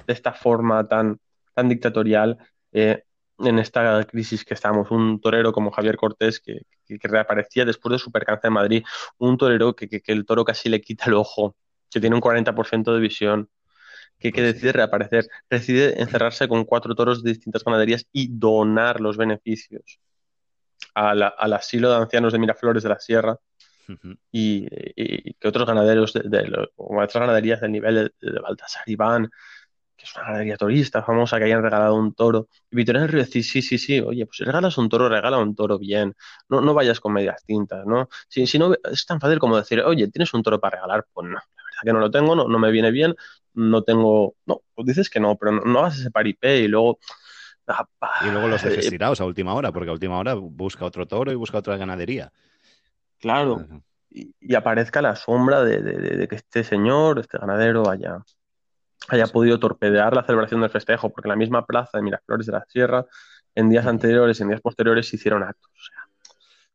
de 0.06 0.12
esta 0.12 0.32
forma 0.32 0.86
tan, 0.86 1.18
tan 1.54 1.68
dictatorial 1.68 2.36
eh, 2.72 3.04
en 3.38 3.58
esta 3.58 4.04
crisis 4.04 4.44
que 4.44 4.54
estamos. 4.54 4.90
Un 4.90 5.20
torero 5.20 5.52
como 5.52 5.70
Javier 5.70 5.96
Cortés 5.96 6.40
que, 6.40 6.62
que- 6.86 6.98
que 6.98 7.08
reaparecía 7.08 7.64
después 7.64 7.92
de 7.92 7.98
su 7.98 8.12
percance 8.12 8.46
en 8.46 8.52
Madrid. 8.52 8.84
Un 9.18 9.38
torero 9.38 9.74
que, 9.74 9.88
que- 9.88 10.00
que 10.02 10.12
el 10.12 10.26
toro 10.26 10.44
casi 10.44 10.68
le 10.68 10.80
quita 10.80 11.06
el 11.06 11.14
ojo, 11.14 11.56
que 11.90 12.00
tiene 12.00 12.14
un 12.16 12.20
40% 12.22 12.92
de 12.94 13.00
visión. 13.00 13.48
Que, 14.18 14.32
que 14.32 14.40
Pues 14.40 14.54
decide 14.54 14.72
reaparecer, 14.72 15.28
decide 15.50 16.00
encerrarse 16.00 16.48
con 16.48 16.64
cuatro 16.64 16.94
toros 16.94 17.22
de 17.22 17.30
distintas 17.30 17.62
ganaderías 17.62 18.06
y 18.12 18.28
donar 18.30 19.00
los 19.00 19.16
beneficios 19.16 20.00
a 20.94 21.14
la- 21.14 21.28
al 21.28 21.52
asilo 21.52 21.90
de 21.90 21.96
ancianos 21.96 22.32
de 22.32 22.38
Miraflores 22.38 22.82
de 22.82 22.88
la 22.88 22.98
Sierra 22.98 23.36
y, 24.32 24.66
y 24.96 25.34
que 25.34 25.48
otros 25.48 25.66
ganaderos 25.66 26.12
de, 26.12 26.22
de 26.24 26.48
lo- 26.48 26.70
o 26.76 26.96
otras 27.00 27.20
ganaderías 27.20 27.60
del 27.60 27.72
nivel 27.72 28.12
de, 28.20 28.40
Baltasar 28.40 28.82
Iván, 28.88 29.30
es 30.08 30.16
una 30.16 30.24
ganadería 30.26 30.56
turista 30.56 31.02
famosa, 31.02 31.38
que 31.38 31.44
hayan 31.44 31.62
regalado 31.62 31.94
un 31.94 32.14
toro. 32.14 32.48
Y 32.70 32.76
Victoria 32.76 33.02
del 33.02 33.10
Río 33.10 33.24
decir, 33.24 33.44
sí, 33.44 33.62
sí, 33.62 33.78
sí, 33.78 34.00
oye, 34.00 34.26
pues 34.26 34.38
si 34.38 34.44
regalas 34.44 34.78
un 34.78 34.88
toro, 34.88 35.08
regala 35.08 35.38
un 35.38 35.54
toro 35.54 35.78
bien. 35.78 36.14
No, 36.48 36.60
no 36.60 36.74
vayas 36.74 37.00
con 37.00 37.12
medias 37.12 37.44
tintas, 37.44 37.86
¿no? 37.86 38.08
Si, 38.28 38.46
si 38.46 38.58
no, 38.58 38.72
es 38.90 39.06
tan 39.06 39.20
fácil 39.20 39.38
como 39.38 39.56
decir, 39.56 39.80
oye, 39.82 40.08
¿tienes 40.08 40.32
un 40.34 40.42
toro 40.42 40.60
para 40.60 40.76
regalar? 40.76 41.06
Pues 41.12 41.26
no, 41.28 41.34
la 41.34 41.38
verdad 41.38 41.82
que 41.84 41.92
no 41.92 42.00
lo 42.00 42.10
tengo, 42.10 42.34
no, 42.36 42.48
no 42.48 42.58
me 42.58 42.70
viene 42.70 42.90
bien, 42.90 43.14
no 43.54 43.82
tengo... 43.82 44.36
No, 44.46 44.62
pues 44.74 44.86
dices 44.86 45.10
que 45.10 45.20
no, 45.20 45.36
pero 45.36 45.52
no, 45.52 45.62
no 45.64 45.78
hagas 45.80 45.98
ese 45.98 46.10
paripé 46.10 46.58
y 46.60 46.68
luego... 46.68 46.98
ah, 47.66 47.86
Y 48.20 48.30
luego 48.30 48.48
los 48.48 48.62
eh, 48.64 48.68
dejes 48.70 48.88
tirados 48.90 49.20
a 49.20 49.24
última 49.24 49.54
hora, 49.54 49.72
porque 49.72 49.90
a 49.90 49.92
última 49.92 50.18
hora 50.18 50.34
busca 50.34 50.84
otro 50.84 51.06
toro 51.06 51.32
y 51.32 51.34
busca 51.34 51.58
otra 51.58 51.76
ganadería. 51.76 52.32
Claro, 53.18 53.66
y, 54.10 54.34
y 54.40 54.54
aparezca 54.54 55.02
la 55.02 55.16
sombra 55.16 55.64
de, 55.64 55.80
de- 55.82 55.98
de- 55.98 56.16
de 56.16 56.28
que 56.28 56.36
este 56.36 56.64
señor, 56.64 57.18
este 57.18 57.38
ganadero, 57.38 57.88
haya, 57.90 58.18
haya 59.08 59.26
podido 59.26 59.58
torpedear 59.58 60.14
la 60.14 60.24
celebración 60.24 60.60
del 60.60 60.70
festejo, 60.70 61.10
porque 61.10 61.28
en 61.28 61.30
la 61.30 61.36
misma 61.36 61.64
plaza 61.66 61.98
de 61.98 62.02
Miraflores 62.02 62.46
de 62.46 62.52
la 62.52 62.64
Sierra, 62.68 63.04
en 63.54 63.68
días 63.70 63.86
anteriores 63.86 64.38
y 64.38 64.42
en 64.42 64.48
días 64.50 64.60
posteriores 64.60 65.08
se 65.08 65.16
hicieron 65.16 65.42
actos. 65.42 65.70
O 65.72 65.84
sea, 65.84 66.08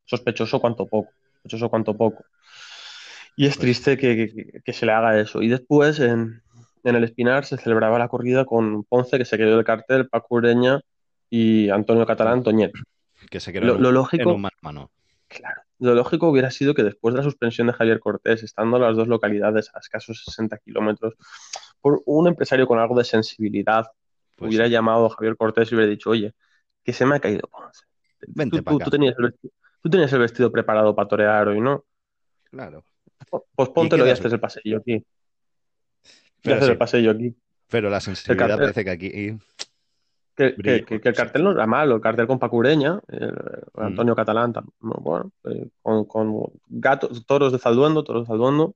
sospechoso 0.05 0.59
cuanto 0.59 0.87
poco, 0.87 1.11
sospechoso 1.35 1.69
cuanto 1.69 1.95
poco. 1.95 2.23
Y 3.35 3.45
es 3.47 3.57
triste 3.57 3.97
que, 3.97 4.31
que- 4.33 4.61
que 4.63 4.73
se 4.73 4.85
le 4.85 4.91
haga 4.91 5.19
eso. 5.19 5.41
Y 5.41 5.47
después, 5.47 5.99
en, 5.99 6.41
en 6.83 6.95
el 6.95 7.03
Espinar, 7.03 7.45
se 7.45 7.57
celebraba 7.57 7.97
la 7.99 8.07
corrida 8.07 8.45
con 8.45 8.83
Ponce, 8.83 9.17
que 9.17 9.25
se 9.25 9.37
quedó 9.37 9.55
del 9.55 9.65
cartel, 9.65 10.07
Paco 10.09 10.35
Ureña 10.35 10.81
y 11.29 11.69
Antonio 11.69 12.05
Catalán 12.05 12.43
Toñet. 12.43 12.71
Que 13.29 13.39
se 13.39 13.53
quedó 13.53 13.65
Lo, 13.65 13.75
en 13.77 13.85
en 13.85 13.93
lógico... 13.93 14.33
un 14.33 14.49
mano. 14.61 14.91
Claro. 15.27 15.61
Lo 15.81 15.95
lógico 15.95 16.29
hubiera 16.29 16.51
sido 16.51 16.75
que 16.75 16.83
después 16.83 17.13
de 17.13 17.17
la 17.17 17.23
suspensión 17.23 17.65
de 17.65 17.73
Javier 17.73 17.99
Cortés, 17.99 18.43
estando 18.43 18.77
las 18.77 18.95
dos 18.95 19.07
localidades 19.07 19.71
a 19.73 19.79
escasos 19.79 20.23
60 20.23 20.59
kilómetros, 20.59 21.15
por 21.81 22.03
un 22.05 22.27
empresario 22.27 22.67
con 22.67 22.77
algo 22.77 22.95
de 22.97 23.03
sensibilidad 23.03 23.87
Pues 24.35 24.49
hubiera 24.49 24.65
sí. 24.65 24.71
llamado 24.71 25.07
a 25.07 25.09
Javier 25.09 25.35
Cortés 25.35 25.71
y 25.71 25.75
hubiera 25.75 25.89
dicho, 25.89 26.11
oye, 26.11 26.33
que 26.83 26.93
se 26.93 27.03
me 27.05 27.15
ha 27.15 27.19
caído 27.19 27.47
Ponce. 27.49 27.81
Vente 28.27 28.61
Tú, 28.61 28.75
acá. 28.75 28.91
tenías 28.91 29.15
el 29.17 29.25
vestido, 29.31 29.53
tú 29.81 29.89
tenías 29.89 30.13
el 30.13 30.19
vestido 30.19 30.51
preparado 30.51 30.93
para 30.95 31.07
torear 31.07 31.47
hoy, 31.47 31.59
¿no? 31.59 31.83
Claro. 32.51 32.83
Pues 33.55 33.69
póntelo 33.69 34.03
y 34.03 34.07
quedas- 34.07 34.19
haces 34.19 34.33
el 34.33 34.39
pasillo 34.39 34.77
aquí. 34.77 34.93
Y 34.93 35.05
Pero 36.43 36.55
haces 36.57 36.65
sí. 36.67 36.71
el 36.73 36.77
pasillo 36.77 37.11
aquí. 37.11 37.35
Pero 37.69 37.89
la 37.89 38.01
sensibilidad 38.01 38.57
parece 38.59 38.83
que 38.83 38.91
aquí. 38.91 39.37
Que, 40.49 40.55
Brilla 40.55 40.77
que- 40.79 40.85
que- 40.85 40.95
por 40.95 41.01
que 41.01 41.09
el 41.09 41.15
cartel 41.15 41.43
no 41.43 41.51
era 41.51 41.67
malo, 41.67 41.95
el 41.95 42.01
cartel 42.01 42.27
con 42.27 42.39
Pacureña, 42.39 42.99
el, 43.07 43.31
Mm. 43.73 43.81
Antonio 43.81 44.15
Catalán, 44.15 44.53
bueno, 44.79 45.31
eh, 45.45 45.69
con, 45.81 46.05
con 46.05 46.45
gatos, 46.67 47.25
toros 47.25 47.51
de 47.51 47.59
Zalduendo, 47.59 48.03
toros 48.03 48.23
de 48.23 48.27
Zalduendo. 48.27 48.75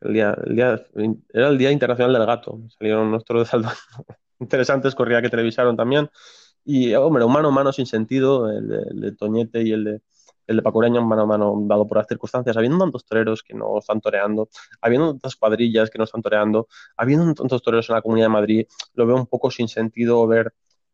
El 0.00 0.14
día, 0.14 0.36
el 0.44 0.56
día, 0.56 0.84
era 1.32 1.48
el 1.48 1.58
Día 1.58 1.70
Internacional 1.70 2.12
del 2.12 2.26
Gato, 2.26 2.58
salieron 2.78 3.06
unos 3.08 3.24
toros 3.24 3.44
de 3.44 3.50
Zalduendo 3.50 3.78
interesantes, 4.40 4.94
corría 4.94 5.22
que 5.22 5.30
televisaron 5.30 5.76
también. 5.76 6.10
Y, 6.64 6.94
hombre, 6.94 7.24
un 7.24 7.32
mano 7.32 7.48
a 7.48 7.52
mano 7.52 7.72
sin 7.72 7.86
sentido, 7.86 8.50
el 8.50 8.68
de, 8.68 8.78
el 8.90 9.00
de 9.00 9.12
Toñete 9.12 9.62
y 9.62 9.72
el 9.72 9.84
de, 9.84 10.00
el 10.46 10.56
de 10.56 10.62
Pacureña, 10.62 11.00
un 11.00 11.08
mano 11.08 11.22
a 11.22 11.26
mano 11.26 11.54
dado 11.62 11.86
por 11.86 11.98
las 11.98 12.06
circunstancias, 12.06 12.56
habiendo 12.56 12.78
tantos 12.78 13.04
toreros 13.04 13.42
que 13.42 13.54
no 13.54 13.78
están 13.78 14.00
toreando, 14.00 14.48
habiendo 14.80 15.12
tantas 15.12 15.36
cuadrillas 15.36 15.90
que 15.90 15.98
no 15.98 16.04
están 16.04 16.22
toreando, 16.22 16.68
habiendo 16.96 17.32
tantos 17.34 17.62
toreros 17.62 17.88
en 17.88 17.96
la 17.96 18.02
Comunidad 18.02 18.26
de 18.26 18.32
Madrid, 18.32 18.66
lo 18.94 19.06
veo 19.06 19.16
un 19.16 19.26
poco 19.26 19.50
sin 19.50 19.68
sentido 19.68 20.26
ver 20.26 20.52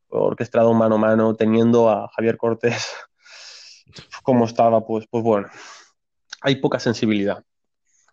orquestado 0.09 0.73
mano 0.75 0.97
a 0.97 0.99
mano, 0.99 1.35
teniendo 1.35 1.91
a 1.91 2.09
Javier 2.09 2.37
Cortés 2.37 2.95
como 4.23 4.45
estaba, 4.45 4.87
pues, 4.87 5.07
pues 5.11 5.23
bueno, 5.23 5.49
hay 6.41 6.57
poca 6.57 6.79
sensibilidad. 6.79 7.45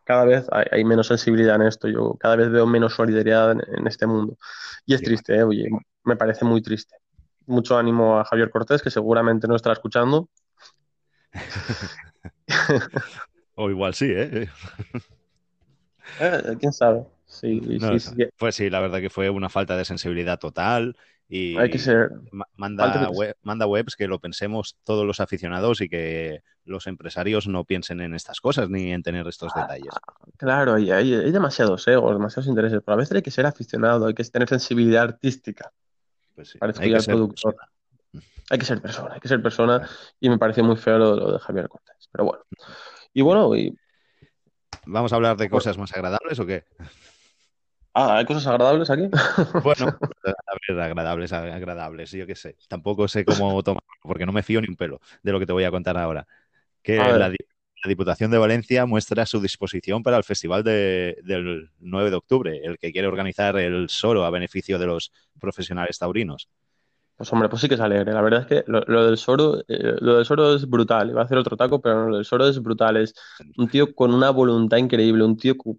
cada 0.04 0.26
vez 0.26 0.48
hay, 0.52 0.84
menos 0.86 1.08
sensibilidad 1.08 1.56
en 1.56 1.64
esto. 1.64 1.88
Yo 1.88 2.16
cada 2.20 2.36
vez 2.36 2.52
veo 2.52 2.66
menos 2.68 2.94
solidaridad 2.94 3.52
en, 3.52 3.88
este 3.88 4.06
mundo. 4.08 4.38
Y 4.86 4.94
es 4.94 5.02
triste, 5.02 5.36
¿eh? 5.36 5.44
oye, 5.44 5.68
me 6.04 6.16
parece 6.16 6.46
muy 6.46 6.62
triste. 6.62 6.96
Mucho 7.48 7.78
ánimo 7.78 8.20
a 8.20 8.26
Javier 8.26 8.50
Cortés, 8.50 8.82
que 8.82 8.92
seguramente 8.92 9.48
no 9.48 9.56
estará 9.56 9.74
escuchando. 9.74 10.30
o 13.56 13.70
igual 13.70 13.94
sí, 13.94 14.12
¿eh? 14.12 14.50
eh 16.20 16.56
¿Quién 16.60 16.74
sabe? 16.74 17.06
Sí, 17.26 17.62
Pues 18.38 18.56
sí, 18.56 18.70
la 18.70 18.80
verdad 18.80 19.02
que 19.02 19.10
fue 19.10 19.30
una 19.30 19.50
falta 19.50 19.76
de 19.76 19.86
sensibilidad 19.86 20.40
total. 20.40 20.96
Y 21.28 21.58
Hay 21.58 21.72
que 21.72 21.80
ser. 21.80 22.12
Manda, 22.56 23.10
manda 23.42 23.66
webs 23.66 23.96
que 23.96 24.08
lo 24.08 24.20
pensemos 24.20 24.78
todos 24.84 25.06
los 25.06 25.20
aficionados 25.20 25.82
y 25.82 25.90
que 25.90 26.44
los 26.66 26.86
empresarios 26.88 27.48
no 27.48 27.64
piensen 27.64 28.00
en 28.02 28.14
estas 28.14 28.40
cosas 28.42 28.70
ni 28.70 28.92
en 28.92 29.02
tener 29.02 29.28
estos 29.28 29.52
ah, 29.56 29.62
detalles. 29.62 29.94
Claro, 30.38 30.76
hay, 30.76 30.92
hay, 30.92 31.32
demasiados 31.32 31.88
egos, 31.88 32.14
demasiados 32.14 32.48
intereses, 32.48 32.82
pero 32.86 32.94
a 32.94 32.98
veces 32.98 33.16
hay 33.16 33.22
que 33.24 33.32
ser 33.32 33.46
aficionado, 33.46 34.06
hay 34.08 34.14
que 34.14 34.24
tener 34.24 34.48
sensibilidad 34.48 35.04
artística. 35.04 35.72
Pues 36.36 36.56
Parece 36.60 36.84
hay 36.84 36.94
que, 36.94 37.00
ser 37.00 37.16
productor. 37.16 37.56
Hay 38.50 38.60
que 38.60 38.66
ser 38.66 38.82
persona, 38.82 39.16
hay 39.16 39.20
que 39.20 39.28
ser 39.28 39.42
persona 39.42 39.90
y 40.20 40.30
me 40.30 40.38
pareció 40.38 40.64
muy 40.64 40.76
feo 40.76 40.98
lo, 40.98 41.32
de 41.34 41.40
Javier 41.40 41.68
Cortés. 41.68 42.10
Pero 42.12 42.26
bueno. 42.26 42.44
Y 43.14 43.22
bueno, 43.22 43.56
y... 43.56 43.76
¿Vamos 44.86 45.12
a 45.14 45.16
hablar 45.16 45.38
de 45.38 45.50
cosas 45.50 45.78
más 45.78 45.92
agradables 45.94 46.40
o 46.40 46.46
qué? 46.46 46.66
Ah, 47.98 48.18
¿hay 48.18 48.26
cosas 48.26 48.46
agradables 48.48 48.90
aquí? 48.90 49.04
Bueno, 49.64 49.88
a 49.88 50.56
ver, 50.68 50.82
agradables, 50.82 51.32
agradables, 51.32 52.12
yo 52.12 52.28
qué 52.28 52.36
sé. 52.36 52.58
Tampoco 52.68 53.08
sé 53.08 53.24
cómo 53.24 53.64
tomar, 53.64 53.84
porque 54.02 54.26
no 54.26 54.34
me 54.34 54.44
fío 54.44 54.62
ni 54.62 54.68
un 54.68 54.76
pelo 54.76 55.00
de 55.24 55.32
lo 55.32 55.40
que 55.40 55.46
te 55.46 55.54
voy 55.54 55.64
a 55.64 55.72
contar 55.72 55.98
ahora. 55.98 56.28
Que 56.84 56.98
la, 56.98 57.32
Diputación 57.88 58.32
de 58.32 58.40
Valencia 58.40 58.88
muestra 58.88 59.28
su 59.28 59.40
disposición 59.40 60.02
para 60.02 60.18
el 60.18 60.24
festival 60.24 60.64
del 60.64 61.70
9 61.78 62.10
de 62.10 62.16
octubre, 62.16 62.60
el 62.64 62.80
que 62.80 62.92
quiere 62.92 63.08
organizar 63.08 63.56
el 63.58 63.90
Soro 63.90 64.26
a 64.26 64.32
beneficio 64.32 64.80
de 64.80 64.88
los 64.88 65.12
profesionales 65.40 66.00
taurinos. 66.00 66.50
Pues 67.18 67.32
hombre, 67.32 67.48
pues 67.48 67.62
sí 67.62 67.70
que 67.70 67.76
es 67.76 67.82
alegre. 67.82 68.12
La 68.12 68.22
verdad 68.22 68.42
es 68.42 68.48
que 68.48 68.64
lo, 68.68 69.06
del 69.06 69.18
Soro, 69.18 69.60
eh, 69.68 69.96
lo 70.00 70.18
del 70.18 70.26
Soro 70.26 70.54
es 70.54 70.70
brutal. 70.70 71.10
Iba 71.10 71.22
a 71.22 71.26
hacer 71.26 71.38
otro 71.38 71.56
taco, 71.56 71.82
pero 71.82 72.10
lo 72.10 72.18
del 72.18 72.26
Soro 72.26 72.48
es 72.48 72.62
brutal. 72.62 72.98
Es 72.98 73.14
un 73.58 73.70
tío 73.70 73.96
con 73.96 74.14
una 74.14 74.32
voluntad 74.32 74.78
increíble, 74.78 75.24
un 75.24 75.38
tío 75.38 75.56
con, 75.58 75.78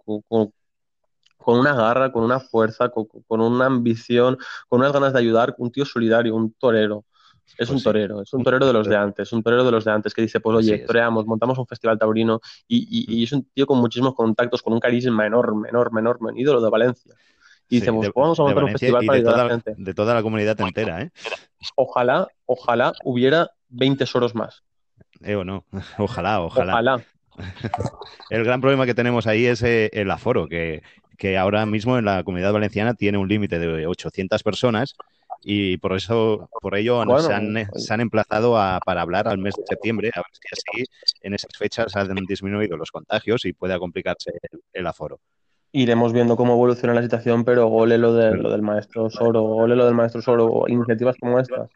con 1.46 1.60
una 1.60 1.74
garra, 1.74 2.10
con 2.10 2.24
una 2.24 2.40
fuerza, 2.40 2.88
con, 2.88 3.06
una 3.40 3.66
ambición, 3.66 4.36
con 4.68 4.80
unas 4.80 4.92
ganas 4.92 5.12
de 5.12 5.20
ayudar, 5.20 5.54
un 5.58 5.70
tío 5.70 5.84
solidario, 5.84 6.34
un 6.34 6.52
torero. 6.54 7.04
Es 7.46 7.68
pues 7.68 7.70
un 7.70 7.82
torero, 7.84 8.22
es 8.22 8.32
un 8.32 8.42
torero 8.42 8.66
de 8.66 8.72
los 8.72 8.88
de 8.88 8.96
antes, 8.96 9.32
un 9.32 9.44
torero 9.44 9.62
de 9.62 9.70
los 9.70 9.84
de 9.84 9.92
antes 9.92 10.12
que 10.12 10.22
dice, 10.22 10.40
pues 10.40 10.56
oye, 10.56 10.78
toreamos, 10.78 11.24
montamos 11.24 11.56
un 11.56 11.66
festival 11.68 11.96
taurino 12.00 12.40
y, 12.66 13.22
es 13.22 13.30
un 13.30 13.44
tío 13.44 13.64
con 13.64 13.78
muchísimos 13.78 14.16
contactos, 14.16 14.60
con 14.60 14.72
un 14.72 14.80
carisma 14.80 15.24
enorme, 15.24 15.68
enorme, 15.68 16.00
enorme, 16.00 16.32
un 16.32 16.38
ídolo 16.38 16.60
de 16.60 16.68
Valencia. 16.68 17.14
Y 17.68 17.80
dice, 17.80 17.92
pues 17.92 18.10
vamos 18.14 18.38
a 18.38 18.42
montar 18.44 18.64
un 18.64 18.70
festival 18.70 19.06
para 19.06 19.18
ayudar 19.18 19.40
a 19.40 19.44
la 19.44 19.50
gente. 19.50 19.74
De 19.76 19.94
toda 19.94 20.14
la 20.14 20.22
comunidad 20.22 20.60
entera, 20.60 21.02
¿eh? 21.02 21.10
Ojalá, 21.74 22.28
ojalá 22.44 22.92
hubiera 23.04 23.50
20 23.68 24.06
soros 24.06 24.34
más. 24.34 24.62
Eh, 25.22 25.34
o 25.34 25.44
no, 25.44 25.64
ojalá, 25.98 26.40
ojalá. 26.40 26.72
Ojalá. 26.72 27.04
El 28.30 28.44
gran 28.44 28.60
problema 28.60 28.86
que 28.86 28.94
tenemos 28.94 29.26
ahí 29.26 29.44
es 29.44 29.62
eh, 29.62 29.90
el 29.92 30.10
aforo, 30.10 30.48
que 30.48 30.82
que 31.16 31.38
ahora 31.38 31.66
mismo 31.66 31.98
en 31.98 32.04
la 32.04 32.22
comunidad 32.22 32.52
valenciana 32.52 32.94
tiene 32.94 33.18
un 33.18 33.28
límite 33.28 33.58
de 33.58 33.86
800 33.86 34.42
personas 34.42 34.94
y 35.42 35.76
por 35.78 35.94
eso, 35.94 36.48
por 36.60 36.76
ello 36.76 37.02
se, 37.20 37.32
han, 37.92 38.00
emplazado 38.00 38.52
para 38.84 39.02
hablar 39.02 39.28
al 39.28 39.38
mes 39.38 39.54
de 39.54 39.64
septiembre, 39.66 40.10
a 40.14 40.20
ver 40.20 40.26
si 40.32 40.80
así 40.80 40.84
en 41.22 41.34
esas 41.34 41.56
fechas 41.56 41.94
han 41.96 42.14
disminuido 42.26 42.76
los 42.76 42.90
contagios 42.90 43.44
y 43.44 43.52
pueda 43.52 43.78
complicarse 43.78 44.32
el, 44.72 44.86
aforo. 44.86 45.20
Iremos 45.76 46.14
viendo 46.14 46.36
cómo 46.36 46.54
evoluciona 46.54 46.94
la 46.94 47.02
situación, 47.02 47.44
pero 47.44 47.66
gole 47.66 47.98
lo, 47.98 48.14
de, 48.14 48.34
lo 48.34 48.50
del 48.50 48.62
maestro 48.62 49.10
Soro, 49.10 49.42
gole 49.42 49.76
lo 49.76 49.84
del 49.84 49.94
maestro 49.94 50.22
Soro, 50.22 50.64
iniciativas 50.68 51.16
como 51.20 51.38
esta. 51.38 51.68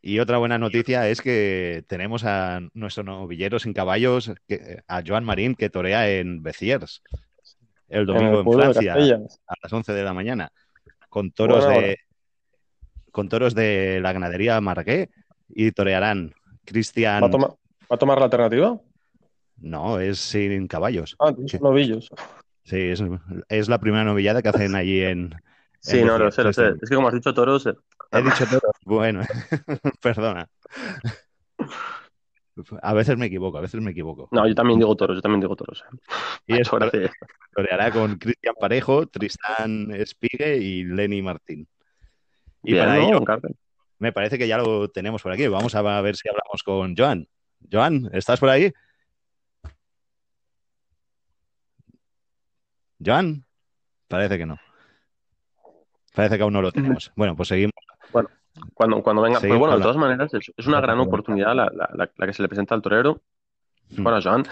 Y 0.00 0.20
otra 0.20 0.38
buena 0.38 0.56
noticia 0.56 1.08
es 1.08 1.20
que 1.20 1.84
tenemos 1.88 2.24
a 2.24 2.60
nuestro 2.74 3.02
novillero 3.02 3.58
sin 3.58 3.72
caballos, 3.72 4.32
a 4.86 5.02
Joan 5.04 5.24
Marín, 5.24 5.56
que 5.56 5.68
torea 5.68 6.08
en 6.08 6.44
Beciers 6.44 7.02
el 7.88 8.06
domingo 8.06 8.40
en, 8.40 8.52
Francia 8.52 8.94
a 8.94 9.54
las 9.62 9.72
11 9.72 9.92
de 9.92 10.04
la 10.04 10.12
mañana 10.12 10.52
con 11.08 11.30
toros 11.32 11.66
de 11.68 11.98
con 13.10 13.28
toros 13.28 13.54
de 13.54 13.98
la 14.00 14.12
ganadería 14.12 14.60
Margué 14.60 15.10
y 15.48 15.72
torearán 15.72 16.34
Cristian. 16.64 17.24
¿Va, 17.24 17.56
a 17.88 17.96
tomar 17.96 18.18
la 18.18 18.24
alternativa? 18.26 18.80
No, 19.56 19.98
es 19.98 20.18
sin 20.18 20.68
caballos. 20.68 21.16
Ah, 21.18 21.32
novillos. 21.60 22.10
Sí, 22.66 22.92
es, 23.48 23.68
la 23.68 23.78
primera 23.78 24.02
novillada 24.02 24.42
que 24.42 24.48
hacen 24.48 24.74
allí 24.74 25.00
en. 25.00 25.32
Sí, 25.78 26.02
no, 26.02 26.18
lo 26.18 26.32
sé, 26.32 26.42
lo 26.42 26.52
sé. 26.52 26.74
Es 26.82 26.90
que 26.90 26.96
como 26.96 27.06
has 27.06 27.14
dicho 27.14 27.32
toros. 27.32 27.64
Eh, 27.66 27.74
He 28.10 28.22
dicho 28.22 28.44
toros. 28.44 28.72
Bueno, 28.84 29.20
perdona. 30.02 30.48
A 32.82 32.92
veces 32.92 33.16
me 33.16 33.26
equivoco, 33.26 33.58
a 33.58 33.60
veces 33.60 33.80
me 33.80 33.92
equivoco. 33.92 34.28
No, 34.32 34.48
yo 34.48 34.54
también 34.56 34.80
digo 34.80 34.96
toros, 34.96 35.16
yo 35.16 35.22
también 35.22 35.42
digo 35.42 35.54
toros. 35.54 35.84
Eh. 35.84 35.96
Y 36.48 36.60
eso 36.60 36.76
toreará 37.54 37.92
con 37.92 38.16
Cristian 38.16 38.54
Parejo, 38.58 39.06
Tristán 39.06 39.92
Espigue 39.92 40.56
y 40.56 40.82
Lenny 40.82 41.22
Martín. 41.22 41.68
Y 42.64 42.74
para 42.74 42.98
ello, 42.98 43.22
me 44.00 44.12
parece 44.12 44.38
que 44.38 44.48
ya 44.48 44.58
lo 44.58 44.88
tenemos 44.88 45.22
por 45.22 45.30
aquí. 45.30 45.46
Vamos 45.46 45.72
a 45.76 46.00
ver 46.00 46.16
si 46.16 46.28
hablamos 46.28 46.64
con 46.64 46.96
Joan. 46.96 47.28
Joan, 47.70 48.10
¿estás 48.12 48.40
por 48.40 48.48
ahí? 48.48 48.72
Joan, 53.04 53.44
parece 54.08 54.38
que 54.38 54.46
no. 54.46 54.58
Parece 56.14 56.36
que 56.36 56.42
aún 56.42 56.52
no 56.52 56.62
lo 56.62 56.72
tenemos. 56.72 57.12
Bueno, 57.14 57.36
pues 57.36 57.48
seguimos. 57.48 57.74
Bueno, 58.12 58.30
cuando, 58.74 59.02
cuando 59.02 59.22
venga. 59.22 59.40
pues 59.40 59.58
bueno, 59.58 59.76
de 59.76 59.82
todas 59.82 59.96
maneras, 59.96 60.32
es, 60.32 60.66
una 60.66 60.80
gran 60.80 60.98
oportunidad 60.98 61.54
la, 61.54 61.70
la, 61.74 62.10
la, 62.16 62.26
que 62.26 62.32
se 62.32 62.42
le 62.42 62.48
presenta 62.48 62.74
al 62.74 62.82
torero. 62.82 63.22
Bueno, 63.90 64.18
Joan, 64.22 64.44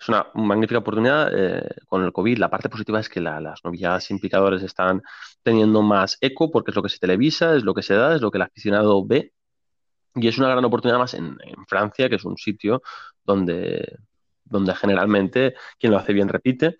es 0.00 0.08
una 0.08 0.26
magnífica 0.34 0.78
oportunidad. 0.78 1.30
Eh, 1.34 1.68
con 1.86 2.02
el 2.02 2.12
COVID, 2.12 2.38
la 2.38 2.48
parte 2.48 2.70
positiva 2.70 3.00
es 3.00 3.08
que 3.08 3.20
las 3.20 3.62
novilladas 3.64 4.04
sin 4.04 4.18
picadores 4.18 4.62
están 4.62 5.02
teniendo 5.42 5.82
más 5.82 6.16
eco 6.22 6.50
porque 6.50 6.70
es 6.70 6.76
lo 6.76 6.82
que 6.82 6.88
se 6.88 6.98
televisa, 6.98 7.54
es 7.54 7.64
lo 7.64 7.74
que 7.74 7.82
se 7.82 7.94
da, 7.94 8.14
es 8.14 8.22
lo 8.22 8.30
que 8.30 8.38
el 8.38 8.42
aficionado 8.42 9.04
ve. 9.06 9.32
Y 10.14 10.26
es 10.26 10.38
una 10.38 10.48
gran 10.48 10.64
oportunidad 10.64 10.98
más 10.98 11.14
en, 11.14 11.36
Francia, 11.68 12.08
que 12.08 12.16
es 12.16 12.24
un 12.24 12.36
sitio 12.36 12.82
donde, 13.24 13.98
donde 14.44 14.74
generalmente 14.74 15.54
quien 15.78 15.92
lo 15.92 15.98
hace 15.98 16.12
bien 16.12 16.28
repite. 16.28 16.78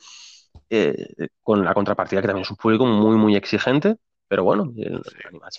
Eh, 0.69 1.29
con 1.43 1.65
la 1.65 1.75
contrapartida 1.75 2.21
que 2.21 2.29
también 2.29 2.45
es 2.45 2.51
un 2.51 2.57
público 2.57 2.87
muy, 2.87 3.17
muy 3.17 3.35
exigente, 3.35 3.97
pero 4.29 4.45
bueno, 4.45 4.73
el, 4.77 5.03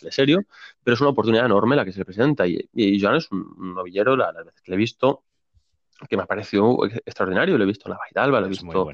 ve 0.02 0.12
serio, 0.12 0.44
pero 0.82 0.96
es 0.96 1.02
una 1.02 1.10
oportunidad 1.10 1.46
enorme 1.46 1.76
la 1.76 1.84
que 1.84 1.92
se 1.92 2.00
le 2.00 2.06
presenta. 2.06 2.48
Y, 2.48 2.70
y 2.74 3.02
Joan 3.02 3.18
es 3.18 3.30
un, 3.32 3.76
novillero, 3.76 4.16
las 4.16 4.34
veces 4.34 4.62
que 4.62 4.72
le 4.72 4.76
he 4.76 4.78
visto, 4.78 5.26
que 6.10 6.16
me 6.16 6.24
ha 6.24 6.26
parecido 6.26 6.78
extraordinario. 7.06 7.58
Lo 7.58 7.64
he 7.66 7.68
visto 7.68 7.90
en 7.90 7.92
la 7.92 7.98
Baidalba, 7.98 8.40
lo 8.40 8.46
he 8.46 8.50
visto 8.50 8.90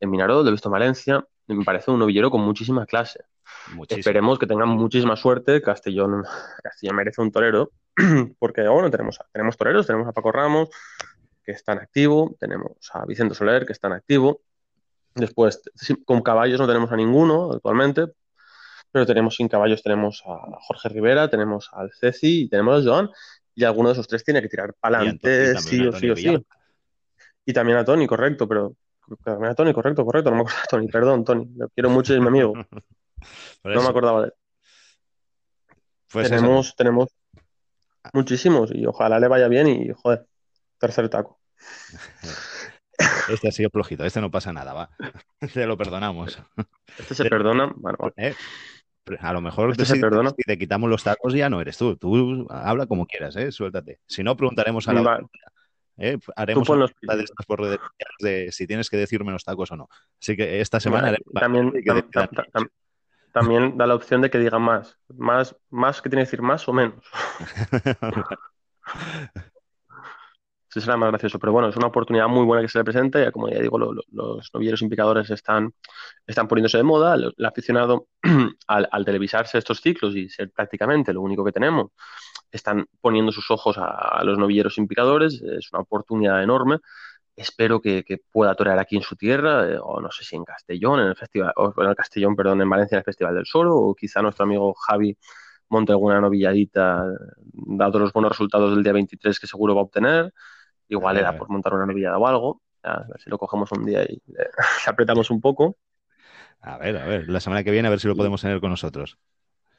en 0.00 0.10
Minaró, 0.10 0.42
lo 0.42 0.48
he 0.48 0.52
visto 0.52 0.68
en 0.68 0.72
Valencia. 0.72 1.26
Me 1.48 1.64
parece 1.64 1.90
un 1.90 1.98
novillero 1.98 2.30
con 2.30 2.42
muchísima 2.42 2.86
clase. 2.86 3.24
Esperemos 3.88 4.38
que 4.38 4.46
tengan 4.46 4.68
muchísima 4.68 5.16
suerte. 5.16 5.60
Castellón, 5.60 6.24
Castellón 6.62 6.96
merece 6.96 7.20
un 7.20 7.32
torero, 7.32 7.72
porque 8.38 8.66
bueno, 8.68 8.90
tenemos, 8.90 9.18
tenemos 9.32 9.56
toreros, 9.56 9.86
tenemos 9.86 10.06
a 10.06 10.12
Paco 10.12 10.30
Ramos, 10.32 10.68
que 11.42 11.52
está 11.52 11.72
en 11.72 11.78
activo, 11.80 12.36
tenemos 12.38 12.72
a 12.92 13.04
Vicente 13.04 13.34
Soler, 13.34 13.66
que 13.66 13.72
está 13.72 13.88
en 13.88 13.94
activo. 13.94 14.42
Después, 15.14 15.60
con 16.04 16.22
caballos 16.22 16.60
no 16.60 16.66
tenemos 16.66 16.90
a 16.92 16.96
ninguno 16.96 17.52
actualmente, 17.52 18.06
pero 18.92 19.06
tenemos 19.06 19.36
sin 19.36 19.48
caballos, 19.48 19.82
tenemos 19.82 20.22
a 20.26 20.58
Jorge 20.60 20.88
Rivera, 20.88 21.28
tenemos 21.28 21.68
al 21.72 21.90
Ceci 21.92 22.42
y 22.42 22.48
tenemos 22.48 22.80
a 22.80 22.88
Joan, 22.88 23.10
y 23.54 23.64
alguno 23.64 23.88
de 23.88 23.94
esos 23.94 24.08
tres 24.08 24.24
tiene 24.24 24.40
que 24.40 24.48
tirar 24.48 24.74
para 24.78 24.98
adelante, 24.98 25.56
sí 25.58 25.86
o 25.86 25.92
sí 25.92 26.10
o 26.10 26.16
sí. 26.16 26.46
Y 27.44 27.52
también 27.52 27.78
a 27.78 27.84
Tony, 27.84 28.06
correcto, 28.06 28.46
pero 28.46 28.76
también 29.24 29.50
a 29.52 29.54
Tony, 29.54 29.72
correcto, 29.72 30.04
correcto, 30.04 30.30
no 30.30 30.36
me 30.36 30.42
acuerdo 30.42 30.60
de 30.60 30.68
Tony, 30.68 30.88
perdón, 30.88 31.24
Tony, 31.24 31.48
lo 31.56 31.68
quiero 31.70 31.90
mucho, 31.90 32.14
es 32.14 32.20
mi 32.20 32.28
amigo. 32.28 32.52
no 33.64 33.82
me 33.82 33.88
acordaba 33.88 34.22
de 34.22 34.26
él. 34.28 34.34
Pues 36.12 36.28
tenemos, 36.28 36.74
tenemos 36.76 37.08
muchísimos 38.12 38.70
y 38.74 38.84
ojalá 38.86 39.20
le 39.20 39.28
vaya 39.28 39.48
bien 39.48 39.68
y, 39.68 39.90
joder, 39.92 40.26
tercer 40.78 41.08
taco. 41.08 41.40
Este 43.28 43.48
ha 43.48 43.52
sido 43.52 43.70
flojito, 43.70 44.04
este 44.04 44.20
no 44.20 44.30
pasa 44.30 44.52
nada, 44.52 44.72
va. 44.72 44.90
Te 45.54 45.66
lo 45.66 45.76
perdonamos. 45.76 46.42
Este 46.98 47.14
se 47.14 47.24
perdona, 47.24 47.72
bueno, 47.76 47.98
eh, 48.16 48.34
a 49.20 49.32
lo 49.32 49.40
mejor 49.40 49.76
te, 49.76 49.84
si, 49.84 50.00
te 50.46 50.58
quitamos 50.58 50.88
los 50.88 51.02
tacos 51.02 51.32
ya 51.32 51.48
no 51.48 51.60
eres 51.60 51.76
tú. 51.76 51.96
Tú 51.96 52.46
habla 52.50 52.86
como 52.86 53.06
quieras, 53.06 53.34
¿eh? 53.36 53.50
Suéltate. 53.50 54.00
Si 54.06 54.22
no, 54.22 54.36
preguntaremos 54.36 54.86
a 54.88 54.92
la 54.92 55.20
¿eh? 55.98 56.18
Haremos 56.36 56.68
una 56.68 56.86
de 56.86 57.24
estas 57.24 57.46
por 57.46 57.60
redes 57.60 57.78
de 58.20 58.52
si 58.52 58.66
tienes 58.66 58.88
que 58.90 58.96
decirme 58.96 59.32
los 59.32 59.44
tacos 59.44 59.70
o 59.72 59.76
no. 59.76 59.88
Así 60.20 60.36
que 60.36 60.60
esta 60.60 60.80
semana... 60.80 61.16
también, 61.34 61.72
también 63.32 63.76
da 63.76 63.86
la 63.86 63.94
opción 63.94 64.22
de 64.22 64.30
que 64.30 64.38
diga 64.38 64.58
más. 64.58 64.98
Más, 65.08 65.56
más 65.70 66.02
que 66.02 66.08
tiene 66.08 66.22
que 66.22 66.26
decir 66.26 66.42
más 66.42 66.68
o 66.68 66.72
menos. 66.72 67.04
Sí, 70.72 70.80
será 70.80 70.96
más 70.96 71.10
gracioso. 71.10 71.38
Pero 71.40 71.52
bueno, 71.52 71.68
es 71.68 71.76
una 71.76 71.88
oportunidad 71.88 72.28
muy 72.28 72.44
buena 72.44 72.62
que 72.62 72.68
se 72.68 72.78
le 72.78 72.84
presenta. 72.84 73.20
Ya 73.20 73.32
como 73.32 73.48
ya 73.48 73.58
digo, 73.60 73.76
lo- 73.78 73.92
lo- 73.92 74.02
los 74.12 74.50
novilleros 74.54 74.82
implicadores 74.82 75.28
están, 75.30 75.74
están 76.26 76.46
poniéndose 76.48 76.76
de 76.78 76.84
moda. 76.84 77.14
El, 77.16 77.34
el 77.36 77.44
aficionado, 77.44 78.06
al, 78.68 78.88
al 78.92 79.04
televisarse 79.04 79.58
estos 79.58 79.80
ciclos 79.80 80.14
y 80.16 80.28
ser 80.28 80.50
prácticamente 80.52 81.12
lo 81.12 81.22
único 81.22 81.44
que 81.44 81.50
tenemos, 81.52 81.88
están 82.52 82.86
poniendo 83.00 83.32
sus 83.32 83.50
ojos 83.50 83.78
a, 83.78 83.86
a 83.90 84.24
los 84.24 84.38
novilleros 84.38 84.78
implicadores. 84.78 85.42
Es 85.42 85.72
una 85.72 85.82
oportunidad 85.82 86.42
enorme. 86.42 86.78
Espero 87.36 87.80
que, 87.80 88.04
que 88.04 88.18
pueda 88.32 88.54
torear 88.54 88.78
aquí 88.78 88.96
en 88.96 89.02
su 89.02 89.16
tierra, 89.16 89.68
eh, 89.68 89.78
o 89.82 90.00
no 90.00 90.10
sé 90.12 90.24
si 90.24 90.36
en 90.36 90.44
Castellón, 90.44 91.00
en 91.00 91.08
el 91.08 91.16
festival, 91.16 91.52
o 91.56 91.74
en 91.82 91.88
el 91.90 91.96
Castellón, 91.96 92.36
perdón, 92.36 92.62
en 92.62 92.70
Valencia, 92.70 92.96
en 92.96 93.00
el 93.00 93.04
Festival 93.04 93.34
del 93.36 93.46
Soro, 93.46 93.76
o 93.76 93.94
quizá 93.94 94.22
nuestro 94.22 94.44
amigo 94.44 94.74
Javi 94.74 95.16
monte 95.70 95.92
alguna 95.92 96.20
novilladita, 96.20 97.04
dado 97.52 97.98
los 97.98 98.12
buenos 98.12 98.32
resultados 98.32 98.74
del 98.74 98.82
día 98.84 98.92
23 98.92 99.38
que 99.40 99.46
seguro 99.46 99.74
va 99.74 99.80
a 99.82 99.84
obtener. 99.84 100.32
Igual 100.90 101.18
era 101.18 101.32
ver. 101.32 101.38
por 101.38 101.50
montar 101.50 101.74
una 101.74 101.86
novillada 101.86 102.18
o 102.18 102.26
algo. 102.28 102.62
A 102.82 103.04
ver 103.08 103.20
si 103.20 103.30
lo 103.30 103.38
cogemos 103.38 103.72
un 103.72 103.86
día 103.86 104.04
y 104.04 104.22
le, 104.32 104.48
apretamos 104.86 105.30
un 105.30 105.40
poco. 105.40 105.76
A 106.62 106.78
ver, 106.78 106.96
a 106.96 107.06
ver, 107.06 107.28
la 107.28 107.40
semana 107.40 107.64
que 107.64 107.70
viene 107.70 107.88
a 107.88 107.90
ver 107.90 108.00
si 108.00 108.08
lo 108.08 108.16
podemos 108.16 108.40
tener 108.42 108.60
con 108.60 108.70
nosotros. 108.70 109.18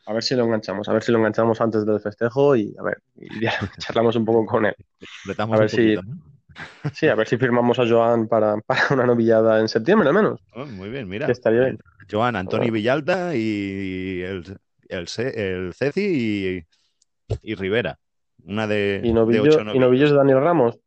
A 0.05 0.13
ver 0.13 0.23
si 0.23 0.35
lo 0.35 0.43
enganchamos, 0.43 0.89
a 0.89 0.93
ver 0.93 1.03
si 1.03 1.11
lo 1.11 1.19
enganchamos 1.19 1.61
antes 1.61 1.85
del 1.85 1.99
festejo 1.99 2.55
y 2.55 2.75
a 2.77 2.83
ver, 2.83 3.01
y 3.15 3.39
ya 3.41 3.51
charlamos 3.77 4.15
un 4.15 4.25
poco 4.25 4.45
con 4.45 4.65
él. 4.65 4.75
Apretamos 5.23 5.55
A 5.55 5.59
ver 5.59 5.65
un 5.65 5.71
si- 5.71 5.95
poquito, 5.95 6.03
¿no? 6.03 6.15
Sí, 6.93 7.07
a 7.07 7.15
ver 7.15 7.27
si 7.27 7.37
firmamos 7.37 7.79
a 7.79 7.87
Joan 7.87 8.27
para, 8.27 8.57
para 8.67 8.81
una 8.91 9.05
novillada 9.05 9.59
en 9.59 9.67
septiembre 9.67 10.09
al 10.09 10.15
menos. 10.15 10.41
Oh, 10.53 10.65
muy 10.65 10.89
bien, 10.89 11.07
mira. 11.07 11.27
Que 11.27 11.31
estaría 11.31 11.61
bien. 11.61 11.79
Joan, 12.09 12.35
Antoni 12.35 12.69
Villalta 12.71 13.35
y 13.35 14.21
el, 14.21 14.59
el, 14.89 15.07
el 15.35 15.73
Ceci 15.73 16.65
y, 17.43 17.51
y 17.51 17.55
Rivera. 17.55 17.99
Una 18.45 18.67
de, 18.67 19.01
Y 19.03 19.11
de 19.29 19.39
ocho 19.39 19.61
y 19.73 19.79
novillos. 19.79 19.79
novillos 19.79 20.09
de 20.11 20.17
Daniel 20.17 20.41
Ramos. 20.41 20.79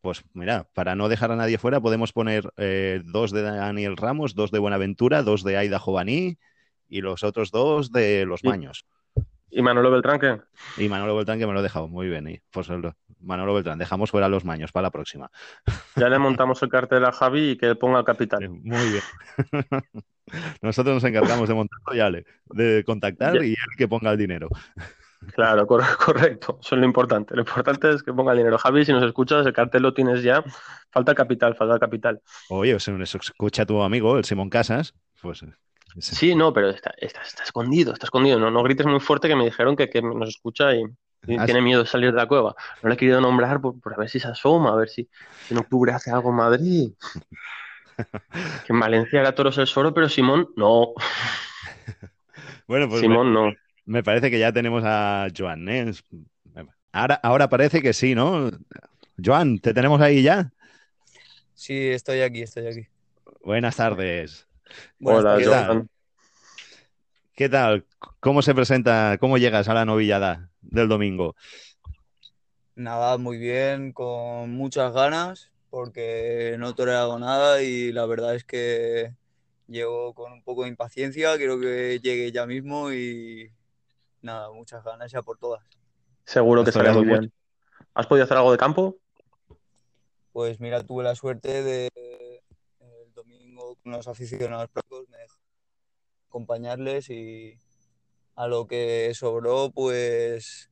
Pues 0.00 0.22
mira, 0.32 0.68
para 0.74 0.94
no 0.94 1.08
dejar 1.08 1.32
a 1.32 1.36
nadie 1.36 1.58
fuera, 1.58 1.80
podemos 1.80 2.12
poner 2.12 2.52
eh, 2.56 3.02
dos 3.04 3.32
de 3.32 3.42
Daniel 3.42 3.96
Ramos, 3.96 4.34
dos 4.34 4.50
de 4.50 4.58
Buenaventura, 4.60 5.22
dos 5.22 5.42
de 5.42 5.56
Aida 5.56 5.78
Jovaní 5.78 6.38
y 6.88 7.00
los 7.00 7.24
otros 7.24 7.50
dos 7.50 7.90
de 7.92 8.24
los 8.24 8.44
Maños. 8.44 8.86
¿Y 9.50 9.62
Manolo 9.62 9.90
Beltrán 9.90 10.20
qué? 10.20 10.40
Y 10.76 10.88
Manolo 10.88 11.16
Beltrán, 11.16 11.38
que 11.38 11.46
me 11.46 11.52
lo 11.54 11.60
he 11.60 11.62
dejado 11.62 11.88
muy 11.88 12.06
bien. 12.08 12.28
Y, 12.28 12.40
pues 12.50 12.68
Manolo 13.20 13.54
Beltrán, 13.54 13.78
dejamos 13.78 14.10
fuera 14.10 14.28
los 14.28 14.44
Maños 14.44 14.72
para 14.72 14.82
la 14.84 14.90
próxima. 14.90 15.30
Ya 15.96 16.08
le 16.08 16.18
montamos 16.18 16.62
el 16.62 16.68
cartel 16.68 17.04
a 17.04 17.12
Javi 17.12 17.50
y 17.50 17.56
que 17.56 17.74
ponga 17.74 17.98
el 18.00 18.04
capital. 18.04 18.48
Muy 18.48 18.90
bien. 18.90 19.02
Nosotros 20.62 20.94
nos 20.94 21.04
encargamos 21.04 21.48
de 21.48 21.54
montarlo 21.54 21.94
y 21.96 22.00
Ale, 22.00 22.26
de 22.46 22.84
contactar 22.84 23.34
Ya. 23.34 23.44
y 23.44 23.50
él 23.50 23.76
que 23.76 23.88
ponga 23.88 24.10
el 24.12 24.18
dinero. 24.18 24.48
Claro, 25.34 25.66
cor- 25.66 25.82
correcto. 26.04 26.58
Eso 26.60 26.74
es 26.74 26.80
lo 26.80 26.86
importante. 26.86 27.34
Lo 27.34 27.40
importante 27.42 27.90
es 27.90 28.02
que 28.02 28.12
ponga 28.12 28.32
el 28.32 28.38
dinero. 28.38 28.58
Javi, 28.58 28.84
si 28.84 28.92
nos 28.92 29.02
escuchas, 29.02 29.46
el 29.46 29.52
cartel 29.52 29.82
lo 29.82 29.94
tienes 29.94 30.22
ya. 30.22 30.42
Falta 30.90 31.14
capital, 31.14 31.54
falta 31.54 31.78
capital. 31.78 32.20
Oye, 32.50 32.78
si 32.80 32.90
nos 32.92 33.14
escucha 33.14 33.66
tu 33.66 33.82
amigo, 33.82 34.16
el 34.18 34.24
Simón 34.24 34.50
Casas, 34.50 34.94
pues 35.20 35.44
Sí, 36.00 36.34
no, 36.34 36.52
pero 36.52 36.68
está, 36.68 36.92
está, 36.98 37.22
está 37.22 37.42
escondido, 37.42 37.92
está 37.92 38.06
escondido. 38.06 38.38
No, 38.38 38.50
no 38.50 38.62
grites 38.62 38.86
muy 38.86 39.00
fuerte 39.00 39.26
que 39.26 39.34
me 39.36 39.44
dijeron 39.44 39.74
que, 39.74 39.88
que 39.88 40.02
nos 40.02 40.28
escucha 40.28 40.74
y, 40.74 40.82
y 41.26 41.36
Ah, 41.36 41.44
tiene 41.46 41.62
miedo 41.62 41.82
de 41.82 41.88
salir 41.88 42.10
de 42.12 42.16
la 42.18 42.26
cueva. 42.28 42.54
No 42.82 42.88
le 42.88 42.94
he 42.94 42.98
querido 42.98 43.20
nombrar 43.20 43.60
por, 43.60 43.80
por 43.80 43.94
a 43.94 43.96
ver 43.96 44.08
si 44.08 44.20
se 44.20 44.28
asoma, 44.28 44.70
a 44.72 44.76
ver 44.76 44.88
si, 44.90 45.08
si 45.46 45.54
en 45.54 45.58
octubre 45.60 45.92
hace 45.92 46.10
algo 46.10 46.30
en 46.30 46.36
Madrid. 46.36 46.90
Que 48.64 48.72
en 48.72 48.78
Valencia 48.78 49.20
era 49.20 49.34
Toros 49.34 49.58
el 49.58 49.66
Soro, 49.66 49.92
pero 49.92 50.08
Simón, 50.08 50.50
no. 50.56 50.92
Bueno, 52.68 52.88
pues 52.88 53.00
Simón, 53.00 53.32
no. 53.32 53.52
Me, 53.88 54.02
parece 54.02 54.30
que 54.30 54.38
ya 54.38 54.52
tenemos 54.52 54.82
a 54.84 55.28
Joan, 55.36 55.66
¿eh? 55.68 55.92
Ahora, 56.92 57.14
ahora 57.22 57.48
parece 57.48 57.80
que 57.80 57.94
sí, 57.94 58.14
¿no? 58.14 58.50
Joan, 59.22 59.58
¿te 59.58 59.72
tenemos 59.72 60.00
ahí 60.00 60.22
ya? 60.22 60.52
Sí, 61.54 61.88
estoy 61.88 62.20
aquí, 62.20 62.42
estoy 62.42 62.66
aquí. 62.66 62.86
Buenas 63.42 63.76
tardes. 63.76 64.46
Buenas 64.98 65.24
Hola, 65.24 65.38
¿qué 65.38 65.44
tardes. 65.44 65.66
tal? 65.66 65.66
Joan. 65.66 65.90
¿Qué 67.34 67.48
tal? 67.48 67.86
¿Cómo 68.20 68.42
se 68.42 68.54
presenta? 68.54 69.16
¿Cómo 69.18 69.38
llegas 69.38 69.68
a 69.68 69.74
la 69.74 69.86
novillada 69.86 70.50
del 70.60 70.88
domingo? 70.88 71.34
Nada, 72.74 73.16
muy 73.16 73.38
bien, 73.38 73.92
con 73.92 74.50
muchas 74.50 74.92
ganas, 74.92 75.50
porque 75.70 76.56
no 76.58 76.74
toreado 76.74 77.18
nada 77.18 77.62
y 77.62 77.90
la 77.92 78.04
verdad 78.06 78.34
es 78.34 78.44
que 78.44 79.14
llego 79.66 80.14
con 80.14 80.32
un 80.32 80.42
poco 80.42 80.64
de 80.64 80.68
impaciencia, 80.68 81.36
quiero 81.38 81.58
que 81.58 82.00
llegue 82.02 82.30
ya 82.32 82.44
mismo 82.44 82.92
y 82.92 83.50
nada, 84.22 84.50
muchas 84.52 84.82
ganas 84.84 85.10
ya 85.10 85.22
por 85.22 85.38
todas. 85.38 85.62
Seguro 86.24 86.64
que 86.64 86.72
toreado 86.72 86.98
muy 86.98 87.08
bien. 87.08 87.32
¿Has 87.94 88.06
podido 88.06 88.24
hacer 88.24 88.36
algo 88.36 88.52
de 88.52 88.58
campo? 88.58 88.96
Pues 90.32 90.60
mira, 90.60 90.84
tuve 90.84 91.02
la 91.04 91.14
suerte 91.14 91.62
de 91.62 91.88
el 92.80 93.12
domingo 93.14 93.76
con 93.82 93.92
los 93.92 94.06
aficionados 94.06 94.68
placos, 94.70 95.08
me 95.08 95.18
acompañarles 96.28 97.10
y 97.10 97.58
a 98.36 98.46
lo 98.46 98.66
que 98.66 99.12
sobró, 99.14 99.70
pues 99.70 100.70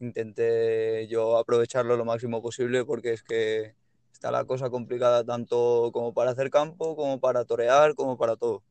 intenté 0.00 1.06
yo 1.08 1.38
aprovecharlo 1.38 1.96
lo 1.96 2.04
máximo 2.04 2.42
posible 2.42 2.84
porque 2.84 3.14
es 3.14 3.22
que 3.22 3.74
está 4.12 4.30
la 4.30 4.44
cosa 4.44 4.68
complicada 4.68 5.24
tanto 5.24 5.90
como 5.92 6.12
para 6.12 6.32
hacer 6.32 6.50
campo, 6.50 6.96
como 6.96 7.20
para 7.20 7.44
torear, 7.44 7.94
como 7.94 8.18
para 8.18 8.36
todo. 8.36 8.62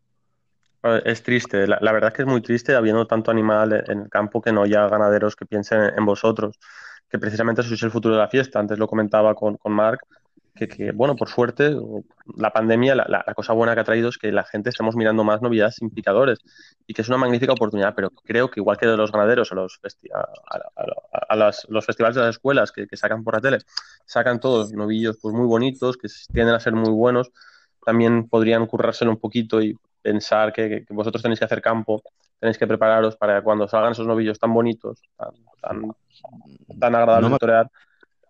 Eh, 0.86 1.02
Es 1.06 1.24
triste, 1.24 1.68
la, 1.68 1.80
verdad 1.92 2.10
es 2.10 2.16
que 2.16 2.22
es 2.24 2.28
muy 2.28 2.42
triste 2.42 2.76
habiendo 2.76 3.08
tanto 3.08 3.32
animal 3.32 3.74
en 3.88 4.02
el 4.04 4.10
campo 4.10 4.42
que 4.42 4.52
no 4.52 4.64
haya 4.64 4.88
ganaderos 4.88 5.36
que 5.36 5.46
piensen 5.46 5.82
en 5.98 6.06
vosotros, 6.06 6.60
que 7.10 7.20
precisamente 7.20 7.64
sois 7.64 7.82
el 7.84 7.92
futuro 7.92 8.16
de 8.16 8.22
la 8.22 8.30
fiesta. 8.30 8.60
Antes 8.60 8.80
lo 8.80 8.88
comentaba 8.88 9.34
con, 9.36 9.58
con 9.58 9.74
Marc, 9.74 10.02
que, 10.56 10.68
que, 10.68 10.92
bueno, 10.94 11.16
por 11.18 11.30
suerte, 11.30 11.76
la 12.38 12.52
pandemia, 12.54 12.96
la, 12.96 13.06
la- 13.10 13.34
cosa 13.36 13.54
buena 13.54 13.74
que 13.76 13.82
ha 13.82 13.84
traído 13.84 14.10
es 14.10 14.18
que 14.18 14.32
la 14.32 14.44
gente 14.46 14.70
estemos 14.70 14.96
mirando 14.96 15.24
más 15.24 15.42
novedades 15.42 15.76
sin 15.76 15.90
picadores 15.90 16.40
y 16.88 16.94
que 16.94 17.02
es 17.02 17.10
una 17.10 17.18
magnífica 17.18 17.54
oportunidad, 17.54 17.94
pero 17.96 18.10
creo 18.24 18.50
que 18.50 18.60
igual 18.62 18.78
que 18.78 18.88
de 18.88 18.96
los 18.98 19.12
ganaderos 19.12 19.52
a 19.52 19.56
los, 19.56 19.80
festi- 19.82 20.10
a, 20.14 20.22
a- 21.30 21.52
los 21.70 21.86
festivales 21.86 22.16
de 22.16 22.22
las 22.22 22.32
escuelas 22.36 22.72
que, 22.72 22.88
que 22.88 22.98
sacan 22.98 23.24
por 23.24 23.36
la 23.36 23.42
tele, 23.42 23.60
sacan 24.06 24.40
todos 24.40 24.72
novillos 24.74 25.18
pues 25.22 25.34
muy 25.36 25.48
bonitos, 25.48 25.98
que 25.98 26.08
tienden 26.34 26.56
a 26.56 26.60
ser 26.60 26.74
muy 26.74 26.92
buenos, 26.92 27.32
también 27.86 28.28
podrían 28.30 28.66
currárselo 28.66 29.12
un 29.12 29.20
poquito 29.20 29.62
y 29.62 29.78
pensar 30.06 30.54
que, 30.54 30.86
vosotros 30.90 31.24
tenéis 31.24 31.40
que 31.40 31.46
hacer 31.46 31.62
campo, 31.62 32.04
tenéis 32.40 32.58
que 32.60 32.68
prepararos 32.68 33.18
para 33.18 33.42
cuando 33.42 33.68
salgan 33.68 33.94
esos 33.94 34.06
novillos 34.06 34.38
tan 34.40 34.54
bonitos, 34.54 35.02
tan, 35.18 35.32
tan, 35.62 35.96
tan 36.80 36.96
agradables 36.96 37.24
No 37.24 37.30
me- 37.30 37.36
de 37.36 37.40
torear. 37.40 37.72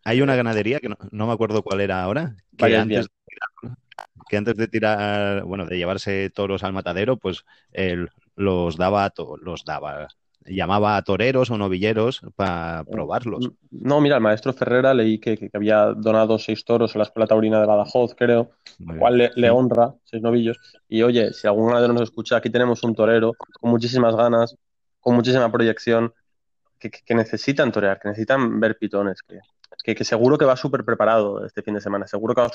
Hay 0.06 0.22
una 0.22 0.36
ganadería 0.36 0.80
que 0.80 0.88
no, 0.90 0.98
no 1.12 1.28
me 1.28 1.34
acuerdo 1.34 1.64
cuál 1.64 1.82
era 1.82 2.02
ahora, 2.02 2.36
que 2.58 2.78
antes, 2.78 3.06
de 3.08 3.12
tirar, 3.28 3.78
que 4.30 4.38
antes 4.38 4.56
de 4.56 4.68
tirar, 4.68 5.44
bueno, 5.44 5.66
de 5.66 5.78
llevarse 5.78 6.30
toros 6.30 6.64
al 6.64 6.74
matadero, 6.74 7.18
pues 7.18 7.44
los 8.36 8.78
daba, 8.78 9.12
los 9.42 9.66
daba, 9.66 10.08
llamaba 10.46 10.96
a 10.98 11.02
toreros 11.02 11.50
o 11.50 11.58
novilleros 11.58 12.22
para 12.36 12.84
probarlos. 12.84 13.50
No, 13.72 14.00
mira, 14.02 14.16
el 14.16 14.22
maestro 14.22 14.54
Ferrera 14.54 14.94
leí 14.94 15.20
que, 15.20 15.50
había 15.54 15.86
donado 15.94 16.38
seis 16.38 16.64
toros 16.64 16.96
a 16.96 17.00
la 17.00 17.06
Escuela 17.06 17.28
Taurina 17.28 17.60
de 17.60 17.66
Badajoz, 17.66 18.14
creo, 18.16 18.52
lo 18.80 18.98
cual 18.98 19.32
le, 19.36 19.50
honra, 19.50 19.96
seis 20.04 20.22
novillos. 20.22 20.58
Y 20.88 21.02
oye, 21.04 21.34
si 21.34 21.48
algún 21.48 21.68
ganadero 21.68 21.94
nos 21.94 22.04
escucha, 22.04 22.38
aquí 22.38 22.50
tenemos 22.50 22.84
un 22.84 22.96
torero 22.96 23.34
con 23.60 23.72
muchísimas 23.72 24.16
ganas, 24.16 24.56
con 25.00 25.16
muchísima 25.16 25.52
proyección, 25.52 26.14
que, 26.80 26.92
que- 26.92 27.02
que 27.06 27.16
necesitan 27.16 27.72
torear, 27.72 28.00
que 28.00 28.10
necesitan 28.10 28.60
ver 28.60 28.78
pitones, 28.78 29.22
que, 29.24 29.40
que, 29.84 29.96
que 29.96 30.04
seguro 30.04 30.38
que 30.38 30.46
va 30.46 30.56
súper 30.56 30.84
preparado 30.86 31.46
este 31.46 31.62
fin 31.64 31.74
de 31.74 31.82
semana, 31.82 32.06
seguro 32.08 32.36
que 32.36 32.42
va 32.42 32.48
a 32.48 32.52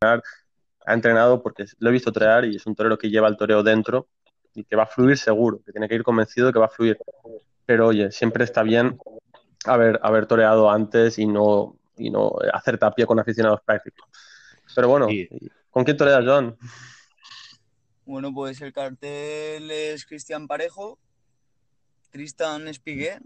entrenar, 0.00 0.22
ha 0.84 0.94
entrenado 0.94 1.42
porque 1.42 1.64
lo 1.78 1.90
he 1.90 1.92
visto 1.92 2.10
torear 2.12 2.44
y 2.44 2.56
es 2.56 2.66
un 2.66 2.74
torero 2.74 2.98
que 2.98 3.08
lleva 3.10 3.28
el 3.28 3.36
toreo 3.36 3.62
dentro 3.62 4.08
y 4.54 4.64
que 4.64 4.76
va 4.76 4.84
a 4.84 4.86
fluir 4.86 5.16
seguro, 5.18 5.60
que 5.64 5.72
tiene 5.72 5.88
que 5.88 5.94
ir 5.94 6.02
convencido 6.02 6.46
de 6.48 6.52
que 6.52 6.58
va 6.58 6.66
a 6.66 6.70
fluir. 6.70 6.98
Pero 7.64 7.88
oye, 7.88 8.10
siempre 8.10 8.44
está 8.44 8.62
bien 8.62 8.98
haber, 9.64 9.98
haber 10.02 10.26
toreado 10.26 10.70
antes 10.70 11.18
y 11.18 11.26
no, 11.26 11.76
y 11.96 12.10
no 12.10 12.32
hacer 12.52 12.78
tapia 12.78 13.06
con 13.06 13.18
aficionados 13.18 13.60
prácticos. 13.64 14.08
Pero 14.74 14.88
bueno, 14.88 15.06
¿con 15.70 15.84
quién 15.84 15.96
toreas, 15.96 16.22
John? 16.26 16.56
Bueno, 18.04 18.32
pues 18.34 18.60
el 18.60 18.72
cartel 18.72 19.70
es 19.70 20.04
Cristian 20.04 20.46
Parejo, 20.48 20.98
Tristan 22.10 22.68
Espigué 22.68 23.18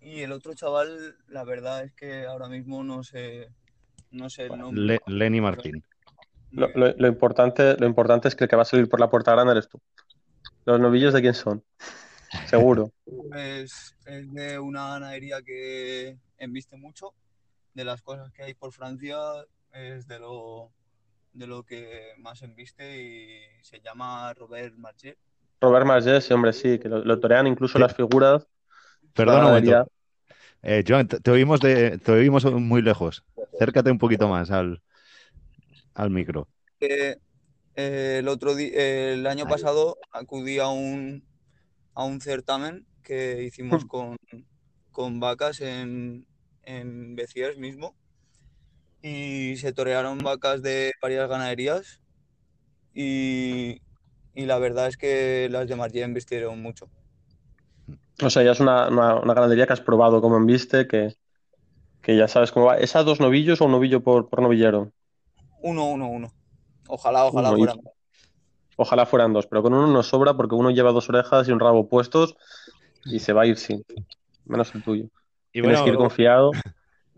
y 0.00 0.22
el 0.22 0.32
otro 0.32 0.54
chaval, 0.54 1.16
la 1.28 1.44
verdad 1.44 1.84
es 1.84 1.92
que 1.92 2.26
ahora 2.26 2.48
mismo 2.48 2.82
no 2.82 3.02
sé, 3.02 3.48
no 4.10 4.30
sé 4.30 4.46
el 4.46 4.58
nombre. 4.58 4.82
Le- 4.82 5.00
Lenny 5.06 5.40
Martín. 5.40 5.84
Lo, 6.52 6.68
lo- 6.74 6.94
lo 6.96 7.08
importante, 7.08 7.76
lo 7.76 7.86
importante 7.86 8.28
es 8.28 8.34
que 8.34 8.44
el 8.44 8.50
que 8.50 8.56
va 8.56 8.62
a 8.62 8.66
salir 8.66 8.88
por 8.88 9.00
la 9.00 9.10
puerta 9.10 9.32
grande 9.32 9.52
eres 9.52 9.68
tú. 9.68 9.80
¿Los 10.66 10.80
novillos 10.80 11.14
de 11.14 11.22
quién 11.22 11.34
son? 11.34 11.64
Seguro. 12.46 12.90
Pues 13.04 13.96
es 14.04 14.32
de 14.34 14.58
una 14.58 14.88
ganadería 14.90 15.40
que 15.42 16.18
embiste 16.38 16.76
mucho, 16.76 17.14
de 17.72 17.84
las 17.84 18.02
cosas 18.02 18.32
que 18.32 18.42
hay 18.42 18.54
por 18.54 18.72
Francia, 18.72 19.16
es 19.72 20.06
de 20.08 20.18
lo, 20.18 20.72
de 21.32 21.46
lo 21.46 21.62
que 21.62 22.12
más 22.18 22.42
embiste 22.42 23.02
y 23.02 23.40
se 23.62 23.80
llama 23.80 24.34
Robert 24.34 24.74
Marché. 24.76 25.16
Robert 25.60 25.86
Margés, 25.86 26.24
sí, 26.24 26.34
hombre, 26.34 26.52
sí, 26.52 26.78
que 26.78 26.88
lo, 26.88 27.04
lo 27.04 27.18
torean 27.20 27.46
incluso 27.46 27.78
Sí. 27.78 27.82
las 27.82 27.94
figuras. 27.94 28.46
Perdona 29.14 29.46
un 29.46 29.52
momento. 29.54 29.90
Eh, 30.62 30.82
Joan, 30.86 31.06
te, 31.06 31.20
te 31.20 31.30
oímos 31.30 31.60
de, 31.60 31.98
te 31.98 32.10
oímos 32.12 32.44
muy 32.44 32.82
lejos. 32.82 33.24
Acércate 33.54 33.90
un 33.90 33.98
poquito 33.98 34.28
más 34.28 34.50
al, 34.50 34.82
al 35.94 36.10
micro. 36.10 36.48
que 36.80 37.18
eh, 37.76 38.18
el 38.20 38.28
otro 38.28 38.54
di- 38.54 38.72
el 38.74 39.26
año 39.26 39.46
pasado 39.48 39.98
acudí 40.12 40.58
a 40.58 40.68
un, 40.68 41.26
a 41.94 42.04
un 42.04 42.20
certamen 42.20 42.86
que 43.02 43.42
hicimos 43.44 43.84
con, 43.86 44.16
con 44.92 45.20
vacas 45.20 45.60
en, 45.60 46.26
en 46.64 47.16
mismo 47.58 47.96
y 49.02 49.56
se 49.58 49.72
torearon 49.72 50.18
vacas 50.18 50.62
de 50.62 50.92
varias 51.02 51.28
ganaderías 51.28 52.00
y, 52.94 53.82
y 54.34 54.46
la 54.46 54.58
verdad 54.58 54.88
es 54.88 54.96
que 54.98 55.48
las 55.50 55.68
de 55.68 55.76
Margien 55.76 56.14
vistieron 56.14 56.62
mucho. 56.62 56.90
O 58.22 58.30
sea, 58.30 58.42
ya 58.42 58.52
es 58.52 58.60
una, 58.60 58.88
una, 58.88 59.16
una 59.20 59.34
ganadería 59.34 59.66
que 59.66 59.72
has 59.74 59.80
probado 59.80 60.20
como 60.20 60.36
embiste, 60.36 60.86
que, 60.86 61.14
que 62.02 62.16
ya 62.16 62.28
sabes 62.28 62.52
cómo 62.52 62.66
va. 62.66 62.78
¿Es 62.78 62.96
a 62.96 63.04
dos 63.04 63.20
novillos 63.20 63.60
o 63.60 63.66
un 63.66 63.72
novillo 63.72 64.02
por, 64.04 64.28
por 64.30 64.42
novillero? 64.42 64.92
Uno, 65.62 65.90
uno, 65.90 66.08
uno. 66.08 66.32
Ojalá, 66.88 67.24
ojalá 67.26 67.48
Uno, 67.50 67.58
y- 67.58 67.60
fueran. 67.66 67.80
Ojalá 68.78 69.06
fueran 69.06 69.32
dos, 69.32 69.46
pero 69.46 69.62
con 69.62 69.72
uno 69.72 69.86
nos 69.86 70.06
sobra 70.06 70.34
porque 70.36 70.54
uno 70.54 70.70
lleva 70.70 70.92
dos 70.92 71.08
orejas 71.08 71.48
y 71.48 71.52
un 71.52 71.60
rabo 71.60 71.88
puestos 71.88 72.36
y 73.06 73.20
se 73.20 73.32
va 73.32 73.42
a 73.42 73.46
ir 73.46 73.56
sin. 73.56 73.82
Menos 74.44 74.74
el 74.74 74.82
tuyo. 74.82 75.04
Y 75.52 75.62
Tienes 75.62 75.80
que 75.80 75.88
ir 75.90 75.96
confiado. 75.96 76.50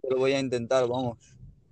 Lo 0.09 0.17
voy 0.19 0.33
a 0.33 0.39
intentar, 0.41 0.87
vamos. 0.89 1.19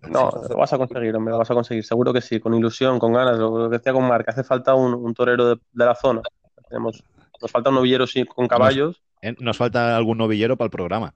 No, 0.02 0.30
lo 0.48 0.56
vas 0.56 0.72
a 0.72 0.78
conseguir, 0.78 1.14
hombre, 1.16 1.32
lo 1.32 1.38
vas 1.38 1.50
a 1.50 1.54
conseguir. 1.54 1.82
Seguro 1.85 2.12
que 2.12 2.20
sí, 2.20 2.38
con 2.38 2.54
ilusión, 2.54 2.98
con 2.98 3.12
ganas. 3.12 3.38
Lo 3.38 3.70
que 3.70 3.76
decía 3.78 3.92
con 3.92 4.06
Marc, 4.06 4.28
hace 4.28 4.44
falta 4.44 4.74
un, 4.74 4.92
un 4.94 5.14
torero 5.14 5.48
de, 5.48 5.61
de 5.72 5.85
la 5.85 5.94
zona. 5.94 6.20
Tenemos, 6.68 7.02
nos 7.40 7.50
falta 7.50 7.70
un 7.70 7.76
novillero 7.76 8.06
sí, 8.06 8.24
con 8.24 8.46
caballos. 8.46 9.00
nos 9.40 9.56
falta 9.56 9.96
algún 9.96 10.18
novillero 10.18 10.56
para 10.56 10.66
el 10.66 10.70
programa. 10.70 11.14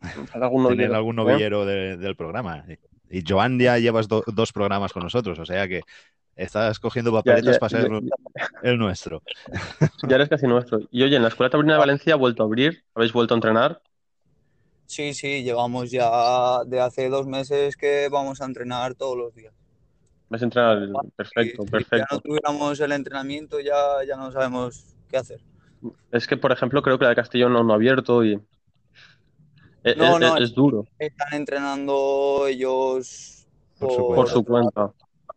Nos 0.00 0.30
falta 0.30 0.46
algún 0.46 0.62
Tener 0.68 0.88
novillero, 0.90 0.96
algún 0.96 1.14
¿eh? 1.18 1.22
novillero 1.24 1.64
de- 1.66 1.96
del 1.96 2.16
programa. 2.16 2.64
Y 3.10 3.22
Joan 3.26 3.58
ya 3.58 3.78
llevas 3.78 4.08
do- 4.08 4.24
dos 4.26 4.52
programas 4.52 4.92
con 4.92 5.02
nosotros, 5.02 5.38
o 5.38 5.44
sea 5.46 5.68
que 5.68 5.82
estás 6.36 6.80
cogiendo 6.80 7.12
papeletas 7.12 7.54
ya- 7.56 7.58
para 7.60 7.70
ser 7.70 7.90
ya- 7.90 8.48
el 8.62 8.78
nuestro. 8.78 9.22
Ya 10.08 10.16
eres 10.16 10.28
casi 10.28 10.46
nuestro. 10.46 10.80
Y 10.90 11.02
oye, 11.02 11.16
en 11.16 11.22
la 11.22 11.28
Escuela 11.28 11.50
Taurina 11.50 11.74
de 11.74 11.78
Valencia 11.78 12.14
ha 12.14 12.16
vuelto 12.16 12.42
a 12.42 12.46
abrir. 12.46 12.84
¿Habéis 12.94 13.12
vuelto 13.12 13.34
a 13.34 13.36
entrenar? 13.36 13.80
Sí, 14.86 15.14
sí, 15.14 15.42
llevamos 15.42 15.90
ya 15.90 16.62
de 16.66 16.80
hace 16.80 17.08
dos 17.08 17.26
meses 17.26 17.76
que 17.76 18.08
vamos 18.10 18.40
a 18.40 18.44
entrenar 18.44 18.94
todos 18.94 19.16
los 19.16 19.34
días. 19.34 19.54
¿Vais 20.28 20.42
a 20.42 20.44
entrenar? 20.46 20.88
Perfecto, 21.16 21.62
Si- 21.62 21.68
si 21.68 21.72
ya 21.72 21.78
perfecto. 21.78 22.06
no 22.16 22.20
tuviéramos 22.20 22.80
el 22.80 22.92
entrenamiento, 22.92 23.60
ya, 23.60 24.04
ya 24.06 24.16
no 24.16 24.30
sabemos 24.32 24.84
qué 25.08 25.16
hacer. 25.16 25.40
Es 26.10 26.26
que, 26.26 26.36
por 26.36 26.52
ejemplo, 26.52 26.82
creo 26.82 26.98
que 26.98 27.04
la 27.04 27.10
de 27.10 27.16
Castellón 27.16 27.52
no, 27.52 27.62
no 27.62 27.72
ha 27.72 27.76
abierto 27.76 28.24
y. 28.24 28.40
Es, 29.84 29.96
No, 29.96 30.14
es- 30.14 30.20
no, 30.20 30.36
es 30.38 30.54
duro, 30.54 30.86
Están 30.98 31.34
entrenando 31.34 32.46
ellos 32.48 33.46
Por 33.78 33.92
su 33.92 34.06
por 34.14 34.28
su 34.28 34.44
cuenta. 34.44 34.92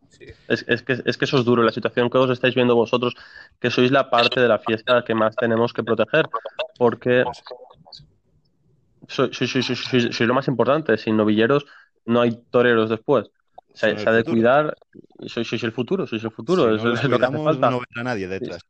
Sí. 0.08 0.24
Es, 0.48 0.64
es 0.66 0.82
que, 0.82 0.96
es 1.04 1.16
que 1.18 1.24
eso 1.26 1.38
es 1.38 1.44
duro, 1.44 1.62
la 1.62 1.70
situación 1.70 2.08
que 2.10 2.18
os 2.18 2.30
estáis 2.30 2.54
viendo 2.54 2.74
vosotros, 2.74 3.14
que 3.60 3.70
sois 3.70 3.90
la 3.92 4.08
parte 4.10 4.40
de 4.40 4.48
la 4.48 4.58
fiesta 4.58 5.04
que 5.04 5.14
más 5.14 5.36
tenemos 5.36 5.72
que 5.72 5.84
proteger, 5.84 6.26
porque 6.78 7.24
sois, 9.06 9.30
sois- 9.38 9.62
sois- 9.62 10.10
sois- 10.12 10.26
lo 10.26 10.34
más 10.34 10.48
importante, 10.48 10.96
sin 10.96 11.16
novilleros 11.16 11.66
no 12.06 12.20
hay 12.22 12.32
toreros 12.50 12.88
después. 12.90 13.30
Se, 13.74 13.90
ha 13.90 13.90
de 13.94 14.20
futuro. 14.20 14.24
cuidar, 14.24 14.76
y 15.20 15.28
sois, 15.28 15.46
sois 15.46 15.62
el 15.62 15.72
futuro, 15.72 16.06
sois 16.06 16.24
el 16.24 16.30
futuro, 16.32 16.68
Si 16.68 16.74
eso 16.76 16.84
no 16.88 16.94
es 16.94 17.04
lo 17.04 17.18
que 17.18 17.24
hace 17.26 17.44
falta. 17.44 17.70
no 17.70 17.78
vendrá 17.80 18.02
nadie 18.02 18.26
detrás. 18.26 18.62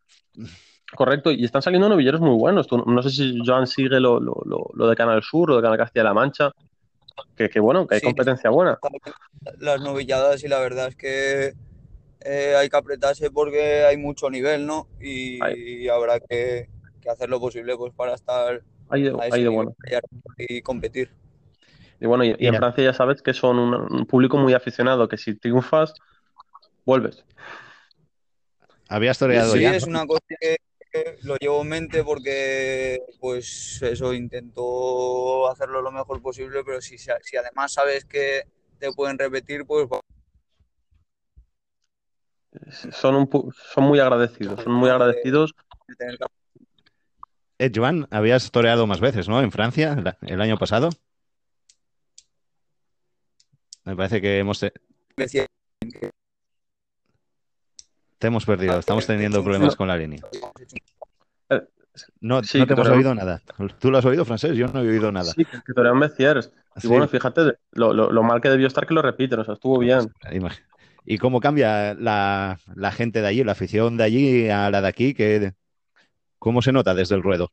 Correcto, 0.95 1.31
y 1.31 1.45
están 1.45 1.63
saliendo 1.63 1.89
novilleros 1.89 2.21
muy 2.21 2.35
buenos. 2.37 2.67
Tú- 2.67 2.79
no 2.87 3.03
sé 3.03 3.11
si 3.11 3.39
Joan 3.45 3.67
sigue 3.67 4.01
lo, 4.01 4.21
lo, 4.21 4.41
lo, 4.45 4.71
lo 4.75 4.89
de 4.89 4.97
Canal 4.97 5.23
Sur, 5.23 5.51
lo 5.51 5.57
de 5.57 5.63
Canal 5.63 5.79
Castilla-La 5.79 6.15
Mancha, 6.15 6.51
que, 7.37 7.49
que 7.51 7.61
bueno, 7.61 7.87
que 7.87 7.97
hay 7.97 8.01
Sí. 8.01 8.07
competencia 8.07 8.51
buena. 8.51 8.79
las 9.59 9.81
novilladas 9.81 10.43
y 10.45 10.49
la 10.49 10.59
verdad 10.61 10.89
es 10.89 10.97
que 10.97 11.53
eh, 12.21 12.55
hay 12.57 12.69
que 12.69 12.77
apretarse 12.77 13.31
porque 13.31 13.85
hay 13.85 13.97
mucho 13.97 14.31
nivel, 14.31 14.67
¿no? 14.67 14.89
Y, 15.01 15.89
habrá 15.89 16.21
que, 16.21 16.69
que 17.01 17.11
hacer 17.11 17.29
lo 17.29 17.39
posible 17.39 17.77
pues 17.77 17.93
para 17.95 18.15
estar 18.15 18.63
Hay 18.89 19.03
de, 19.03 19.11
a 19.11 19.23
hay 19.23 19.29
ese 19.29 19.39
de 19.39 19.49
nivel 19.49 19.55
bueno. 19.55 19.77
y 20.39 20.63
competir. 20.63 21.11
Y 22.01 22.07
bueno, 22.07 22.25
y, 22.25 22.35
y 22.39 22.47
en. 22.47 22.57
Francia 22.57 22.85
ya 22.85 22.93
sabes 22.93 23.23
que 23.23 23.35
son 23.35 23.59
un, 23.59 23.75
un 23.75 24.07
público 24.07 24.37
muy 24.39 24.55
aficionado, 24.55 25.09
que 25.09 25.17
si 25.17 25.37
triunfas, 25.37 25.95
vuelves. 26.85 27.25
Habías 28.89 29.19
toreado 29.19 29.53
Sí, 29.55 29.61
ya. 29.61 29.71
es 29.73 29.85
una 29.85 30.07
cosa 30.07 30.21
que 30.41 30.57
lo 31.23 31.37
llevo 31.37 31.63
en 31.63 31.69
mente 31.69 32.03
porque, 32.05 33.01
pues 33.21 33.81
eso, 33.83 34.13
intento 34.15 35.49
hacerlo 35.51 35.83
lo 35.83 35.91
mejor 35.93 36.21
posible, 36.23 36.63
pero 36.65 36.81
si, 36.81 36.97
si 36.99 37.37
además 37.37 37.73
sabes 37.73 38.05
que 38.05 38.43
te 38.79 38.93
pueden 38.93 39.19
repetir, 39.19 39.65
pues 39.67 39.87
Son, 42.93 43.15
un, 43.15 43.29
pu- 43.29 43.53
son 43.73 43.85
muy 43.85 44.01
agradecidos, 44.01 44.63
son 44.63 44.73
muy 44.73 44.89
agradecidos. 44.89 45.55
Eh, 47.59 47.71
Joan, 47.75 48.07
habías 48.11 48.51
toreado 48.51 48.87
más 48.87 49.01
veces, 49.01 49.29
¿no? 49.29 49.41
En 49.43 49.51
Francia, 49.53 49.97
el 50.23 50.41
año 50.41 50.59
pasado. 50.59 50.91
Me 53.85 53.97
parece 53.97 54.21
que 54.21 54.39
hemos 54.39 54.61
te 58.19 58.27
hemos 58.27 58.45
perdido. 58.45 58.79
Estamos 58.79 59.07
teniendo 59.07 59.43
problemas 59.43 59.77
con 59.77 59.89
la 59.89 59.97
línea. 59.97 60.21
No, 62.21 62.43
Sí, 62.45 62.59
no 62.59 62.67
te 62.67 62.73
hemos 62.75 62.89
oído 62.89 63.15
nada. 63.15 63.43
¿Tú 63.81 63.91
lo 63.91 63.99
has 63.99 64.05
oído, 64.05 64.25
francés? 64.25 64.57
Yo 64.57 64.69
no 64.69 64.81
he 64.83 64.89
oído 64.89 65.11
nada. 65.11 65.33
Sí, 65.33 65.45
que 65.45 65.73
toreó 65.75 65.93
en 65.93 65.99
Messiers. 65.99 66.53
Y 66.77 66.81
Sí. 66.83 66.87
bueno, 66.89 67.09
fíjate 67.09 67.55
lo, 67.73 67.93
lo, 67.93 68.13
lo 68.13 68.23
mal 68.23 68.41
que 68.41 68.49
debió 68.51 68.69
estar 68.69 68.87
que 68.87 68.95
lo 68.95 69.03
repiten, 69.03 69.41
o 69.41 69.45
sea, 69.45 69.55
estuvo 69.55 69.79
bien. 69.81 70.13
Imag- 70.31 70.63
¿Y 71.05 71.19
cómo 71.19 71.41
cambia 71.41 71.95
la, 71.95 72.61
la 72.77 72.93
gente 72.93 73.21
de 73.21 73.27
allí, 73.27 73.43
la 73.43 73.53
afición 73.53 73.97
de 73.97 74.05
allí 74.05 74.49
a 74.49 74.71
la 74.71 74.81
de 74.83 74.89
aquí? 74.89 75.15
Que, 75.15 75.55
¿Cómo 76.39 76.63
se 76.63 76.71
nota 76.71 76.95
desde 76.95 77.15
el 77.17 77.23
ruedo 77.23 77.51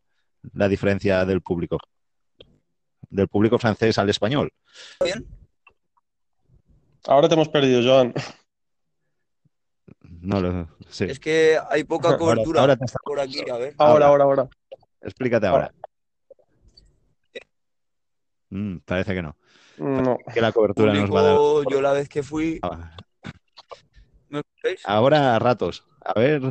la 0.54 0.68
diferencia 0.68 1.26
del 1.26 1.42
público? 1.42 1.80
Del 3.10 3.28
público 3.28 3.58
francés 3.58 3.98
al 3.98 4.10
español. 4.10 4.52
bien. 5.04 5.26
Ahora 7.08 7.28
te 7.30 7.34
hemos 7.36 7.50
perdido, 7.50 7.82
Joan. 7.84 8.14
No 10.26 10.42
lo 10.42 10.68
sí. 10.90 11.06
Es 11.06 11.20
que 11.20 11.60
hay 11.70 11.84
poca 11.84 12.08
Ahora- 12.08 12.18
cobertura 12.20 12.62
ahora 12.62 12.74
está- 12.74 13.00
por 13.04 13.20
aquí, 13.20 13.48
a 13.50 13.58
ver. 13.58 13.76
Ahora, 13.78 14.08
ahora, 14.08 14.24
ahora. 14.24 14.50
Explícate 15.02 15.46
ahora. 15.48 15.72
Mm, 18.50 18.78
parece 18.80 19.14
que 19.14 19.22
no. 19.22 19.36
No. 19.78 20.18
Que 20.34 20.42
la 20.42 20.52
cobertura 20.52 20.94
nos 20.94 21.14
va 21.14 21.20
a 21.20 21.24
dar. 21.24 21.38
Yo 21.70 21.82
la 21.82 21.92
vez 21.94 22.08
que 22.10 22.24
fui, 22.24 22.60
Ah, 22.64 22.96
¿me 24.30 24.40
escucháis? 24.40 24.82
Ahora 24.86 25.36
a 25.36 25.40
ratos. 25.40 25.86
A 26.02 26.18
ver, 26.20 26.42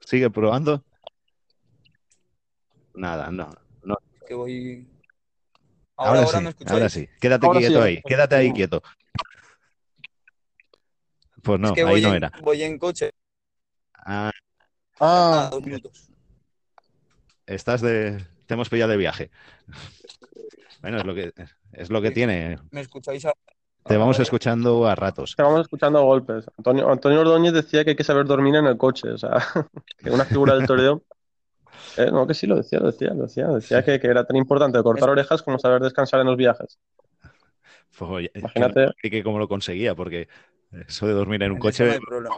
sigue 0.00 0.28
probando. 0.30 0.84
Nada, 2.94 3.30
no. 3.30 3.48
no. 3.84 3.96
Que 4.26 4.34
voy. 4.34 4.88
Ahora, 5.96 6.20
Ahora, 6.20 6.20
ahora 6.26 6.38
sí, 6.38 6.44
me 6.44 6.50
escucháis. 6.50 6.72
ahora 6.72 6.88
sí. 6.88 7.08
Quédate 7.20 7.46
Ahora 7.46 7.58
quieto 7.60 7.74
ahora 7.76 7.86
ahí. 7.86 8.02
Quédate 8.02 8.34
ahí 8.34 8.52
quieto. 8.52 8.82
Pues 11.42 11.58
no, 11.60 11.68
es 11.68 11.72
que 11.74 11.80
ahí 11.82 11.86
voy, 11.88 12.02
no 12.02 12.08
en, 12.08 12.14
era. 12.14 12.32
voy 12.42 12.62
en 12.62 12.78
coche 12.78 13.12
Ah, 14.04 14.28
a 14.28 14.32
Ah, 15.00 15.48
dos 15.50 15.62
minutos. 15.64 16.10
estás 17.46 17.80
de. 17.80 18.24
Te 18.46 18.54
hemos 18.54 18.68
pillado 18.68 18.90
de 18.90 18.96
viaje. 18.96 19.30
Bueno, 20.80 20.98
es 20.98 21.04
lo 21.04 21.14
que 21.14 21.32
es 21.72 21.90
lo 21.90 22.02
que 22.02 22.10
tiene. 22.10 22.58
¿Me 22.70 22.80
escucháis? 22.80 23.24
ahora? 23.24 23.38
Te 23.84 23.96
vamos 23.96 24.18
escuchando 24.20 24.86
a 24.86 24.94
ratos. 24.94 25.34
te 25.36 25.42
vamos 25.42 25.62
escuchando 25.62 25.98
a 25.98 26.02
golpes. 26.02 26.44
Antonio, 26.56 26.90
Antonio 26.90 27.20
Ordóñez 27.20 27.52
decía 27.52 27.84
que 27.84 27.90
hay 27.90 27.96
que 27.96 28.04
saber 28.04 28.26
dormir 28.26 28.54
en 28.54 28.66
el 28.66 28.76
coche, 28.76 29.10
o 29.10 29.18
sea, 29.18 29.30
que 29.98 30.10
una 30.10 30.24
figura 30.24 30.54
del 30.54 30.66
toreo. 30.66 31.02
Eh, 31.96 32.10
no, 32.12 32.26
que 32.26 32.34
sí, 32.34 32.46
lo 32.46 32.56
decía, 32.56 32.78
lo 32.78 32.86
decía, 32.86 33.12
lo 33.12 33.24
decía. 33.24 33.48
Decía 33.48 33.84
que, 33.84 33.98
que 33.98 34.06
era 34.06 34.24
tan 34.24 34.36
importante 34.36 34.80
cortar 34.82 35.10
orejas 35.10 35.42
como 35.42 35.58
saber 35.58 35.82
descansar 35.82 36.20
en 36.20 36.26
los 36.26 36.36
viajes. 36.36 36.78
Pues, 37.98 38.30
Imagínate. 38.34 38.92
Que, 39.02 39.10
que 39.10 39.22
cómo 39.22 39.38
lo 39.38 39.48
conseguía, 39.48 39.94
porque 39.94 40.28
eso 40.86 41.06
de 41.06 41.12
dormir 41.12 41.42
en 41.42 41.50
un 41.52 41.56
En 41.56 41.58
no 41.58 41.62
coche, 41.62 41.90
hay 41.90 41.98
problema. 41.98 42.36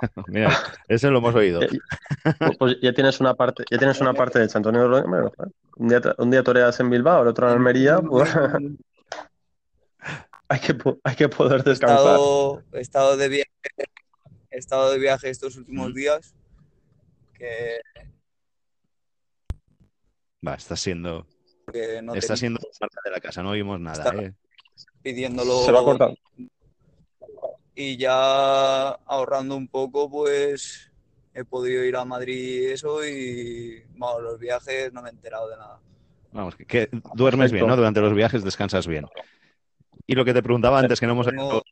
mira, 0.28 0.50
eso 0.88 1.10
lo 1.10 1.18
hemos 1.18 1.34
oído. 1.34 1.62
Eh, 1.62 1.68
Pues, 2.38 2.56
pues 2.58 2.76
ya 2.82 2.92
tienes 2.92 3.20
una 3.20 3.34
parte, 3.34 3.64
ya 3.70 3.78
tienes 3.78 4.00
una 4.00 4.12
parte 4.14 4.42
hecha, 4.42 4.58
Antonio. 4.58 4.88
Bueno, 4.88 5.32
un 5.76 5.88
día, 5.88 6.00
un 6.18 6.30
día 6.30 6.42
toreas 6.42 6.78
en 6.80 6.90
Bilbao, 6.90 7.22
el 7.22 7.28
otro 7.28 7.46
en 7.48 7.54
Almería, 7.54 8.00
pues 8.00 8.28
hay 10.48 10.60
que, 10.60 10.76
hay 11.04 11.16
que 11.16 11.28
poder 11.28 11.60
He 11.60 11.70
descansar. 11.70 11.98
estado, 11.98 12.62
he 12.72 12.80
estado 12.80 13.16
de 13.16 13.28
viaje, 13.28 13.50
he 14.50 14.58
estado 14.58 14.90
de 14.92 14.98
viaje 14.98 15.30
estos 15.30 15.56
últimos 15.56 15.90
Mm. 15.90 15.94
días. 15.94 16.34
Que, 17.34 17.80
Va, 20.46 20.54
está 20.54 20.76
siendo, 20.76 21.26
que 21.72 22.00
no 22.02 22.14
está 22.14 22.36
siendo 22.36 22.60
parte 22.78 22.96
de 23.04 23.10
la 23.10 23.20
casa, 23.20 23.42
no 23.42 23.50
oímos 23.50 23.80
nada. 23.80 24.04
Está- 24.10 24.22
¿eh? 24.22 24.34
pidiéndolo. 25.02 25.64
Se 25.64 25.72
va 25.72 25.80
a 25.80 25.84
cortar. 25.84 26.14
Y 27.78 27.98
ya 27.98 28.88
ahorrando 28.88 29.54
un 29.54 29.68
poco, 29.68 30.10
pues 30.10 30.90
he 31.34 31.44
podido 31.44 31.84
ir 31.84 31.94
a 31.96 32.06
Madrid 32.06 32.62
y 32.62 32.64
eso. 32.72 33.06
Y 33.06 33.84
vamos, 33.96 34.22
los 34.22 34.38
viajes 34.40 34.90
no 34.94 35.02
me 35.02 35.10
he 35.10 35.12
enterado 35.12 35.50
de 35.50 35.56
nada. 35.58 35.78
Vamos, 36.32 36.56
que, 36.56 36.88
duermes 37.14 37.52
bien, 37.52 37.66
¿no? 37.66 37.76
Durante 37.76 38.00
los 38.00 38.14
viajes 38.14 38.42
descansas 38.42 38.86
bien. 38.86 39.06
Y 40.06 40.14
lo 40.14 40.24
que 40.24 40.32
te 40.32 40.42
preguntaba 40.42 40.78
antes, 40.78 40.98
que 40.98 41.06
no 41.06 41.12
hemos, 41.12 41.26
oído, 41.26 41.62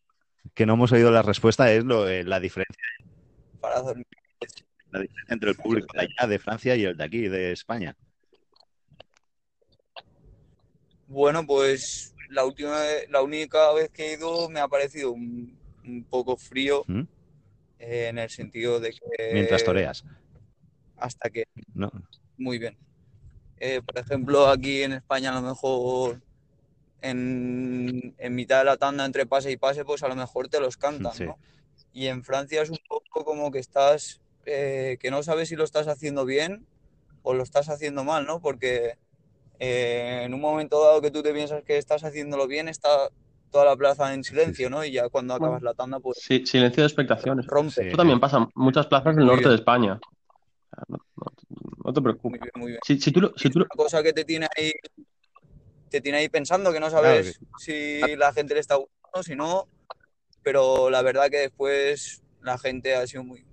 que 0.53 0.67
no 0.67 0.75
hemos 0.75 0.93
oído 0.93 1.11
la 1.11 1.23
respuesta, 1.23 1.73
es 1.73 1.85
lo, 1.85 2.07
eh, 2.07 2.23
la 2.23 2.39
diferencia. 2.39 2.85
Para 3.61 3.81
dormir. 3.81 4.07
La 4.91 5.01
diferencia 5.01 5.33
entre 5.33 5.51
el 5.51 5.57
público 5.57 5.89
de 5.95 6.01
allá, 6.01 6.29
de 6.29 6.39
Francia, 6.39 6.77
y 6.77 6.85
el 6.85 6.99
de 6.99 7.05
aquí, 7.05 7.29
de 7.29 7.53
España. 7.53 7.97
Bueno, 11.07 11.47
pues 11.47 12.15
la 12.29 12.45
última, 12.45 12.79
la 13.09 13.23
única 13.23 13.73
vez 13.73 13.91
que 13.91 14.11
he 14.11 14.13
ido 14.15 14.51
me 14.51 14.61
ha 14.61 14.69
parecido 14.69 15.13
un, 15.13 15.64
un 15.87 16.05
poco 16.05 16.37
frío 16.37 16.85
¿Mm? 16.87 17.01
eh, 17.79 18.09
en 18.09 18.19
el 18.19 18.31
sentido 18.31 18.81
de 18.81 18.91
que 18.91 19.31
Mientras 19.33 19.65
toreas. 19.65 20.05
hasta 20.97 21.31
que 21.31 21.45
No. 21.75 21.91
muy 22.39 22.59
bien. 22.59 22.77
Eh, 23.59 23.81
por 23.85 23.99
ejemplo, 23.99 24.49
aquí 24.49 24.83
en 24.83 24.93
España 24.93 25.31
a 25.37 25.41
lo 25.41 25.47
mejor 25.47 26.21
en, 27.03 28.15
en 28.19 28.35
mitad 28.35 28.59
de 28.61 28.65
la 28.65 28.77
tanda 28.77 29.05
entre 29.05 29.27
pase 29.27 29.51
y 29.51 29.57
pase, 29.57 29.85
pues 29.85 30.03
a 30.03 30.09
lo 30.09 30.17
mejor 30.17 30.49
te 30.49 30.61
los 30.61 30.77
cantan, 30.77 31.13
Sí. 31.15 31.25
¿no? 31.25 31.39
Y 31.93 32.07
en 32.07 32.25
Francia 32.25 32.63
es 32.63 32.71
un 32.71 32.79
poco 32.89 33.25
como 33.25 33.51
que 33.53 33.59
estás, 33.61 34.21
eh, 34.47 34.97
que 35.01 35.11
no 35.11 35.23
sabes 35.23 35.49
si 35.49 35.57
lo 35.57 35.65
estás 35.65 35.87
haciendo 35.87 36.25
bien 36.25 36.67
o 37.23 37.35
lo 37.35 37.43
estás 37.43 37.69
haciendo 37.69 38.03
mal, 38.05 38.27
¿no? 38.27 38.41
Porque 38.41 38.97
eh, 39.61 40.23
en 40.25 40.35
un 40.35 40.41
momento 40.41 40.83
dado 40.83 41.01
que 41.01 41.11
tú 41.13 41.23
te 41.23 41.33
piensas 41.33 41.63
que 41.63 41.79
estás 41.79 42.03
haciéndolo 42.05 42.47
bien, 42.49 42.69
está 42.69 43.11
toda 43.55 43.67
la 43.67 43.77
plaza 43.77 44.13
en 44.13 44.25
silencio, 44.25 44.69
¿no? 44.69 44.85
Y 44.85 44.91
ya 44.91 45.09
cuando 45.09 45.33
acabas 45.33 45.63
la 45.63 45.75
tanda, 45.75 46.01
pues 46.01 46.19
Sí, 46.21 46.45
silencio 46.45 46.83
de 46.83 46.89
expectaciones. 46.89 47.47
rompe. 47.47 47.71
Sí. 47.71 47.81
Esto 47.83 47.97
también 47.99 48.19
pasa 48.19 48.39
en 48.39 48.49
muchas 48.57 48.89
plazas 48.89 49.15
del 49.15 49.27
norte 49.27 49.43
bien. 49.43 49.51
de 49.51 49.55
España. 49.55 50.01
O 50.03 50.83
No, 50.89 50.97
no- 51.19 51.29
no 51.85 51.93
te 51.93 52.01
Muy 52.01 52.03
preocupes. 52.03 52.41
bien, 52.41 52.51
muy 52.57 52.71
bien. 52.73 52.81
Si, 52.85 52.99
si 53.01 53.13
tú, 53.13 53.21
lo- 53.21 53.33
si 53.37 53.49
tú 53.51 53.61
lo- 53.61 53.67
una 53.73 53.85
cosa 53.85 54.03
que 54.03 54.13
te 54.13 54.25
tiene 54.25 54.49
ahí, 54.57 54.73
te 55.89 56.01
tiene 56.01 56.19
ahí 56.19 56.29
pensando 56.29 56.73
que 56.73 56.81
no 56.81 56.91
sabes 56.91 57.39
si 57.59 58.01
la 58.17 58.33
gente 58.33 58.55
le 58.55 58.61
está 58.61 58.75
gustando, 58.75 59.23
si 59.23 59.37
no, 59.37 59.69
pero 60.43 60.91
la 60.91 61.03
verdad 61.03 61.31
que 61.31 61.39
después 61.39 62.25
la 62.43 62.59
gente 62.59 62.97
ha 62.97 63.07
sido 63.07 63.23
muy, 63.23 63.47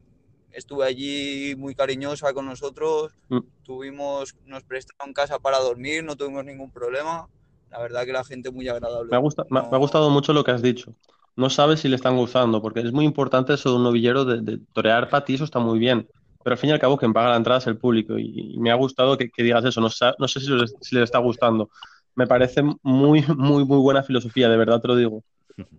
estuve 0.51 0.83
allí 0.87 1.53
muy 1.55 1.75
cariñosa 1.75 2.33
con 2.33 2.47
nosotros, 2.47 3.13
Mm. 3.29 3.41
tuvimos, 3.61 4.35
nos 4.45 4.63
prestaron 4.63 5.13
casa 5.13 5.37
para 5.37 5.59
dormir, 5.59 6.03
no 6.03 6.15
tuvimos 6.15 6.43
ningún 6.43 6.71
problema, 6.71 7.29
la 7.71 7.79
verdad 7.79 8.05
que 8.05 8.13
la 8.13 8.23
gente 8.23 8.51
muy 8.51 8.67
agradable. 8.67 9.09
Me 9.09 9.15
ha, 9.17 9.19
gusta- 9.19 9.45
me 9.49 9.77
gustado 9.77 10.09
mucho 10.09 10.33
lo 10.33 10.43
que 10.43 10.51
has 10.51 10.61
dicho. 10.61 10.93
No 11.35 11.49
sabes 11.49 11.79
si 11.79 11.87
le 11.87 11.95
están 11.95 12.17
gustando, 12.17 12.61
porque 12.61 12.81
es 12.81 12.91
muy 12.91 13.05
importante 13.05 13.53
eso 13.53 13.69
de 13.69 13.75
un 13.77 13.83
novillero 13.83 14.25
de, 14.25 14.41
de 14.41 14.59
torear 14.73 15.09
para 15.09 15.23
ti, 15.23 15.35
eso 15.35 15.45
está 15.45 15.59
muy 15.59 15.79
bien. 15.79 16.07
Pero 16.43 16.53
al 16.53 16.57
fin 16.57 16.71
y 16.71 16.73
al 16.73 16.79
cabo, 16.79 16.97
quien 16.97 17.13
paga 17.13 17.29
la 17.29 17.37
entrada 17.37 17.59
es 17.59 17.67
el 17.67 17.77
público. 17.77 18.17
Y, 18.17 18.53
y 18.55 18.59
me 18.59 18.71
ha 18.71 18.75
gustado 18.75 19.17
que, 19.17 19.29
que 19.29 19.43
digas 19.43 19.63
eso. 19.63 19.79
No, 19.79 19.89
sé 19.89 20.39
si 20.39 20.49
les, 20.49 20.75
si 20.81 20.95
les 20.95 21.05
está 21.05 21.19
gustando. 21.19 21.69
Me 22.15 22.27
parece 22.27 22.61
muy, 22.83 23.23
muy, 23.37 23.63
muy 23.65 23.77
buena 23.77 24.03
filosofía, 24.03 24.49
de 24.49 24.57
verdad 24.57 24.81
te 24.81 24.87
lo 24.87 24.95
digo. 24.95 25.23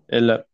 El, 0.09 0.45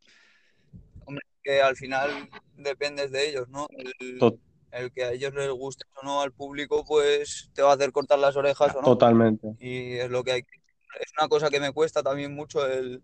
que 1.43 1.63
al 1.63 1.77
final 1.77 2.11
dependes 2.57 3.11
de 3.11 3.29
ellos, 3.31 3.49
¿no? 3.49 3.69
El, 4.01 4.39
el 4.71 4.93
que 4.93 5.05
a 5.05 5.13
ellos 5.13 5.33
les 5.35 5.51
guste 5.51 5.85
o 6.03 6.05
no 6.05 6.21
al 6.21 6.33
público, 6.33 6.85
pues 6.85 7.51
te 7.55 7.63
va 7.63 7.71
a 7.71 7.75
hacer 7.75 7.93
cortar 7.93 8.19
las 8.19 8.37
orejas 8.37 8.75
o 8.75 8.83
no. 8.83 8.87
totalmente. 8.87 9.49
Y 9.59 9.93
es 9.95 10.11
lo 10.11 10.23
que 10.25 10.33
hay. 10.33 10.43
que- 10.43 10.68
Es 11.01 11.13
una 11.19 11.29
cosa 11.29 11.51
que 11.51 11.61
me 11.61 11.73
cuesta 11.73 12.03
también 12.03 12.35
mucho 12.35 12.67
el, 12.67 13.03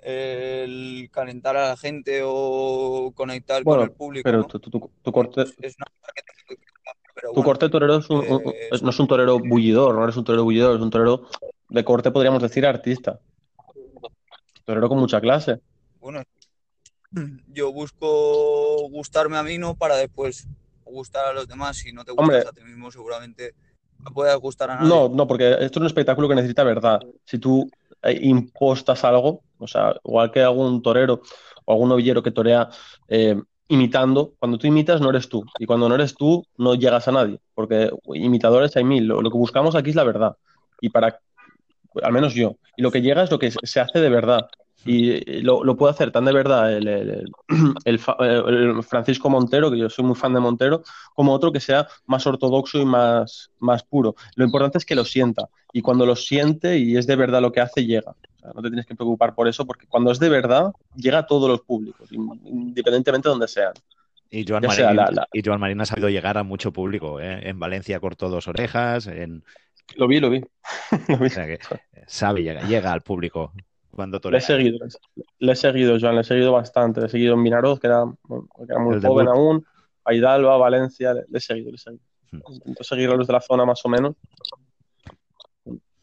el 0.00 1.08
calentar 1.12 1.56
a 1.56 1.68
la 1.70 1.76
gente 1.76 2.20
o 2.24 3.12
conectar 3.14 3.62
Bueno, 3.64 3.82
con 3.82 3.88
el 3.90 3.94
público. 3.96 4.24
Pero 4.24 4.38
¿no? 4.38 4.44
tu, 4.46 4.58
tu- 4.60 4.70
tu- 4.70 4.90
tu 5.02 5.12
corte, 5.12 5.42
Es 5.42 5.76
una 5.76 5.86
cosa 6.00 6.12
que 6.14 6.22
tengo 6.22 6.48
que 6.48 6.56
cuidar, 6.56 6.96
pero 7.14 7.28
tu 7.28 7.34
bueno, 7.34 7.44
corte 7.46 7.68
torero 7.68 7.96
es 7.96 8.10
un- 8.10 8.18
un- 8.18 8.40
eh, 8.48 8.68
es- 8.72 8.82
no 8.82 8.90
es 8.90 8.98
un 8.98 9.06
torero 9.08 9.38
bullidor, 9.38 9.94
no 9.94 10.04
eres 10.04 10.16
un 10.16 10.24
torero 10.24 10.44
bullidor, 10.44 10.76
es 10.76 10.82
un 10.82 10.90
torero 10.90 11.26
de 11.68 11.84
corte, 11.84 12.10
podríamos 12.10 12.42
decir, 12.42 12.64
artista. 12.66 13.20
Torero 14.64 14.88
con 14.88 14.98
mucha 14.98 15.20
clase. 15.20 15.60
bueno, 15.98 16.22
yo 17.48 17.72
busco 17.72 18.88
gustarme 18.90 19.36
a 19.36 19.42
mí, 19.42 19.58
no 19.58 19.74
para 19.74 19.96
después 19.96 20.46
gustar 20.84 21.26
a 21.26 21.32
los 21.32 21.46
demás. 21.48 21.76
Si 21.76 21.92
no 21.92 22.04
te 22.04 22.12
gustas 22.12 22.22
Hombre. 22.36 22.48
a 22.48 22.52
ti 22.52 22.62
mismo, 22.64 22.90
seguramente 22.90 23.54
no 24.04 24.40
gustar 24.40 24.70
a 24.70 24.76
nadie. 24.76 24.88
No, 24.88 25.08
no, 25.08 25.26
porque 25.26 25.50
esto 25.52 25.64
es 25.64 25.76
un 25.76 25.86
espectáculo 25.86 26.28
que 26.28 26.34
necesita 26.34 26.64
verdad. 26.64 27.00
Si 27.24 27.38
tú 27.38 27.70
eh, 28.02 28.18
impostas 28.22 29.04
algo, 29.04 29.42
o 29.58 29.66
sea, 29.66 29.94
igual 30.04 30.30
que 30.30 30.42
algún 30.42 30.82
torero 30.82 31.22
o 31.64 31.72
algún 31.72 31.90
novillero 31.90 32.22
que 32.22 32.30
torea 32.30 32.68
eh, 33.08 33.40
imitando, 33.68 34.34
cuando 34.38 34.58
tú 34.58 34.66
imitas 34.66 35.00
no 35.00 35.10
eres 35.10 35.28
tú. 35.28 35.44
Y 35.58 35.66
cuando 35.66 35.88
no 35.88 35.94
eres 35.94 36.14
tú, 36.14 36.44
no 36.56 36.74
llegas 36.74 37.06
a 37.08 37.12
nadie. 37.12 37.38
Porque 37.54 37.90
imitadores 38.14 38.76
hay 38.76 38.84
mil. 38.84 39.06
Lo, 39.06 39.22
lo 39.22 39.30
que 39.30 39.38
buscamos 39.38 39.74
aquí 39.74 39.90
es 39.90 39.96
la 39.96 40.04
verdad. 40.04 40.36
Y 40.80 40.88
para, 40.88 41.20
al 42.02 42.12
menos 42.12 42.34
yo. 42.34 42.56
Y 42.76 42.82
lo 42.82 42.90
que 42.90 43.02
llega 43.02 43.22
es 43.22 43.30
lo 43.30 43.38
que 43.38 43.50
se 43.50 43.80
hace 43.80 44.00
de 44.00 44.08
verdad. 44.08 44.48
Y 44.84 45.10
eh, 45.10 45.42
lo, 45.42 45.62
lo 45.62 45.76
puede 45.76 45.92
hacer 45.92 46.10
tan 46.10 46.24
de 46.24 46.32
verdad 46.32 46.72
el, 46.74 46.88
el- 46.88 47.32
el- 47.84 48.82
Francisco 48.82 49.28
Montero, 49.28 49.70
que 49.70 49.78
yo 49.78 49.90
soy 49.90 50.04
muy 50.04 50.14
fan 50.14 50.32
de 50.32 50.40
Montero, 50.40 50.82
como 51.14 51.32
otro 51.32 51.52
que 51.52 51.60
sea 51.60 51.86
más 52.06 52.26
ortodoxo 52.26 52.78
y 52.80 52.84
más, 52.86 53.50
más 53.58 53.82
puro. 53.84 54.14
Lo 54.36 54.44
importante 54.44 54.78
es 54.78 54.84
que 54.86 54.94
lo 54.94 55.04
sienta. 55.04 55.48
Y 55.72 55.82
cuando 55.82 56.06
lo 56.06 56.16
siente 56.16 56.78
y 56.78 56.96
es 56.96 57.06
de 57.06 57.16
verdad 57.16 57.42
lo 57.42 57.52
que 57.52 57.60
hace, 57.60 57.84
llega. 57.84 58.10
O 58.12 58.38
sea, 58.40 58.52
no 58.54 58.62
te 58.62 58.68
tienes 58.70 58.86
que 58.86 58.94
preocupar 58.94 59.34
por 59.34 59.48
eso, 59.48 59.66
porque 59.66 59.86
cuando 59.86 60.10
es 60.10 60.18
de 60.18 60.28
verdad, 60.30 60.72
llega 60.96 61.18
a 61.18 61.26
todos 61.26 61.48
los 61.48 61.60
públicos, 61.60 62.10
in- 62.12 62.40
independientemente 62.44 63.28
de 63.28 63.32
donde 63.32 63.48
sean. 63.48 63.72
Y 64.30 64.44
Joan, 64.46 64.62
Marín, 64.62 64.76
sea 64.76 64.94
la- 64.94 65.10
la- 65.10 65.28
y 65.32 65.42
Joan 65.44 65.60
Marín 65.60 65.80
ha 65.80 65.86
sabido 65.86 66.08
llegar 66.08 66.38
a 66.38 66.42
mucho 66.42 66.72
público. 66.72 67.20
¿eh? 67.20 67.48
En 67.48 67.58
Valencia 67.58 68.00
cortó 68.00 68.28
dos 68.28 68.48
orejas. 68.48 69.06
En... 69.08 69.44
Lo 69.96 70.06
vi, 70.08 70.20
lo 70.20 70.30
vi. 70.30 70.40
Lo 71.08 71.18
vi. 71.18 71.26
O 71.26 71.28
sea 71.28 71.46
que 71.46 71.58
sabe, 72.06 72.42
llega, 72.42 72.62
llega 72.62 72.92
al 72.92 73.02
público 73.02 73.52
cuando 73.94 74.20
Le 74.30 74.38
he 74.38 74.40
seguido, 74.40 74.78
le 75.38 75.52
he 75.52 75.56
seguido, 75.56 75.96
Joan, 76.00 76.14
le 76.14 76.20
he 76.22 76.24
seguido 76.24 76.52
bastante. 76.52 77.00
Le 77.00 77.06
he 77.06 77.10
seguido 77.10 77.34
en 77.34 77.42
Vinaroz, 77.42 77.80
que 77.80 77.86
era, 77.88 78.04
que 78.28 78.62
era 78.68 78.78
muy 78.78 78.94
El 78.96 79.00
joven 79.02 79.26
debut. 79.26 79.38
aún, 79.38 79.66
a 80.04 80.14
Hidalgo, 80.14 80.50
a 80.50 80.56
Valencia, 80.58 81.12
le, 81.14 81.24
le 81.28 81.38
he 81.38 81.40
seguido, 81.40 81.70
le 81.70 81.76
he 81.76 81.78
seguido. 81.78 82.02
Hmm. 82.32 82.40
Intento 82.52 82.84
seguir 82.84 83.10
a 83.10 83.14
los 83.16 83.26
de 83.26 83.32
la 83.32 83.40
zona 83.40 83.64
más 83.64 83.84
o 83.84 83.88
menos. 83.88 84.14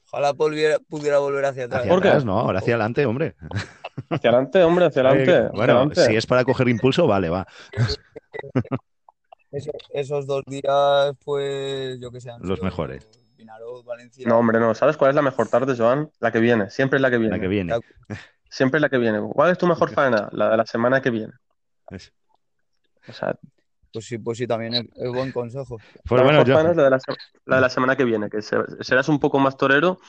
Ojalá 0.10 0.32
volviera- 0.34 0.80
pudiera 0.80 1.20
volver 1.20 1.46
hacia 1.46 1.66
atrás. 1.66 1.82
Hacia 1.82 1.92
¿Por 1.94 2.02
qué? 2.02 2.26
no, 2.26 2.40
ahora 2.40 2.60
hacia 2.60 2.76
adelante, 2.76 3.06
hombre. 3.06 3.36
Hacia 4.10 4.30
adelante, 4.30 4.64
hombre, 4.64 4.86
hacia 4.86 5.02
adelante. 5.02 5.32
Eh, 5.32 5.36
hacia 5.38 5.50
bueno, 5.50 5.74
adelante. 5.74 6.06
si 6.06 6.16
es 6.16 6.26
para 6.26 6.44
coger 6.46 6.70
impulso, 6.70 7.08
vale, 7.08 7.30
va. 7.30 7.46
Eso- 9.52 9.72
esos 9.92 10.28
dos 10.28 10.44
días, 10.46 11.14
pues, 11.24 12.00
yo 12.00 12.12
que 12.12 12.20
sé, 12.22 12.32
Los 12.42 12.62
mejores. 12.62 13.08
Valencia. 13.86 14.28
No, 14.28 14.38
hombre, 14.40 14.60
no. 14.60 14.74
¿Sabes 14.76 14.98
cuál 14.98 15.10
es 15.10 15.16
la 15.16 15.22
mejor 15.22 15.48
tarde, 15.50 15.76
Joan? 15.78 16.10
La 16.20 16.32
que 16.32 16.40
viene. 16.40 16.70
Siempre 16.70 16.98
es 16.98 17.02
la 17.02 17.10
que 17.10 17.18
viene. 17.18 17.36
La 17.36 17.42
que 17.42 17.48
viene. 17.48 17.74
Siempre 18.50 18.78
es 18.78 18.82
la 18.82 18.90
que 18.90 18.98
viene. 18.98 19.20
¿Cuál 19.34 19.52
es 19.52 19.58
tu 19.58 19.68
mejor 19.68 19.90
faena? 19.92 20.30
La 20.32 20.50
de 20.52 20.58
la 20.58 20.66
semana 20.66 21.02
que 21.02 21.10
viene. 21.10 21.34
Es- 21.92 22.12
O 23.08 23.14
sea, 23.14 23.36
Pues 23.94 24.06
sí, 24.06 24.18
pues 24.18 24.38
sí, 24.38 24.46
también 24.48 24.74
es, 24.74 24.84
es 24.96 25.12
buen 25.12 25.32
consejo. 25.32 25.78
Pues 25.78 26.20
la 26.20 26.24
bueno, 26.24 26.40
mejor 26.40 26.48
yo- 26.48 26.54
faena 26.54 26.72
es 26.72 26.78
la 26.78 26.84
de 26.84 26.90
la, 26.90 27.00
se- 27.00 27.12
la 27.46 27.56
de 27.56 27.62
la 27.62 27.70
semana 27.70 27.96
que 27.96 28.04
viene, 28.04 28.30
que 28.30 28.42
se- 28.42 28.58
serás 28.82 29.08
un 29.10 29.20
poco 29.20 29.40
más 29.40 29.56
torero 29.58 30.00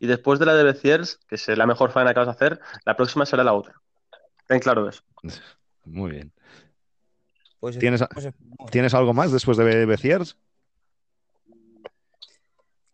y 0.00 0.06
después 0.06 0.38
de 0.38 0.46
la 0.46 0.54
de 0.54 0.64
Beciers, 0.64 1.18
que 1.28 1.34
es 1.36 1.48
la 1.48 1.66
mejor 1.66 1.90
faena 1.92 2.12
que 2.14 2.20
vas 2.20 2.28
a 2.28 2.32
hacer, 2.32 2.58
la 2.84 2.96
próxima 2.96 3.24
será 3.26 3.44
la 3.44 3.52
otra. 3.52 3.74
Ten 4.48 4.58
claro 4.60 4.88
eso. 4.88 5.02
Muy 5.84 6.10
bien. 6.12 6.32
Pues 7.60 7.78
¿Tienes. 7.78 8.02
¿Tienes 8.70 8.94
algo 8.94 9.12
más 9.14 9.32
después 9.32 9.56
de 9.56 9.86
Beciers? 9.86 10.36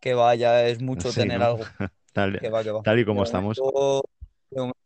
Que 0.02 0.14
vaya, 0.14 0.66
es 0.66 0.82
mucho 0.82 1.10
Sí, 1.12 1.20
tener 1.20 1.38
¿no? 1.38 1.46
algo. 1.46 1.60
Tal, 2.12 2.38
Que 2.40 2.50
va, 2.50 2.62
que 2.62 2.70
va. 2.72 2.82
tal 2.82 2.98
y 2.98 3.04
como 3.06 3.20
De 3.20 3.24
estamos. 3.24 3.58
momento, 3.58 4.02
de 4.50 4.60
momento, 4.60 4.78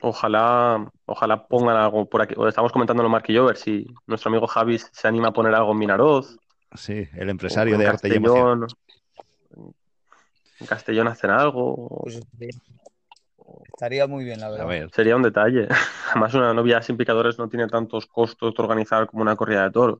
Ojalá, 0.00 0.90
ojalá 1.06 1.46
pongan 1.48 1.76
algo 1.76 2.08
por 2.08 2.22
aquí. 2.22 2.34
O 2.38 2.46
estamos 2.48 2.70
comentándolo 2.72 3.08
Mark 3.08 3.24
y 3.28 3.34
yo, 3.34 3.42
a 3.42 3.46
ver 3.48 3.56
si 3.56 3.84
nuestro 4.06 4.30
amigo 4.30 4.46
Javi 4.46 4.78
se 4.78 5.08
anima 5.08 5.28
a 5.28 5.32
poner 5.32 5.54
algo 5.54 5.72
en 5.72 5.78
Minaroz. 5.78 6.38
Sí, 6.74 7.06
el 7.16 7.28
empresario 7.28 7.76
de 7.76 7.86
arte 7.88 8.08
y 8.08 8.12
emoción. 8.14 8.60
Castellón. 8.60 9.74
En 10.60 10.66
Castellón 10.66 11.08
hacen 11.08 11.30
algo. 11.30 12.00
pues 12.04 12.14
estaría, 12.16 12.50
estaría 13.74 14.06
muy 14.06 14.24
bien, 14.24 14.38
la 14.40 14.46
A 14.46 14.50
verdad. 14.50 14.66
ver, 14.68 14.90
Sería 14.94 15.16
un 15.16 15.22
detalle. 15.22 15.66
Además, 16.12 16.32
una 16.34 16.54
novia 16.54 16.80
sin 16.80 16.96
picadores 16.96 17.38
no 17.38 17.48
tiene 17.48 17.66
tantos 17.66 18.06
costos 18.06 18.54
de 18.54 18.62
organizar 18.62 19.06
como 19.08 19.22
una 19.22 19.34
corrida 19.36 19.64
de 19.64 19.70
toros. 19.72 19.98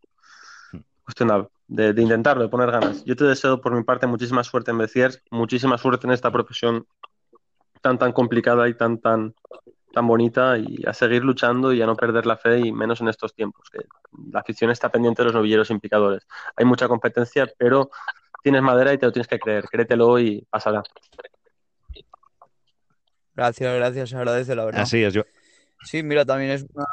Hmm. 0.72 0.78
Cuestión 1.04 1.28
de, 1.28 1.46
de- 1.68 1.92
de 1.92 2.02
intentarlo, 2.02 2.42
de 2.42 2.48
poner 2.48 2.70
ganas. 2.70 3.04
Yo 3.04 3.14
te 3.14 3.24
deseo 3.24 3.60
por 3.60 3.72
mi 3.74 3.84
parte 3.84 4.06
muchísima 4.06 4.42
suerte 4.42 4.70
en 4.70 4.78
Beciers, 4.78 5.22
muchísima 5.30 5.78
suerte 5.78 6.06
en 6.06 6.12
esta 6.12 6.30
profesión 6.32 6.86
tan 7.80 7.98
tan 7.98 8.12
complicada 8.12 8.68
y 8.68 8.74
tan 8.74 8.98
tan 8.98 9.34
tan 9.92 10.06
bonita 10.06 10.58
y 10.58 10.84
a 10.86 10.92
seguir 10.92 11.24
luchando 11.24 11.72
y 11.72 11.80
a 11.80 11.86
no 11.86 11.96
perder 11.96 12.26
la 12.26 12.36
fe 12.36 12.58
y 12.58 12.72
menos 12.72 13.00
en 13.00 13.08
estos 13.08 13.34
tiempos, 13.34 13.68
que 13.70 13.78
la 14.32 14.40
afición 14.40 14.70
está 14.70 14.90
pendiente 14.90 15.22
de 15.22 15.26
los 15.26 15.34
novilleros 15.34 15.68
sin 15.68 15.80
picadores. 15.80 16.26
Hay 16.56 16.64
mucha 16.66 16.88
competencia, 16.88 17.46
pero 17.58 17.90
tienes 18.42 18.62
madera 18.62 18.92
y 18.92 18.98
te 18.98 19.06
lo 19.06 19.12
tienes 19.12 19.28
que 19.28 19.38
creer. 19.38 19.64
Créetelo 19.68 20.18
y 20.18 20.46
pasará. 20.50 20.82
Gracias, 23.34 23.74
gracias, 23.76 24.10
se 24.10 24.16
agradece, 24.16 24.54
la 24.54 24.64
verdad. 24.64 24.82
así 24.82 25.02
es. 25.02 25.14
Yo, 25.14 25.22
Sí, 25.84 26.02
mira, 26.02 26.24
también 26.24 26.50
es 26.50 26.66
una, 26.74 26.86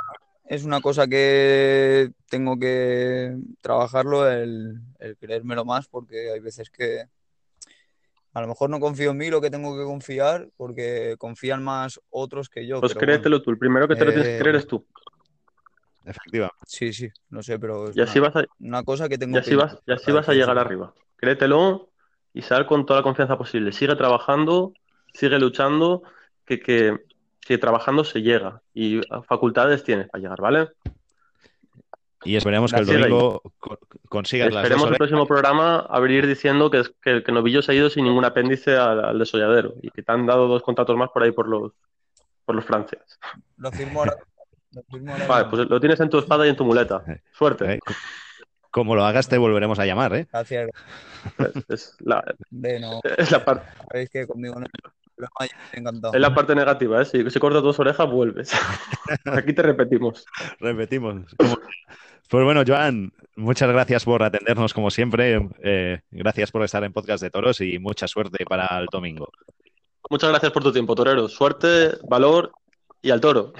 es 0.47 0.63
una 0.63 0.81
cosa 0.81 1.07
que 1.07 2.11
tengo 2.29 2.57
que 2.59 3.35
trabajarlo, 3.61 4.29
el, 4.29 4.79
el 4.99 5.17
creérmelo 5.17 5.65
más, 5.65 5.87
porque 5.87 6.31
hay 6.31 6.39
veces 6.39 6.69
que 6.69 7.05
a 8.33 8.41
lo 8.41 8.47
mejor 8.47 8.69
no 8.69 8.79
confío 8.79 9.11
en 9.11 9.17
mí 9.17 9.29
lo 9.29 9.39
que 9.41 9.49
tengo 9.49 9.77
que 9.77 9.83
confiar, 9.85 10.49
porque 10.57 11.15
confían 11.17 11.63
más 11.63 12.01
otros 12.09 12.49
que 12.49 12.67
yo. 12.67 12.79
Pues 12.81 12.93
créetelo 12.93 13.41
tú, 13.41 13.49
el 13.51 13.57
primero 13.57 13.87
que 13.87 13.95
te 13.95 14.05
lo 14.05 14.11
tienes 14.11 14.27
que 14.27 14.35
Eh, 14.35 14.39
creer 14.39 14.55
es 14.57 14.67
tú. 14.67 14.85
Efectivamente. 16.05 16.55
bueno, 16.55 16.67
sí, 16.67 16.93
sí, 16.93 17.09
no 17.29 17.41
sé, 17.41 17.57
pero 17.57 17.89
es 17.89 17.97
Y 17.97 18.01
así 18.01 18.19
una, 18.19 18.29
vas 18.29 18.35
a, 18.43 18.45
una 18.59 18.83
cosa 18.83 19.09
que 19.09 19.17
tengo 19.17 19.37
y 19.37 19.39
así 19.39 19.51
que 19.51 19.55
vas, 19.55 19.77
y 19.87 19.91
así 19.93 20.11
vas 20.11 20.29
a 20.29 20.33
llegar 20.33 20.57
arriba. 20.59 20.93
Créetelo 21.15 21.89
y 22.33 22.41
sal 22.41 22.67
con 22.67 22.85
toda 22.85 22.99
la 22.99 23.03
confianza 23.03 23.37
posible. 23.37 23.71
Sigue 23.71 23.95
trabajando, 23.95 24.73
sigue 25.13 25.39
luchando, 25.39 26.03
que, 26.45 26.59
que, 26.59 26.97
que 27.45 27.57
trabajando 27.57 28.03
se 28.03 28.21
llega. 28.21 28.61
Y 28.73 28.99
facultades 29.27 29.83
tienes 29.83 30.09
para 30.09 30.21
llegar, 30.21 30.41
¿vale? 30.41 30.69
Y 32.23 32.35
esperemos 32.35 32.73
que 32.73 32.79
el 32.79 32.85
domingo 32.87 33.41
co- 33.59 33.77
consigas 34.09 34.51
las 34.51 34.63
Esperemos 34.63 34.89
el 34.89 34.97
próximo 34.97 35.27
programa 35.27 35.85
abrir 35.87 36.25
diciendo 36.25 36.71
que, 36.71 36.81
que 37.01 37.11
el 37.11 37.23
que 37.23 37.31
Novillo 37.31 37.61
se 37.61 37.71
ha 37.71 37.75
ido 37.75 37.89
sin 37.91 38.03
ningún 38.05 38.25
apéndice 38.25 38.75
al, 38.75 39.05
al 39.05 39.19
desolladero 39.19 39.75
y 39.81 39.91
que 39.91 40.01
te 40.01 40.11
han 40.11 40.25
dado 40.25 40.47
dos 40.47 40.63
contratos 40.63 40.97
más 40.97 41.11
por 41.11 41.21
ahí 41.21 41.31
por 41.31 41.47
los, 41.47 41.71
por 42.43 42.55
los 42.55 42.65
Francias. 42.65 43.19
Lo 43.57 43.71
Vale, 45.27 45.45
pues 45.49 45.69
lo 45.69 45.79
tienes 45.79 45.99
en 45.99 46.09
tu 46.09 46.17
espada 46.17 46.45
y 46.47 46.49
en 46.49 46.55
tu 46.55 46.65
muleta. 46.65 47.03
Suerte. 47.31 47.73
¿eh? 47.73 47.79
Co- 47.79 47.93
Como 48.71 48.95
lo 48.95 49.05
hagas, 49.05 49.29
te 49.29 49.37
volveremos 49.37 49.77
a 49.77 49.85
llamar, 49.85 50.15
¿eh? 50.15 50.27
Gracias. 50.31 50.69
Es, 51.37 51.65
es 51.69 51.95
la, 51.99 52.23
De 52.49 52.79
no, 52.79 52.99
es 53.17 53.31
la 53.31 53.45
parte, 53.45 53.67
sabéis 53.87 54.09
que 54.09 54.25
conmigo 54.27 54.59
no 54.59 54.65
es 56.13 56.19
la 56.19 56.33
parte 56.35 56.55
negativa, 56.55 57.01
¿eh? 57.01 57.05
Si, 57.05 57.29
si 57.29 57.39
cortas 57.39 57.63
dos 57.63 57.79
orejas, 57.79 58.09
vuelves. 58.09 58.51
Aquí 59.25 59.53
te 59.53 59.61
repetimos. 59.61 60.25
Repetimos. 60.59 61.33
Como- 61.37 61.57
Pues 62.29 62.43
bueno, 62.43 62.63
Joan, 62.65 63.13
muchas 63.35 63.69
gracias 63.69 64.03
por 64.05 64.23
atendernos 64.23 64.73
como 64.73 64.89
siempre. 64.89 65.47
Eh, 65.63 66.01
gracias 66.11 66.51
por 66.51 66.63
estar 66.63 66.83
en 66.83 66.91
Podcast 66.91 67.21
de 67.23 67.29
Toros 67.29 67.61
y 67.61 67.77
mucha 67.79 68.07
suerte 68.07 68.45
para 68.45 68.79
el 68.79 68.87
domingo. 68.91 69.29
Muchas 70.09 70.29
gracias 70.31 70.51
por 70.51 70.63
tu 70.63 70.71
tiempo, 70.73 70.95
torero. 70.95 71.27
Suerte, 71.27 71.91
valor 72.07 72.51
y 73.01 73.11
al 73.11 73.21
toro. 73.21 73.53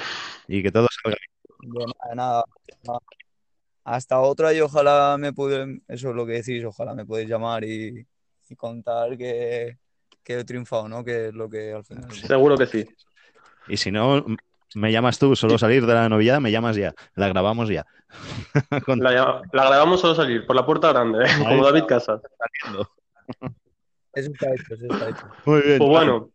Y 0.48 0.62
que 0.64 0.72
todo 0.72 0.88
salga 1.04 1.18
De 1.62 2.16
nada, 2.16 2.44
de 2.68 2.74
nada. 2.84 3.00
Hasta 3.84 4.20
otra 4.20 4.52
y 4.54 4.62
ojalá 4.62 5.16
me 5.20 5.32
pueden, 5.32 5.84
eso 5.88 6.10
es 6.10 6.16
lo 6.16 6.26
que 6.26 6.34
decís, 6.34 6.64
ojalá 6.66 6.96
me 6.96 7.06
podéis 7.06 7.30
llamar 7.30 7.64
y, 7.64 8.06
y 8.50 8.56
contar 8.56 9.16
que, 9.16 9.78
que 10.26 10.40
he 10.40 10.44
triunfado, 10.44 10.90
¿no? 10.90 11.06
Que 11.06 11.28
es 11.28 11.34
lo 11.34 11.50
que 11.50 11.72
al 11.72 11.86
final. 11.86 12.12
Seguro 12.12 12.58
que 12.58 12.66
sí. 12.66 12.86
Y 13.68 13.78
si 13.78 13.92
no, 13.92 14.26
me 14.74 14.92
llamas 14.92 15.20
tú, 15.20 15.36
solo 15.36 15.58
salir 15.58 15.86
de 15.86 15.94
la 15.94 16.10
novillada, 16.10 16.40
me 16.40 16.52
llamas 16.52 16.76
ya. 16.76 16.94
La 17.16 17.30
grabamos 17.30 17.70
ya. 17.70 17.86
La, 18.88 19.42
grabamos 19.52 20.02
solo 20.02 20.16
salir 20.16 20.46
por 20.46 20.56
la 20.56 20.66
puerta 20.66 20.90
grande, 20.90 21.26
¿eh? 21.26 21.30
como. 21.38 21.64
David 21.64 21.86
Casas. 21.86 22.22
Eso 24.14 24.32
está 24.32 24.54
hecho, 24.54 24.74
eso 24.74 24.86
está 24.90 25.10
hecho. 25.10 25.28
Muy 25.46 25.62
bien. 25.62 25.78
Pues 25.78 25.90
bueno, 25.90 26.30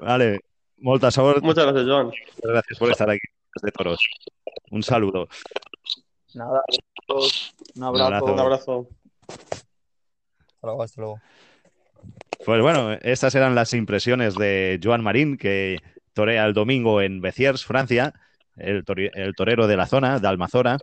Vale. 0.00 0.40
Molta 0.78 1.10
sort. 1.10 1.42
muchas 1.42 1.64
gracias, 1.64 1.86
Joan. 1.86 2.06
Muchas 2.06 2.42
gracias 2.42 2.78
por 2.78 2.90
estar 2.90 3.08
aquí 3.08 3.26
de 3.62 3.70
Toros. 3.70 4.00
Un 4.70 4.82
saludo. 4.82 5.28
Nada, 6.34 6.62
un 7.76 7.82
abrazo. 7.82 8.04
abrazo. 8.04 8.32
Un 8.32 8.40
abrazo. 8.40 8.88
Hasta 9.28 10.66
luego, 10.66 10.82
hasta 10.82 11.00
luego. 11.00 11.20
Pues 12.44 12.60
bueno, 12.60 12.92
estas 13.02 13.34
eran 13.34 13.54
las 13.54 13.72
impresiones 13.72 14.34
de 14.34 14.78
Joan 14.82 15.02
Marín, 15.02 15.36
que 15.36 15.78
torea 16.12 16.44
el 16.44 16.52
domingo 16.52 17.00
en 17.00 17.20
Béziers, 17.20 17.64
Francia, 17.64 18.12
el, 18.56 18.84
torero 18.84 19.66
de 19.66 19.76
la 19.76 19.86
zona, 19.86 20.18
de 20.18 20.28
Almazora, 20.28 20.78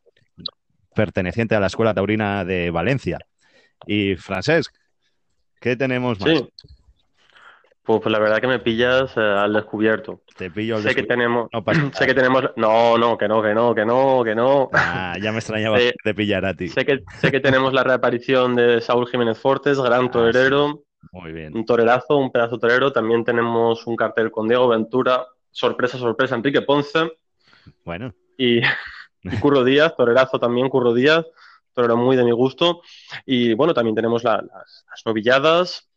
perteneciente 0.95 1.55
a 1.55 1.59
la 1.59 1.68
Escuela 1.68 1.93
Taurina 1.93 2.43
de 2.45 2.72
Valencia. 2.72 3.20
Y 3.86 4.16
Francesc, 4.16 4.74
¿qué 5.59 5.76
tenemos 5.76 6.20
más? 6.20 6.30
Sí. 6.30 6.49
Pues, 7.84 7.99
pues 8.01 8.12
la 8.12 8.20
verdad 8.20 8.39
que 8.39 8.47
me 8.47 8.59
pillas 8.59 9.12
eh, 9.18 9.22
al 9.22 9.53
descubierto. 9.53 10.22
Te 10.38 10.51
pillo 10.51 10.78
el 10.78 10.84
Sé 10.84 10.93
que 10.93 11.03
tenemos. 11.03 11.49
No 11.51 11.64
pasa 11.64 11.80
nada. 11.82 11.93
Sé 11.93 12.05
que 12.05 12.14
tenemos. 12.14 12.43
No, 12.55 12.97
no, 12.97 13.18
que 13.18 13.28
no, 13.28 13.41
que 13.41 13.53
no, 13.53 13.74
que 13.74 13.86
no, 13.86 14.24
que 14.24 14.36
no. 14.36 14.70
Ah, 14.74 15.16
ya 15.22 15.32
me 15.32 15.39
extrañaba 15.39 15.80
Eh, 15.80 15.93
de 16.03 16.14
pillar 16.14 16.45
a 16.45 16.53
ti. 16.53 16.70
Sé 16.70 16.86
que, 16.86 17.03
sé 17.20 17.32
que 17.32 17.39
tenemos 17.39 17.74
la 17.74 17.84
reaparición 17.84 18.55
de 18.55 18.82
Saúl 18.82 19.07
Jiménez 19.09 19.39
Fortes, 19.39 19.80
gran 19.80 20.05
Ah, 20.05 20.12
torero, 20.12 20.84
Muy 21.12 21.32
bien. 21.32 21.56
un 21.56 21.66
torerazo, 21.66 22.18
un 22.18 22.32
pedazo 22.32 22.58
torero. 22.60 22.91
También 22.93 23.24
tenemos 23.24 23.86
un 23.88 23.95
cartel 23.95 24.32
con 24.32 24.47
Diego 24.47 24.68
Ventura, 24.68 25.26
sorpresa, 25.49 25.97
sorpresa, 25.97 26.36
Enrique 26.36 26.62
Ponce 26.62 27.12
Bueno, 27.84 28.14
y, 28.38 28.60
y 28.60 29.38
Curro 29.39 29.64
Díaz, 29.64 29.95
torerazo 29.95 30.39
también, 30.39 30.70
Curro 30.70 30.93
Díaz, 30.93 31.26
torero 31.74 31.97
muy 31.97 32.16
de 32.16 32.24
mi 32.24 32.32
gusto. 32.32 32.82
Y 33.26 33.54
bueno, 33.56 33.74
también 33.74 33.95
tenemos 33.95 34.24
la- 34.24 34.41
las, 34.41 34.86
las 34.89 35.02
novilladas 35.06 35.88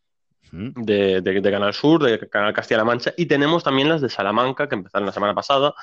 de, 0.52 1.20
de- 1.20 1.40
de 1.40 1.50
Canal 1.50 1.74
Sur, 1.74 2.02
de 2.02 2.28
Canal 2.28 2.52
Castilla-La 2.52 2.84
Mancha, 2.84 3.12
y 3.16 3.26
tenemos 3.26 3.64
también 3.64 3.88
las 3.88 4.00
de 4.00 4.08
Salamanca, 4.08 4.68
que 4.68 4.74
empezaron 4.76 5.06
la 5.06 5.12
semana 5.12 5.34
pasada. 5.34 5.74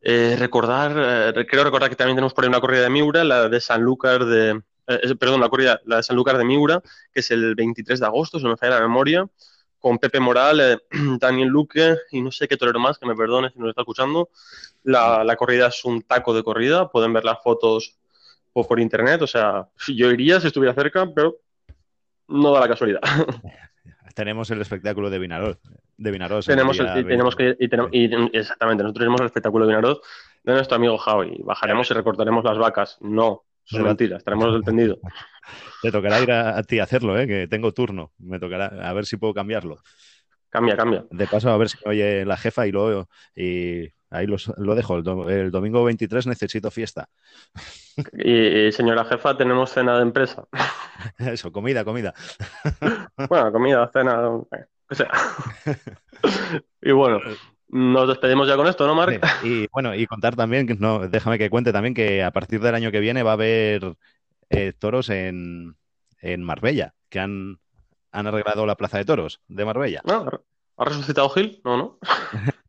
Eh, 0.00 0.36
recordar, 0.38 1.32
eh, 1.34 1.46
creo 1.46 1.64
recordar 1.64 1.88
que 1.88 1.96
también 1.96 2.16
tenemos 2.16 2.34
por 2.34 2.44
ahí 2.44 2.48
una 2.48 2.60
corrida 2.60 2.82
de 2.82 2.90
Miura, 2.90 3.24
la 3.24 3.48
de 3.48 3.60
Sanlúcar 3.60 4.24
de, 4.26 4.60
eh, 4.86 5.14
perdón, 5.18 5.40
la 5.40 5.48
corrida, 5.48 5.80
la 5.86 5.96
de 5.96 6.02
Sanlúcar 6.02 6.38
de 6.38 6.44
Miura, 6.44 6.80
que 7.12 7.20
es 7.20 7.30
el 7.30 7.54
23 7.54 8.00
de 8.00 8.06
agosto, 8.06 8.38
no 8.40 8.50
me 8.50 8.56
falla 8.56 8.76
la 8.76 8.80
memoria, 8.82 9.26
con 9.78 9.98
Pepe 9.98 10.18
Moral, 10.20 10.60
eh, 10.60 10.78
Daniel 11.20 11.48
Luque 11.48 11.96
y 12.10 12.22
no 12.22 12.30
sé 12.30 12.48
qué 12.48 12.56
torero 12.56 12.78
más, 12.80 12.98
que 12.98 13.06
me 13.06 13.14
perdone 13.14 13.50
si 13.50 13.58
nos 13.58 13.68
está 13.70 13.82
escuchando. 13.82 14.30
La, 14.82 15.24
la 15.24 15.36
corrida 15.36 15.68
es 15.68 15.84
un 15.84 16.02
taco 16.02 16.34
de 16.34 16.42
corrida, 16.42 16.88
pueden 16.90 17.12
ver 17.12 17.24
las 17.24 17.42
fotos 17.42 17.96
por, 18.52 18.66
por 18.66 18.80
internet, 18.80 19.20
o 19.22 19.26
sea, 19.26 19.68
yo 19.88 20.10
iría 20.10 20.40
si 20.40 20.46
estuviera 20.48 20.74
cerca, 20.74 21.06
pero 21.14 21.36
no 22.28 22.52
da 22.52 22.60
la 22.60 22.68
casualidad. 22.68 23.00
tenemos 24.14 24.50
el 24.50 24.60
espectáculo 24.60 25.10
de 25.10 25.18
Vinarós. 25.18 25.56
De 25.96 26.10
Vinarós 26.10 26.48
el 26.48 26.54
tenemos, 26.54 26.78
el- 26.78 26.86
y 26.86 27.04
tenemos 27.04 27.36
20. 27.36 27.56
que, 27.58 27.64
y 27.64 27.68
tenemos- 27.68 27.90
y- 27.92 28.36
exactamente, 28.38 28.82
nosotros 28.82 29.00
tenemos 29.02 29.20
el 29.20 29.26
espectáculo 29.26 29.66
de 29.66 29.72
Vinaroz 29.74 30.00
de 30.44 30.52
nuestro 30.52 30.76
amigo 30.76 30.98
Javi. 30.98 31.40
Bajaremos 31.44 31.90
y 31.90 31.94
recortaremos 31.94 32.44
las 32.44 32.58
vacas. 32.58 32.98
No, 33.00 33.44
mentiras, 33.72 34.18
estaremos 34.18 34.52
del 34.52 34.62
tendido. 34.62 34.98
Te 35.82 35.92
tocará 35.92 36.20
ir 36.20 36.32
a, 36.32 36.56
a 36.58 36.62
ti 36.62 36.78
a 36.78 36.84
hacerlo, 36.84 37.18
¿eh? 37.18 37.26
que 37.26 37.46
tengo 37.48 37.72
turno. 37.72 38.12
Me 38.18 38.38
tocará 38.38 38.66
a 38.66 38.92
ver 38.92 39.04
si 39.06 39.16
puedo 39.16 39.34
cambiarlo. 39.34 39.78
Cambia, 40.48 40.76
cambia. 40.76 41.04
De 41.10 41.26
paso, 41.26 41.50
a 41.50 41.56
ver 41.56 41.68
si 41.68 41.76
me 41.84 41.90
oye 41.90 42.24
la 42.24 42.36
jefa 42.36 42.66
y 42.66 42.70
luego 42.72 43.08
y 43.34 43.88
ahí 44.10 44.26
los- 44.26 44.52
lo 44.56 44.74
dejo. 44.74 44.96
El, 44.96 45.02
do- 45.02 45.28
el 45.28 45.50
domingo 45.50 45.82
23 45.84 46.26
necesito 46.26 46.70
fiesta. 46.70 47.08
Y, 48.12 48.66
y, 48.68 48.72
señora 48.72 49.04
jefa, 49.04 49.36
tenemos 49.36 49.70
cena 49.72 49.96
de 49.96 50.02
empresa. 50.02 50.44
Eso, 51.18 51.50
comida, 51.52 51.84
comida. 51.84 52.14
Bueno, 53.28 53.52
comida, 53.52 53.90
cena, 53.92 54.40
que 54.88 54.94
sea. 54.94 55.10
Y 56.80 56.92
bueno, 56.92 57.20
nos 57.74 58.06
despedimos 58.06 58.46
ya 58.46 58.56
con 58.56 58.68
esto, 58.68 58.86
¿no, 58.86 58.94
Marc? 58.94 59.20
Y 59.42 59.66
bueno, 59.72 59.96
y 59.96 60.06
contar 60.06 60.36
también, 60.36 60.76
no, 60.78 61.08
déjame 61.08 61.38
que 61.38 61.50
cuente 61.50 61.72
también 61.72 61.92
que 61.92 62.22
a 62.22 62.30
partir 62.30 62.60
del 62.60 62.76
año 62.76 62.92
que 62.92 63.00
viene 63.00 63.24
va 63.24 63.32
a 63.32 63.34
haber 63.34 63.96
eh, 64.48 64.72
toros 64.78 65.10
en, 65.10 65.74
en 66.20 66.42
Marbella, 66.44 66.94
que 67.08 67.18
han, 67.18 67.58
han 68.12 68.28
arreglado 68.28 68.64
la 68.64 68.76
plaza 68.76 68.98
de 68.98 69.04
toros 69.04 69.40
de 69.48 69.64
Marbella. 69.64 70.02
¿No? 70.04 70.30
¿Ha 70.76 70.84
resucitado 70.84 71.28
Gil? 71.30 71.60
No, 71.64 71.76
no. 71.76 71.98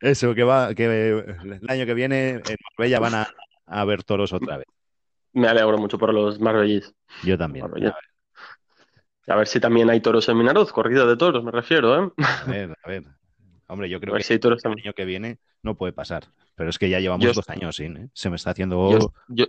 Eso, 0.00 0.34
que 0.36 0.44
va, 0.44 0.72
que 0.74 0.84
el 0.84 1.68
año 1.68 1.84
que 1.84 1.94
viene 1.94 2.30
en 2.30 2.42
Marbella 2.78 3.00
van 3.00 3.14
a, 3.16 3.22
a 3.66 3.80
haber 3.80 4.04
toros 4.04 4.32
otra 4.32 4.58
vez. 4.58 4.66
Me 5.32 5.48
alegro 5.48 5.78
mucho 5.78 5.98
por 5.98 6.14
los 6.14 6.40
marbellís. 6.40 6.94
Yo 7.24 7.36
también. 7.36 7.64
Marbella. 7.64 7.96
A 9.26 9.36
ver 9.36 9.46
si 9.46 9.60
también 9.60 9.88
hay 9.90 10.00
toros 10.00 10.28
en 10.28 10.38
Minaroz, 10.38 10.72
corrida 10.72 11.06
de 11.06 11.16
toros, 11.16 11.44
me 11.44 11.50
refiero, 11.50 12.04
¿eh? 12.04 12.10
A 12.18 12.44
ver, 12.50 12.76
a 12.82 12.88
ver. 12.88 13.04
Hombre, 13.68 13.88
yo 13.88 13.98
A 13.98 14.00
creo 14.00 14.14
que 14.14 14.22
si 14.24 14.34
el 14.34 14.40
también. 14.40 14.86
año 14.86 14.92
que 14.94 15.04
viene 15.04 15.38
no 15.62 15.76
puede 15.76 15.92
pasar. 15.92 16.24
Pero 16.56 16.70
es 16.70 16.78
que 16.78 16.90
ya 16.90 16.98
llevamos 16.98 17.24
Yo- 17.26 17.32
dos 17.32 17.48
años 17.48 17.76
sin, 17.76 17.96
¿eh? 17.96 18.08
Se 18.12 18.28
me 18.28 18.36
está 18.36 18.50
haciendo 18.50 19.12
Yo, 19.28 19.44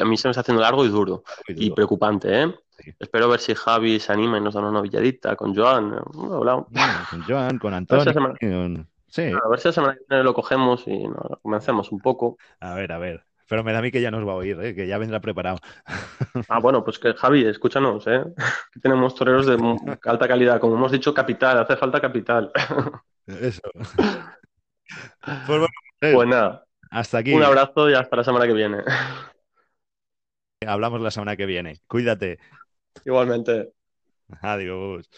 a 0.00 0.04
mí 0.04 0.16
se 0.16 0.26
me 0.28 0.30
está 0.32 0.40
haciendo 0.40 0.60
largo 0.62 0.84
y 0.84 0.88
duro. 0.88 1.22
Y 1.48 1.64
duro. 1.64 1.74
preocupante, 1.76 2.42
¿eh? 2.42 2.54
Sí. 2.78 2.92
Espero 2.98 3.28
ver 3.28 3.38
si 3.38 3.54
Javi 3.54 4.00
se 4.00 4.12
anima 4.12 4.38
y 4.38 4.40
nos 4.40 4.54
da 4.54 4.60
una 4.60 4.72
novilladita 4.72 5.36
con 5.36 5.54
Joan. 5.54 5.94
Hablado. 6.32 6.66
Bueno, 6.70 6.92
con 7.10 7.22
Joan, 7.22 7.58
con 7.58 7.70
ver 7.70 7.86
si 7.86 7.94
Antonio. 7.94 8.12
semana- 8.12 8.86
Sí, 9.08 9.22
A 9.30 9.48
ver 9.48 9.60
si 9.60 9.68
la 9.68 9.72
semana 9.72 9.94
que 9.94 10.00
viene 10.08 10.24
lo 10.24 10.32
cogemos 10.34 10.82
y 10.88 11.06
nos 11.06 11.38
comencemos 11.42 11.92
un 11.92 12.00
poco. 12.00 12.38
a 12.60 12.74
ver, 12.74 12.90
a 12.92 12.98
ver. 12.98 13.24
Pero 13.52 13.64
me 13.64 13.72
da 13.74 13.80
a 13.80 13.82
mí 13.82 13.90
que 13.90 14.00
ya 14.00 14.10
nos 14.10 14.26
va 14.26 14.32
a 14.32 14.36
oír, 14.36 14.58
¿eh? 14.62 14.74
que 14.74 14.86
ya 14.86 14.96
vendrá 14.96 15.20
preparado. 15.20 15.58
Ah, 16.48 16.58
bueno, 16.58 16.82
pues 16.82 16.98
que 16.98 17.12
Javi, 17.12 17.44
escúchanos, 17.44 18.06
¿eh? 18.06 18.24
Que 18.72 18.80
tenemos 18.80 19.14
toreros 19.14 19.44
de 19.44 19.58
alta 20.06 20.26
calidad. 20.26 20.58
Como 20.58 20.74
hemos 20.76 20.90
dicho, 20.90 21.12
capital, 21.12 21.58
hace 21.58 21.76
falta 21.76 22.00
capital. 22.00 22.50
Eso. 23.26 23.60
Pues 25.20 25.46
bueno, 25.46 25.66
Pues 26.00 26.28
nada, 26.28 26.64
hasta 26.90 27.18
aquí. 27.18 27.34
un 27.34 27.42
abrazo 27.42 27.90
y 27.90 27.92
hasta 27.92 28.16
la 28.16 28.24
semana 28.24 28.46
que 28.46 28.54
viene. 28.54 28.78
Hablamos 30.66 31.02
la 31.02 31.10
semana 31.10 31.36
que 31.36 31.44
viene. 31.44 31.76
Cuídate. 31.86 32.38
Igualmente. 33.04 33.74
Adiós. 34.40 35.10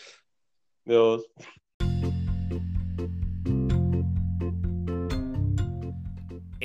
Dios. 0.85 1.25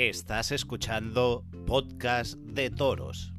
Estás 0.02 0.54
escuchando 0.54 1.43
Podcast 1.68 2.36
de 2.36 2.70
Toros. 2.70 3.34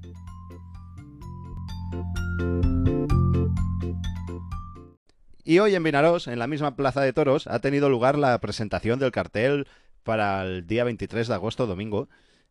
Y 5.42 5.58
hoy 5.60 5.74
en 5.74 5.82
Vinaros, 5.82 6.28
en 6.28 6.38
la 6.38 6.46
misma 6.46 6.76
plaza 6.76 7.00
de 7.00 7.14
toros, 7.14 7.46
ha 7.46 7.60
tenido 7.60 7.88
lugar 7.88 8.18
la 8.18 8.38
presentación 8.42 8.98
del 8.98 9.10
cartel 9.10 9.68
para 10.02 10.42
el 10.42 10.66
día 10.66 10.84
23 10.84 11.28
de 11.28 11.34
agosto, 11.34 11.66
domingo, 11.66 12.10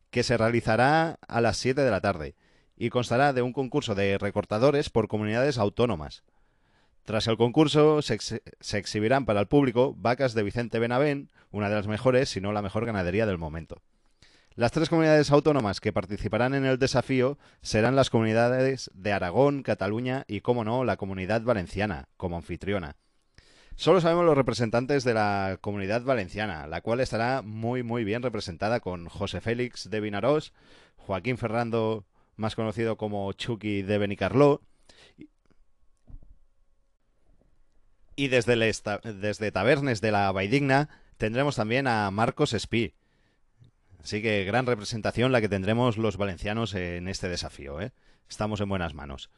que 0.10 0.24
se 0.24 0.38
realizará 0.38 1.20
a 1.28 1.39
las 1.39 1.57
7 1.57 1.80
de 1.80 1.91
la 1.91 2.01
tarde 2.01 2.34
y 2.76 2.89
constará 2.89 3.32
de 3.32 3.43
un 3.43 3.53
concurso 3.53 3.93
de 3.93 4.18
recortadores 4.18 4.89
por 4.89 5.07
comunidades 5.07 5.60
autónomas. 5.60 6.24
Tras 7.03 7.28
el 7.28 7.38
concurso 7.38 8.01
se, 8.01 8.18
exhibirán 8.76 9.26
para 9.26 9.41
el 9.41 9.47
público 9.47 9.93
vacas 9.99 10.34
de 10.34 10.41
Vicente 10.41 10.80
Benavén, 10.80 11.30
una 11.51 11.70
de 11.70 11.76
las 11.76 11.86
mejores, 11.86 12.30
si 12.30 12.41
no 12.41 12.53
la 12.53 12.64
mejor 12.64 12.88
ganadería 12.88 13.28
del 13.28 13.38
momento. 13.38 13.84
Las 14.56 14.72
tres 14.72 14.89
comunidades 14.89 15.32
autónomas 15.32 15.80
que 15.80 15.93
participarán 15.93 16.54
en 16.54 16.66
el 16.66 16.80
desafío 16.80 17.38
serán 17.62 17.95
las 17.95 18.10
comunidades 18.10 18.91
de 18.93 19.14
Aragón, 19.14 19.64
Cataluña 19.64 20.26
y, 20.28 20.41
como 20.41 20.64
no, 20.64 20.84
la 20.84 20.97
comunidad 20.97 21.41
valenciana, 21.43 22.10
como 22.18 22.36
anfitriona. 22.36 22.97
Solo 23.76 24.02
sabemos 24.02 24.26
los 24.26 24.36
representantes 24.36 25.06
de 25.06 25.14
la 25.14 25.58
comunidad 25.62 26.02
valenciana, 26.04 26.68
la 26.68 26.82
cual 26.82 27.00
estará 27.00 27.41
muy 27.41 27.82
muy 27.84 28.04
bien 28.04 28.22
representada 28.22 28.82
con 28.82 29.08
José 29.08 29.39
Félix 29.39 29.89
de 29.89 30.02
Vinarós, 30.02 30.52
Joaquín 30.97 31.38
Ferrando, 31.38 32.06
más 32.36 32.56
conocido 32.56 32.97
como 32.97 33.32
Chucky 33.32 33.82
de 33.84 33.97
Benicarló, 33.97 34.62
y 38.20 38.28
desde, 38.28 38.58
desde 38.58 39.52
Tabernes 39.54 40.02
de 40.02 40.12
la 40.12 40.30
Vaidigna 40.34 40.89
tendremos 41.16 41.56
también 41.56 41.88
a 41.88 42.12
Marcos 42.12 42.52
Espí. 42.52 42.93
Así 44.04 44.22
que 44.22 44.45
gran 44.45 44.66
representación 44.66 45.32
la 45.32 45.41
que 45.41 45.50
tendremos 45.50 45.97
los 45.97 46.18
valencianos 46.18 46.74
en 46.74 47.08
este 47.08 47.30
desafío. 47.30 47.82
¿eh? 47.82 47.91
Estamos 48.30 48.62
en 48.62 48.70
buenas 48.70 48.93
manos. 48.93 49.30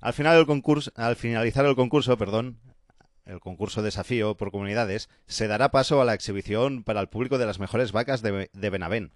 Al, 0.00 0.14
final 0.14 0.46
concurso, 0.46 0.90
al 0.96 1.16
finalizar 1.16 1.66
el 1.66 1.76
concurso, 1.76 2.16
perdón, 2.16 2.58
el 3.26 3.40
concurso 3.40 3.82
desafío 3.82 4.36
por 4.36 4.50
comunidades, 4.50 5.10
se 5.26 5.46
dará 5.46 5.70
paso 5.70 6.00
a 6.00 6.04
la 6.04 6.14
exhibición 6.14 6.82
para 6.82 7.00
el 7.00 7.08
público 7.08 7.36
de 7.36 7.46
las 7.46 7.60
mejores 7.60 7.92
vacas 7.92 8.22
de, 8.22 8.50
de 8.52 8.70
Benavén, 8.70 9.12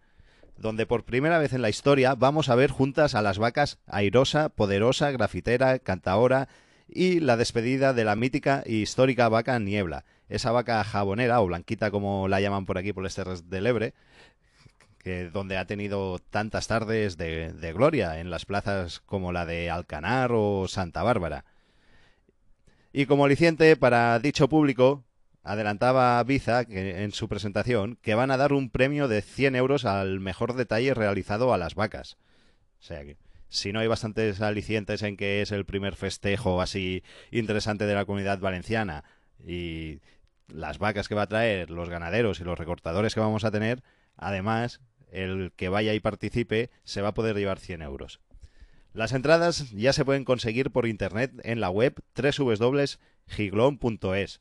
donde 0.59 0.85
por 0.85 1.05
primera 1.05 1.39
vez 1.39 1.55
en 1.55 1.63
la 1.63 1.71
historia 1.71 2.15
vamos 2.15 2.51
a 2.51 2.55
ver 2.55 2.71
juntas 2.71 3.15
a 3.15 3.23
las 3.23 3.39
vacas 3.39 3.79
Airosa, 3.87 4.51
Poderosa, 4.51 5.11
Grafitera, 5.11 5.79
Cantaora 5.79 6.49
y 6.87 7.21
la 7.21 7.39
despedida 7.39 7.95
de 7.95 8.05
la 8.05 8.15
mítica 8.15 8.63
y 8.67 8.83
histórica 8.83 9.31
vaca 9.31 9.59
Niebla, 9.59 10.05
esa 10.29 10.53
vaca 10.53 10.85
jabonera 10.85 11.41
o 11.41 11.47
blanquita 11.47 11.91
como 11.91 12.29
la 12.29 12.41
llaman 12.41 12.67
por 12.67 12.79
aquí 12.79 12.93
por 12.93 13.07
este 13.07 13.25
del 13.45 13.67
Ebre, 13.67 13.95
donde 15.33 15.59
ha 15.59 15.67
tenido 15.67 16.19
tantas 16.19 16.67
tardes 16.67 17.17
de, 17.17 17.53
de 17.53 17.73
gloria 17.73 18.21
en 18.21 18.31
las 18.31 18.45
plazas 18.47 19.01
como 19.01 19.33
la 19.33 19.47
de 19.47 19.71
Alcanar 19.71 20.33
o 20.33 20.67
Santa 20.69 21.03
Bárbara. 21.03 21.45
Y 22.93 23.07
como 23.07 23.25
aliciente 23.25 23.77
para 23.77 24.19
dicho 24.19 24.49
público, 24.49 25.05
adelantaba 25.43 26.23
Biza 26.25 26.63
en 26.63 27.13
su 27.13 27.29
presentación 27.29 27.99
que 28.01 28.15
van 28.15 28.31
a 28.31 28.37
dar 28.37 28.53
un 28.53 28.71
premio 28.71 29.09
de 29.09 29.21
100 29.21 29.57
euros 29.57 29.85
al 29.85 30.19
mejor 30.21 30.55
detalle 30.55 30.95
realizado 30.95 31.53
a 31.53 31.59
las 31.59 31.75
vacas. 31.75 32.17
O 32.81 32.83
sea 32.83 33.05
que, 33.05 33.17
si 33.49 33.73
no 33.73 33.81
hay 33.81 33.87
bastantes 33.87 34.41
alicientes 34.41 35.03
en 35.03 35.17
que 35.17 35.43
es 35.43 35.53
el 35.53 35.65
primer 35.65 35.97
festejo 35.97 36.61
así 36.61 37.03
interesante 37.31 37.87
de 37.87 37.95
la 37.95 38.07
comunidad 38.07 38.39
valenciana 38.39 39.05
y 39.47 40.01
las 40.49 40.79
vacas 40.79 41.09
que 41.09 41.15
va 41.15 41.23
a 41.23 41.29
traer, 41.29 41.71
los 41.71 41.89
ganaderos 41.89 42.41
y 42.41 42.45
los 42.45 42.59
recortadores 42.59 43.15
que 43.15 43.21
vamos 43.21 43.45
a 43.45 43.51
tener, 43.51 43.83
además, 44.17 44.81
el 45.15 45.53
que 45.57 45.69
vaya 45.69 45.95
y 45.95 46.01
participe 46.01 46.71
se 46.85 47.01
va 47.01 47.09
a 47.09 47.15
poder 47.15 47.37
llevar 47.37 47.59
100 47.59 47.83
euros. 47.83 48.21
Las 48.93 49.13
entradas 49.13 49.71
ya 49.71 49.93
se 49.93 50.05
pueden 50.05 50.25
conseguir 50.25 50.71
por 50.71 50.87
internet 50.87 51.33
en 51.43 51.61
la 51.61 51.71
web 51.71 51.95
www.giglón.es, 52.17 54.41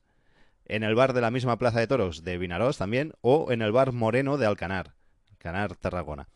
en 0.66 0.84
el 0.84 0.96
bar 0.96 1.14
de 1.14 1.22
la 1.22 1.32
misma 1.32 1.58
Plaza 1.58 1.80
de 1.80 1.88
Toros 1.88 2.24
de 2.24 2.38
Vinaros 2.38 2.78
también, 2.78 3.14
o 3.22 3.52
en 3.52 3.62
el 3.62 3.72
bar 3.72 3.94
Moreno 3.94 4.38
de 4.38 4.46
Alcanar, 4.46 4.94
Alcanar 5.32 5.76
Tarragona. 5.76 6.28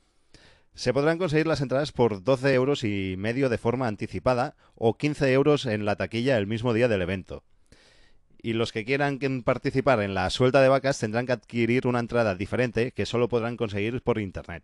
Se 0.74 0.94
podrán 0.94 1.18
conseguir 1.18 1.48
las 1.48 1.62
entradas 1.62 1.92
por 1.92 2.24
12 2.24 2.54
euros 2.54 2.84
y 2.84 3.16
medio 3.18 3.50
de 3.50 3.58
forma 3.58 3.88
anticipada 3.88 4.56
o 4.76 4.96
15 4.96 5.34
euros 5.34 5.66
en 5.66 5.86
la 5.86 5.96
taquilla 5.96 6.38
el 6.38 6.46
mismo 6.46 6.74
día 6.74 6.88
del 6.88 7.02
evento. 7.02 7.44
Y 8.42 8.54
los 8.54 8.72
que 8.72 8.86
quieran 8.86 9.20
participar 9.44 10.02
en 10.02 10.14
la 10.14 10.30
suelta 10.30 10.62
de 10.62 10.70
vacas 10.70 11.00
tendrán 11.00 11.26
que 11.26 11.32
adquirir 11.32 11.88
una 11.88 12.00
entrada 12.00 12.36
diferente 12.36 12.92
que 12.92 13.06
solo 13.06 13.28
podrán 13.30 13.58
conseguir 13.58 14.02
por 14.02 14.20
internet. 14.20 14.64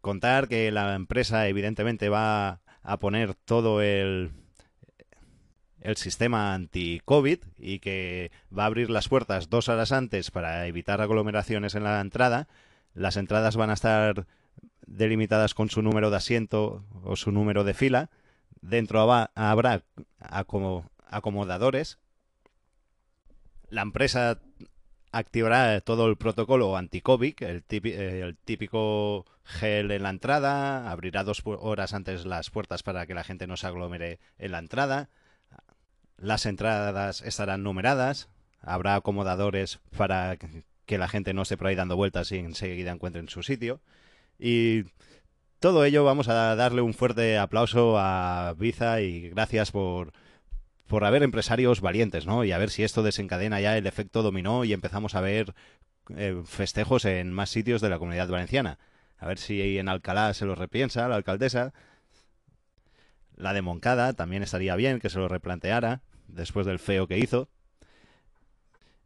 Contar 0.00 0.48
que 0.48 0.70
la 0.70 0.94
empresa 0.94 1.48
evidentemente 1.48 2.08
va 2.08 2.60
a 2.82 2.98
poner 2.98 3.34
todo 3.34 3.82
el, 3.82 4.30
el 5.80 5.96
sistema 5.96 6.54
anti-COVID 6.54 7.38
y 7.58 7.78
que 7.80 8.30
va 8.56 8.64
a 8.64 8.66
abrir 8.66 8.90
las 8.90 9.08
puertas 9.08 9.50
dos 9.50 9.68
horas 9.68 9.92
antes 9.92 10.30
para 10.30 10.66
evitar 10.66 11.00
aglomeraciones 11.00 11.74
en 11.74 11.84
la 11.84 12.00
entrada. 12.00 12.48
Las 12.94 13.16
entradas 13.16 13.56
van 13.56 13.70
a 13.70 13.74
estar 13.74 14.26
delimitadas 14.86 15.54
con 15.54 15.68
su 15.68 15.82
número 15.82 16.10
de 16.10 16.16
asiento 16.16 16.84
o 17.04 17.16
su 17.16 17.30
número 17.32 17.64
de 17.64 17.74
fila. 17.74 18.10
Dentro 18.60 19.00
habrá 19.00 19.82
acomodadores. 21.06 21.98
La 23.68 23.82
empresa 23.82 24.38
activará 25.12 25.80
todo 25.80 26.06
el 26.06 26.16
protocolo 26.16 26.76
anti-COVID, 26.76 27.42
el, 27.42 27.64
el, 27.68 28.36
típico 28.36 29.24
gel 29.44 29.90
en 29.90 30.02
la 30.02 30.10
entrada, 30.10 30.90
abrirá 30.90 31.24
dos 31.24 31.42
horas 31.44 31.94
antes 31.94 32.26
las 32.26 32.50
puertas 32.50 32.82
para 32.82 33.06
que 33.06 33.14
la 33.14 33.24
gente 33.24 33.46
no 33.46 33.56
se 33.56 33.66
aglomere 33.66 34.18
en 34.38 34.52
la 34.52 34.58
entrada, 34.58 35.08
las 36.18 36.46
entradas 36.46 37.22
estarán 37.22 37.62
numeradas, 37.62 38.28
habrá 38.60 38.94
acomodadores 38.94 39.80
para 39.96 40.36
que 40.84 40.98
la 40.98 41.08
gente 41.08 41.34
no 41.34 41.42
esté 41.42 41.56
por 41.56 41.68
ahí 41.68 41.74
dando 41.74 41.96
vueltas 41.96 42.30
y 42.32 42.38
enseguida 42.38 42.92
encuentren 42.92 43.28
su 43.28 43.42
sitio, 43.42 43.80
y 44.38 44.84
todo 45.60 45.84
ello 45.84 46.04
vamos 46.04 46.28
a 46.28 46.54
darle 46.56 46.82
un 46.82 46.92
fuerte 46.92 47.38
aplauso 47.38 47.98
a 47.98 48.54
Biza 48.58 49.00
y 49.00 49.30
gracias 49.30 49.72
por 49.72 50.12
por 50.86 51.04
haber 51.04 51.22
empresarios 51.22 51.80
valientes, 51.80 52.26
¿no? 52.26 52.44
Y 52.44 52.52
a 52.52 52.58
ver 52.58 52.70
si 52.70 52.84
esto 52.84 53.02
desencadena 53.02 53.60
ya 53.60 53.76
el 53.76 53.86
efecto 53.86 54.22
dominó 54.22 54.64
y 54.64 54.72
empezamos 54.72 55.14
a 55.14 55.20
ver 55.20 55.54
eh, 56.16 56.42
festejos 56.44 57.04
en 57.04 57.32
más 57.32 57.50
sitios 57.50 57.80
de 57.80 57.90
la 57.90 57.98
comunidad 57.98 58.28
valenciana. 58.28 58.78
A 59.18 59.26
ver 59.26 59.38
si 59.38 59.78
en 59.78 59.88
Alcalá 59.88 60.32
se 60.34 60.44
lo 60.44 60.54
repiensa 60.54 61.08
la 61.08 61.16
alcaldesa. 61.16 61.72
La 63.34 63.52
de 63.52 63.62
Moncada 63.62 64.12
también 64.12 64.42
estaría 64.42 64.76
bien 64.76 65.00
que 65.00 65.10
se 65.10 65.18
lo 65.18 65.28
replanteara 65.28 66.02
después 66.28 66.66
del 66.66 66.78
feo 66.78 67.06
que 67.06 67.18
hizo. 67.18 67.48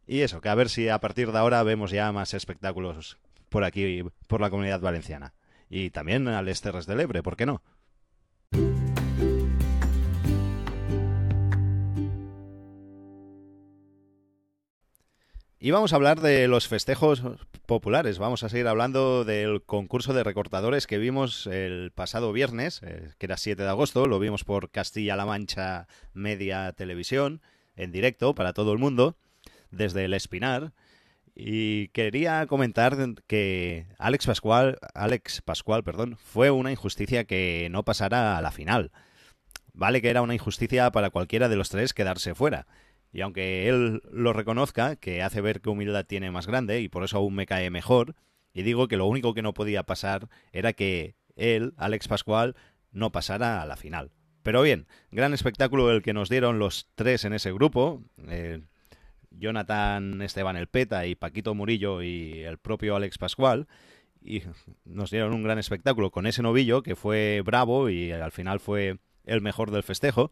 Y 0.05 0.21
eso, 0.21 0.41
que 0.41 0.49
a 0.49 0.55
ver 0.55 0.69
si 0.69 0.89
a 0.89 0.99
partir 0.99 1.31
de 1.31 1.37
ahora 1.37 1.63
vemos 1.63 1.91
ya 1.91 2.11
más 2.11 2.33
espectáculos 2.33 3.17
por 3.49 3.63
aquí, 3.63 4.03
por 4.27 4.41
la 4.41 4.49
comunidad 4.49 4.81
valenciana. 4.81 5.33
Y 5.69 5.89
también 5.89 6.27
al 6.27 6.47
Esterres 6.49 6.85
del 6.85 6.99
Ebre, 6.99 7.23
¿por 7.23 7.37
qué 7.37 7.45
no? 7.45 7.61
Y 15.63 15.69
vamos 15.69 15.93
a 15.93 15.97
hablar 15.97 16.21
de 16.21 16.47
los 16.47 16.67
festejos 16.67 17.21
populares. 17.67 18.17
Vamos 18.17 18.41
a 18.41 18.49
seguir 18.49 18.67
hablando 18.67 19.25
del 19.25 19.61
concurso 19.61 20.11
de 20.11 20.23
recortadores 20.23 20.87
que 20.87 20.97
vimos 20.97 21.45
el 21.45 21.91
pasado 21.91 22.33
viernes, 22.33 22.81
eh, 22.81 23.11
que 23.19 23.27
era 23.27 23.37
7 23.37 23.61
de 23.61 23.69
agosto. 23.69 24.07
Lo 24.07 24.17
vimos 24.17 24.43
por 24.43 24.71
Castilla-La 24.71 25.27
Mancha 25.27 25.87
Media 26.15 26.71
Televisión, 26.71 27.43
en 27.75 27.91
directo 27.91 28.33
para 28.33 28.53
todo 28.53 28.73
el 28.73 28.79
mundo, 28.79 29.17
desde 29.69 30.05
el 30.05 30.15
Espinar. 30.15 30.73
Y 31.35 31.89
quería 31.89 32.47
comentar 32.47 32.97
que 33.27 33.85
Alex 33.99 34.25
Pascual, 34.25 34.79
Alex 34.95 35.43
Pascual, 35.43 35.83
perdón, 35.83 36.17
fue 36.17 36.49
una 36.49 36.71
injusticia 36.71 37.25
que 37.25 37.67
no 37.69 37.85
pasara 37.85 38.35
a 38.35 38.41
la 38.41 38.49
final. 38.49 38.91
Vale 39.73 40.01
que 40.01 40.09
era 40.09 40.23
una 40.23 40.33
injusticia 40.33 40.91
para 40.91 41.11
cualquiera 41.11 41.49
de 41.49 41.55
los 41.55 41.69
tres 41.69 41.93
quedarse 41.93 42.33
fuera 42.33 42.65
y 43.11 43.21
aunque 43.21 43.67
él 43.67 44.01
lo 44.11 44.33
reconozca, 44.33 44.95
que 44.95 45.21
hace 45.21 45.41
ver 45.41 45.61
que 45.61 45.69
humildad 45.69 46.05
tiene 46.05 46.31
más 46.31 46.47
grande 46.47 46.81
y 46.81 46.89
por 46.89 47.03
eso 47.03 47.17
aún 47.17 47.35
me 47.35 47.45
cae 47.45 47.69
mejor, 47.69 48.15
y 48.53 48.63
digo 48.63 48.87
que 48.87 48.97
lo 48.97 49.05
único 49.05 49.33
que 49.33 49.41
no 49.41 49.53
podía 49.53 49.83
pasar 49.83 50.29
era 50.51 50.73
que 50.73 51.15
él, 51.35 51.73
Alex 51.77 52.07
Pascual, 52.07 52.55
no 52.91 53.11
pasara 53.11 53.61
a 53.61 53.65
la 53.65 53.77
final. 53.77 54.11
Pero 54.43 54.61
bien, 54.61 54.87
gran 55.11 55.33
espectáculo 55.33 55.91
el 55.91 56.01
que 56.01 56.13
nos 56.13 56.29
dieron 56.29 56.59
los 56.59 56.89
tres 56.95 57.25
en 57.25 57.33
ese 57.33 57.51
grupo. 57.51 58.03
Eh, 58.27 58.61
Jonathan 59.29 60.21
Esteban 60.21 60.57
El 60.57 60.67
Peta 60.67 61.05
y 61.05 61.15
Paquito 61.15 61.53
Murillo 61.53 62.01
y 62.01 62.39
el 62.41 62.57
propio 62.57 62.95
Alex 62.95 63.17
Pascual. 63.17 63.67
Y 64.23 64.43
nos 64.85 65.11
dieron 65.11 65.33
un 65.33 65.43
gran 65.43 65.59
espectáculo 65.59 66.11
con 66.11 66.27
ese 66.27 66.41
novillo 66.41 66.83
que 66.83 66.95
fue 66.95 67.41
bravo 67.43 67.89
y 67.89 68.11
al 68.11 68.31
final 68.31 68.59
fue 68.59 68.97
el 69.25 69.41
mejor 69.41 69.71
del 69.71 69.83
festejo. 69.83 70.31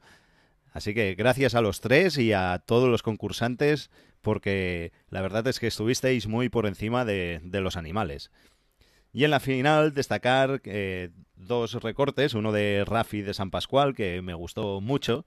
Así 0.72 0.94
que 0.94 1.16
gracias 1.16 1.56
a 1.56 1.62
los 1.62 1.82
tres 1.82 2.18
y 2.18 2.34
a 2.34 2.62
todos 2.66 2.90
los 2.90 3.04
concursantes, 3.04 3.90
porque 4.22 4.92
la 5.10 5.22
verdad 5.22 5.48
es 5.48 5.60
que 5.60 5.68
estuvisteis 5.68 6.28
muy 6.28 6.50
por 6.50 6.66
encima 6.66 7.06
de, 7.06 7.42
los 7.44 7.78
animales. 7.78 8.32
Y 9.12 9.24
en 9.24 9.32
la 9.32 9.40
final 9.40 9.94
destacar 9.94 10.62
eh, 10.66 11.10
dos 11.36 11.74
recortes, 11.82 12.36
uno 12.36 12.52
de 12.52 12.84
Rafi 12.86 13.22
de 13.22 13.34
San 13.34 13.50
Pascual, 13.50 13.96
que 13.96 14.22
me 14.22 14.36
gustó 14.36 14.82
mucho, 14.82 15.26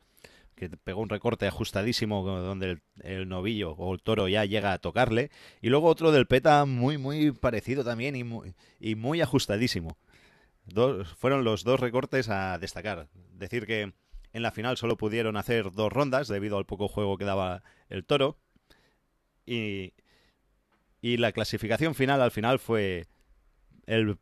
que 0.54 0.68
pegó 0.68 1.00
un 1.00 1.08
recorte 1.08 1.46
ajustadísimo 1.48 2.24
donde 2.24 2.78
el, 3.02 3.28
novillo 3.28 3.72
o 3.72 3.92
el 3.92 4.02
toro 4.02 4.28
ya 4.28 4.44
llega 4.44 4.72
a 4.72 4.78
tocarle, 4.78 5.30
y 5.60 5.70
luego 5.70 5.88
otro 5.88 6.12
del 6.12 6.26
Peta 6.26 6.64
muy, 6.64 6.98
muy 6.98 7.32
parecido 7.32 7.82
también 7.82 8.14
y 8.14 8.22
muy, 8.22 8.54
y 8.78 8.94
muy 8.94 9.20
ajustadísimo. 9.20 9.96
Fueron 11.16 11.42
los 11.42 11.64
dos 11.64 11.80
recortes 11.80 12.28
a 12.28 12.56
destacar. 12.58 13.08
Decir 13.32 13.66
que 13.66 13.92
en 14.32 14.42
la 14.42 14.50
final 14.50 14.76
solo 14.76 14.96
pudieron 14.96 15.36
hacer 15.36 15.72
dos 15.72 15.92
rondas 15.92 16.28
debido 16.28 16.58
al 16.58 16.66
poco 16.66 16.88
juego 16.88 17.18
que 17.18 17.24
daba 17.24 17.62
el 17.88 18.04
toro. 18.04 18.38
Y, 19.44 19.92
y 21.00 21.16
la 21.16 21.32
clasificación 21.32 21.94
final 21.94 22.22
al 22.22 22.30
final 22.30 22.58
fue 22.58 23.06
el 23.86 24.18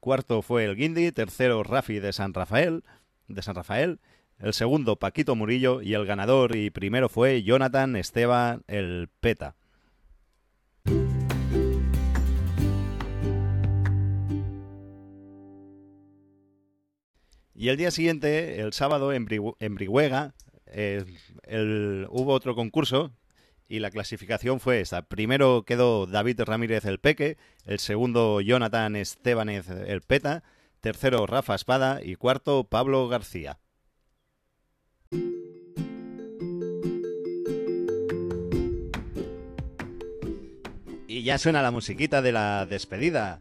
cuarto 0.00 0.42
fue 0.42 0.64
el 0.64 0.76
Guindy, 0.76 1.12
tercero 1.12 1.62
Rafi 1.62 1.98
de 1.98 2.12
San 2.12 2.34
Rafael, 2.34 2.84
de 3.26 3.42
San 3.42 3.54
Rafael, 3.54 4.00
el 4.38 4.54
segundo 4.54 4.96
Paquito 4.96 5.34
Murillo 5.34 5.82
y 5.82 5.94
el 5.94 6.06
ganador 6.06 6.54
y 6.54 6.70
primero 6.70 7.08
fue 7.08 7.42
Jonathan 7.42 7.96
Esteban 7.96 8.62
el 8.68 9.08
Peta. 9.20 9.56
Y 17.60 17.70
el 17.70 17.76
día 17.76 17.90
siguiente, 17.90 18.60
el 18.60 18.72
sábado, 18.72 19.12
en, 19.12 19.24
Brihuega, 19.24 20.32
eh, 20.66 21.04
hubo 22.08 22.32
otro 22.32 22.54
concurso 22.54 23.10
y 23.68 23.80
la 23.80 23.90
clasificación 23.90 24.60
fue 24.60 24.80
esta. 24.80 25.02
Primero 25.02 25.64
quedó 25.64 26.06
David 26.06 26.42
Ramírez 26.42 26.84
el 26.84 27.00
Peque, 27.00 27.36
el 27.66 27.80
segundo 27.80 28.40
Jonathan 28.40 28.94
Estebanez 28.94 29.68
el 29.70 30.02
Peta, 30.02 30.44
tercero 30.80 31.26
Rafa 31.26 31.56
Espada 31.56 31.98
y 32.00 32.14
cuarto 32.14 32.62
Pablo 32.62 33.08
García. 33.08 33.58
Y 41.08 41.24
ya 41.24 41.38
suena 41.38 41.60
la 41.60 41.72
musiquita 41.72 42.22
de 42.22 42.30
la 42.30 42.66
despedida. 42.66 43.40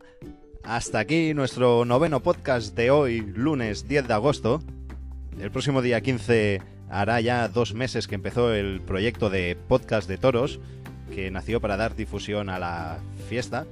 Hasta 0.67 0.99
aquí 0.99 1.33
nuestro 1.33 1.85
noveno 1.85 2.21
podcast 2.21 2.75
de 2.75 2.91
hoy, 2.91 3.21
lunes 3.21 3.87
10 3.87 4.05
de 4.05 4.13
agosto. 4.13 4.61
El 5.39 5.49
próximo 5.49 5.81
día 5.81 6.01
15 6.01 6.61
hará 6.89 7.21
ya 7.21 7.47
dos 7.47 7.73
meses 7.73 8.05
que 8.05 8.15
empezó 8.15 8.53
el 8.53 8.81
proyecto 8.81 9.29
de 9.29 9.55
podcast 9.69 10.09
de 10.09 10.17
toros, 10.17 10.59
que 11.15 11.31
nació 11.31 11.61
para 11.61 11.77
dar 11.77 11.95
difusión 11.95 12.49
a 12.49 12.59
la 12.59 12.97
fiesta. 13.29 13.65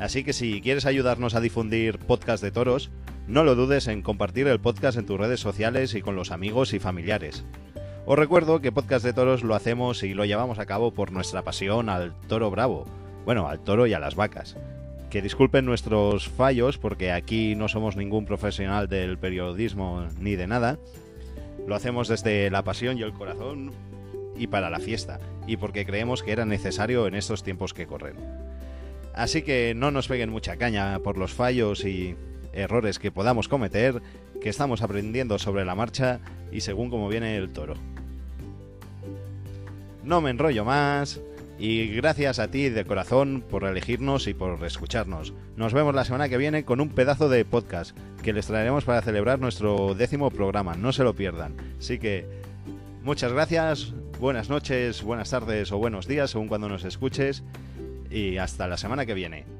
Así 0.00 0.24
que 0.24 0.32
si 0.32 0.62
quieres 0.62 0.86
ayudarnos 0.86 1.34
a 1.34 1.42
difundir 1.42 1.98
podcast 1.98 2.42
de 2.42 2.52
toros, 2.52 2.90
no 3.26 3.44
lo 3.44 3.54
dudes 3.54 3.86
en 3.86 4.00
compartir 4.00 4.48
el 4.48 4.60
podcast 4.60 4.96
en 4.96 5.04
tus 5.04 5.20
redes 5.20 5.40
sociales 5.40 5.92
y 5.92 6.00
con 6.00 6.16
los 6.16 6.30
amigos 6.30 6.72
y 6.72 6.78
familiares. 6.78 7.44
Os 8.06 8.18
recuerdo 8.18 8.62
que 8.62 8.72
Podcast 8.72 9.04
de 9.04 9.12
Toros 9.12 9.42
lo 9.42 9.54
hacemos 9.54 10.02
y 10.02 10.14
lo 10.14 10.24
llevamos 10.24 10.58
a 10.58 10.64
cabo 10.64 10.94
por 10.94 11.12
nuestra 11.12 11.42
pasión 11.42 11.90
al 11.90 12.18
toro 12.28 12.50
bravo, 12.50 12.86
bueno, 13.26 13.46
al 13.46 13.60
toro 13.60 13.86
y 13.86 13.92
a 13.92 14.00
las 14.00 14.14
vacas. 14.14 14.56
Que 15.10 15.22
disculpen 15.22 15.64
nuestros 15.64 16.28
fallos 16.28 16.76
porque 16.78 17.12
aquí 17.12 17.54
no 17.54 17.68
somos 17.68 17.96
ningún 17.96 18.26
profesional 18.26 18.88
del 18.88 19.18
periodismo 19.18 20.06
ni 20.20 20.36
de 20.36 20.46
nada, 20.46 20.78
lo 21.66 21.74
hacemos 21.74 22.08
desde 22.08 22.50
la 22.50 22.62
pasión 22.62 22.98
y 22.98 23.02
el 23.02 23.12
corazón 23.12 23.72
y 24.36 24.46
para 24.46 24.70
la 24.70 24.78
fiesta, 24.78 25.18
y 25.46 25.56
porque 25.56 25.84
creemos 25.84 26.22
que 26.22 26.32
era 26.32 26.44
necesario 26.44 27.06
en 27.06 27.14
estos 27.14 27.42
tiempos 27.42 27.74
que 27.74 27.86
corren. 27.86 28.16
Así 29.14 29.42
que 29.42 29.74
no 29.74 29.90
nos 29.90 30.08
peguen 30.08 30.30
mucha 30.30 30.56
caña 30.56 30.98
por 31.00 31.18
los 31.18 31.32
fallos 31.32 31.84
y 31.84 32.14
errores 32.52 32.98
que 32.98 33.10
podamos 33.10 33.48
cometer, 33.48 34.00
que 34.40 34.48
estamos 34.48 34.82
aprendiendo 34.82 35.38
sobre 35.38 35.64
la 35.64 35.74
marcha 35.74 36.20
y 36.52 36.60
según 36.60 36.90
cómo 36.90 37.08
viene 37.08 37.36
el 37.36 37.50
toro. 37.52 37.74
No 40.04 40.20
me 40.20 40.30
enrollo 40.30 40.64
más, 40.64 41.20
y 41.58 41.88
gracias 41.88 42.38
a 42.38 42.50
ti 42.50 42.68
de 42.68 42.84
corazón 42.84 43.42
por 43.48 43.64
elegirnos 43.64 44.28
y 44.28 44.34
por 44.34 44.64
escucharnos. 44.64 45.34
Nos 45.56 45.72
vemos 45.72 45.94
la 45.94 46.04
semana 46.04 46.28
que 46.28 46.38
viene 46.38 46.64
con 46.64 46.80
un 46.80 46.90
pedazo 46.90 47.28
de 47.28 47.44
podcast 47.44 47.96
que 48.22 48.32
les 48.32 48.46
traeremos 48.46 48.84
para 48.84 49.02
celebrar 49.02 49.40
nuestro 49.40 49.94
décimo 49.94 50.30
programa. 50.30 50.74
No 50.74 50.92
se 50.92 51.04
lo 51.04 51.14
pierdan. 51.14 51.56
Así 51.78 51.98
que 51.98 52.26
muchas 53.02 53.32
gracias, 53.32 53.92
buenas 54.20 54.48
noches, 54.48 55.02
buenas 55.02 55.30
tardes 55.30 55.72
o 55.72 55.78
buenos 55.78 56.06
días 56.06 56.30
según 56.30 56.48
cuando 56.48 56.68
nos 56.68 56.84
escuches 56.84 57.42
y 58.10 58.36
hasta 58.36 58.68
la 58.68 58.76
semana 58.76 59.04
que 59.04 59.14
viene. 59.14 59.57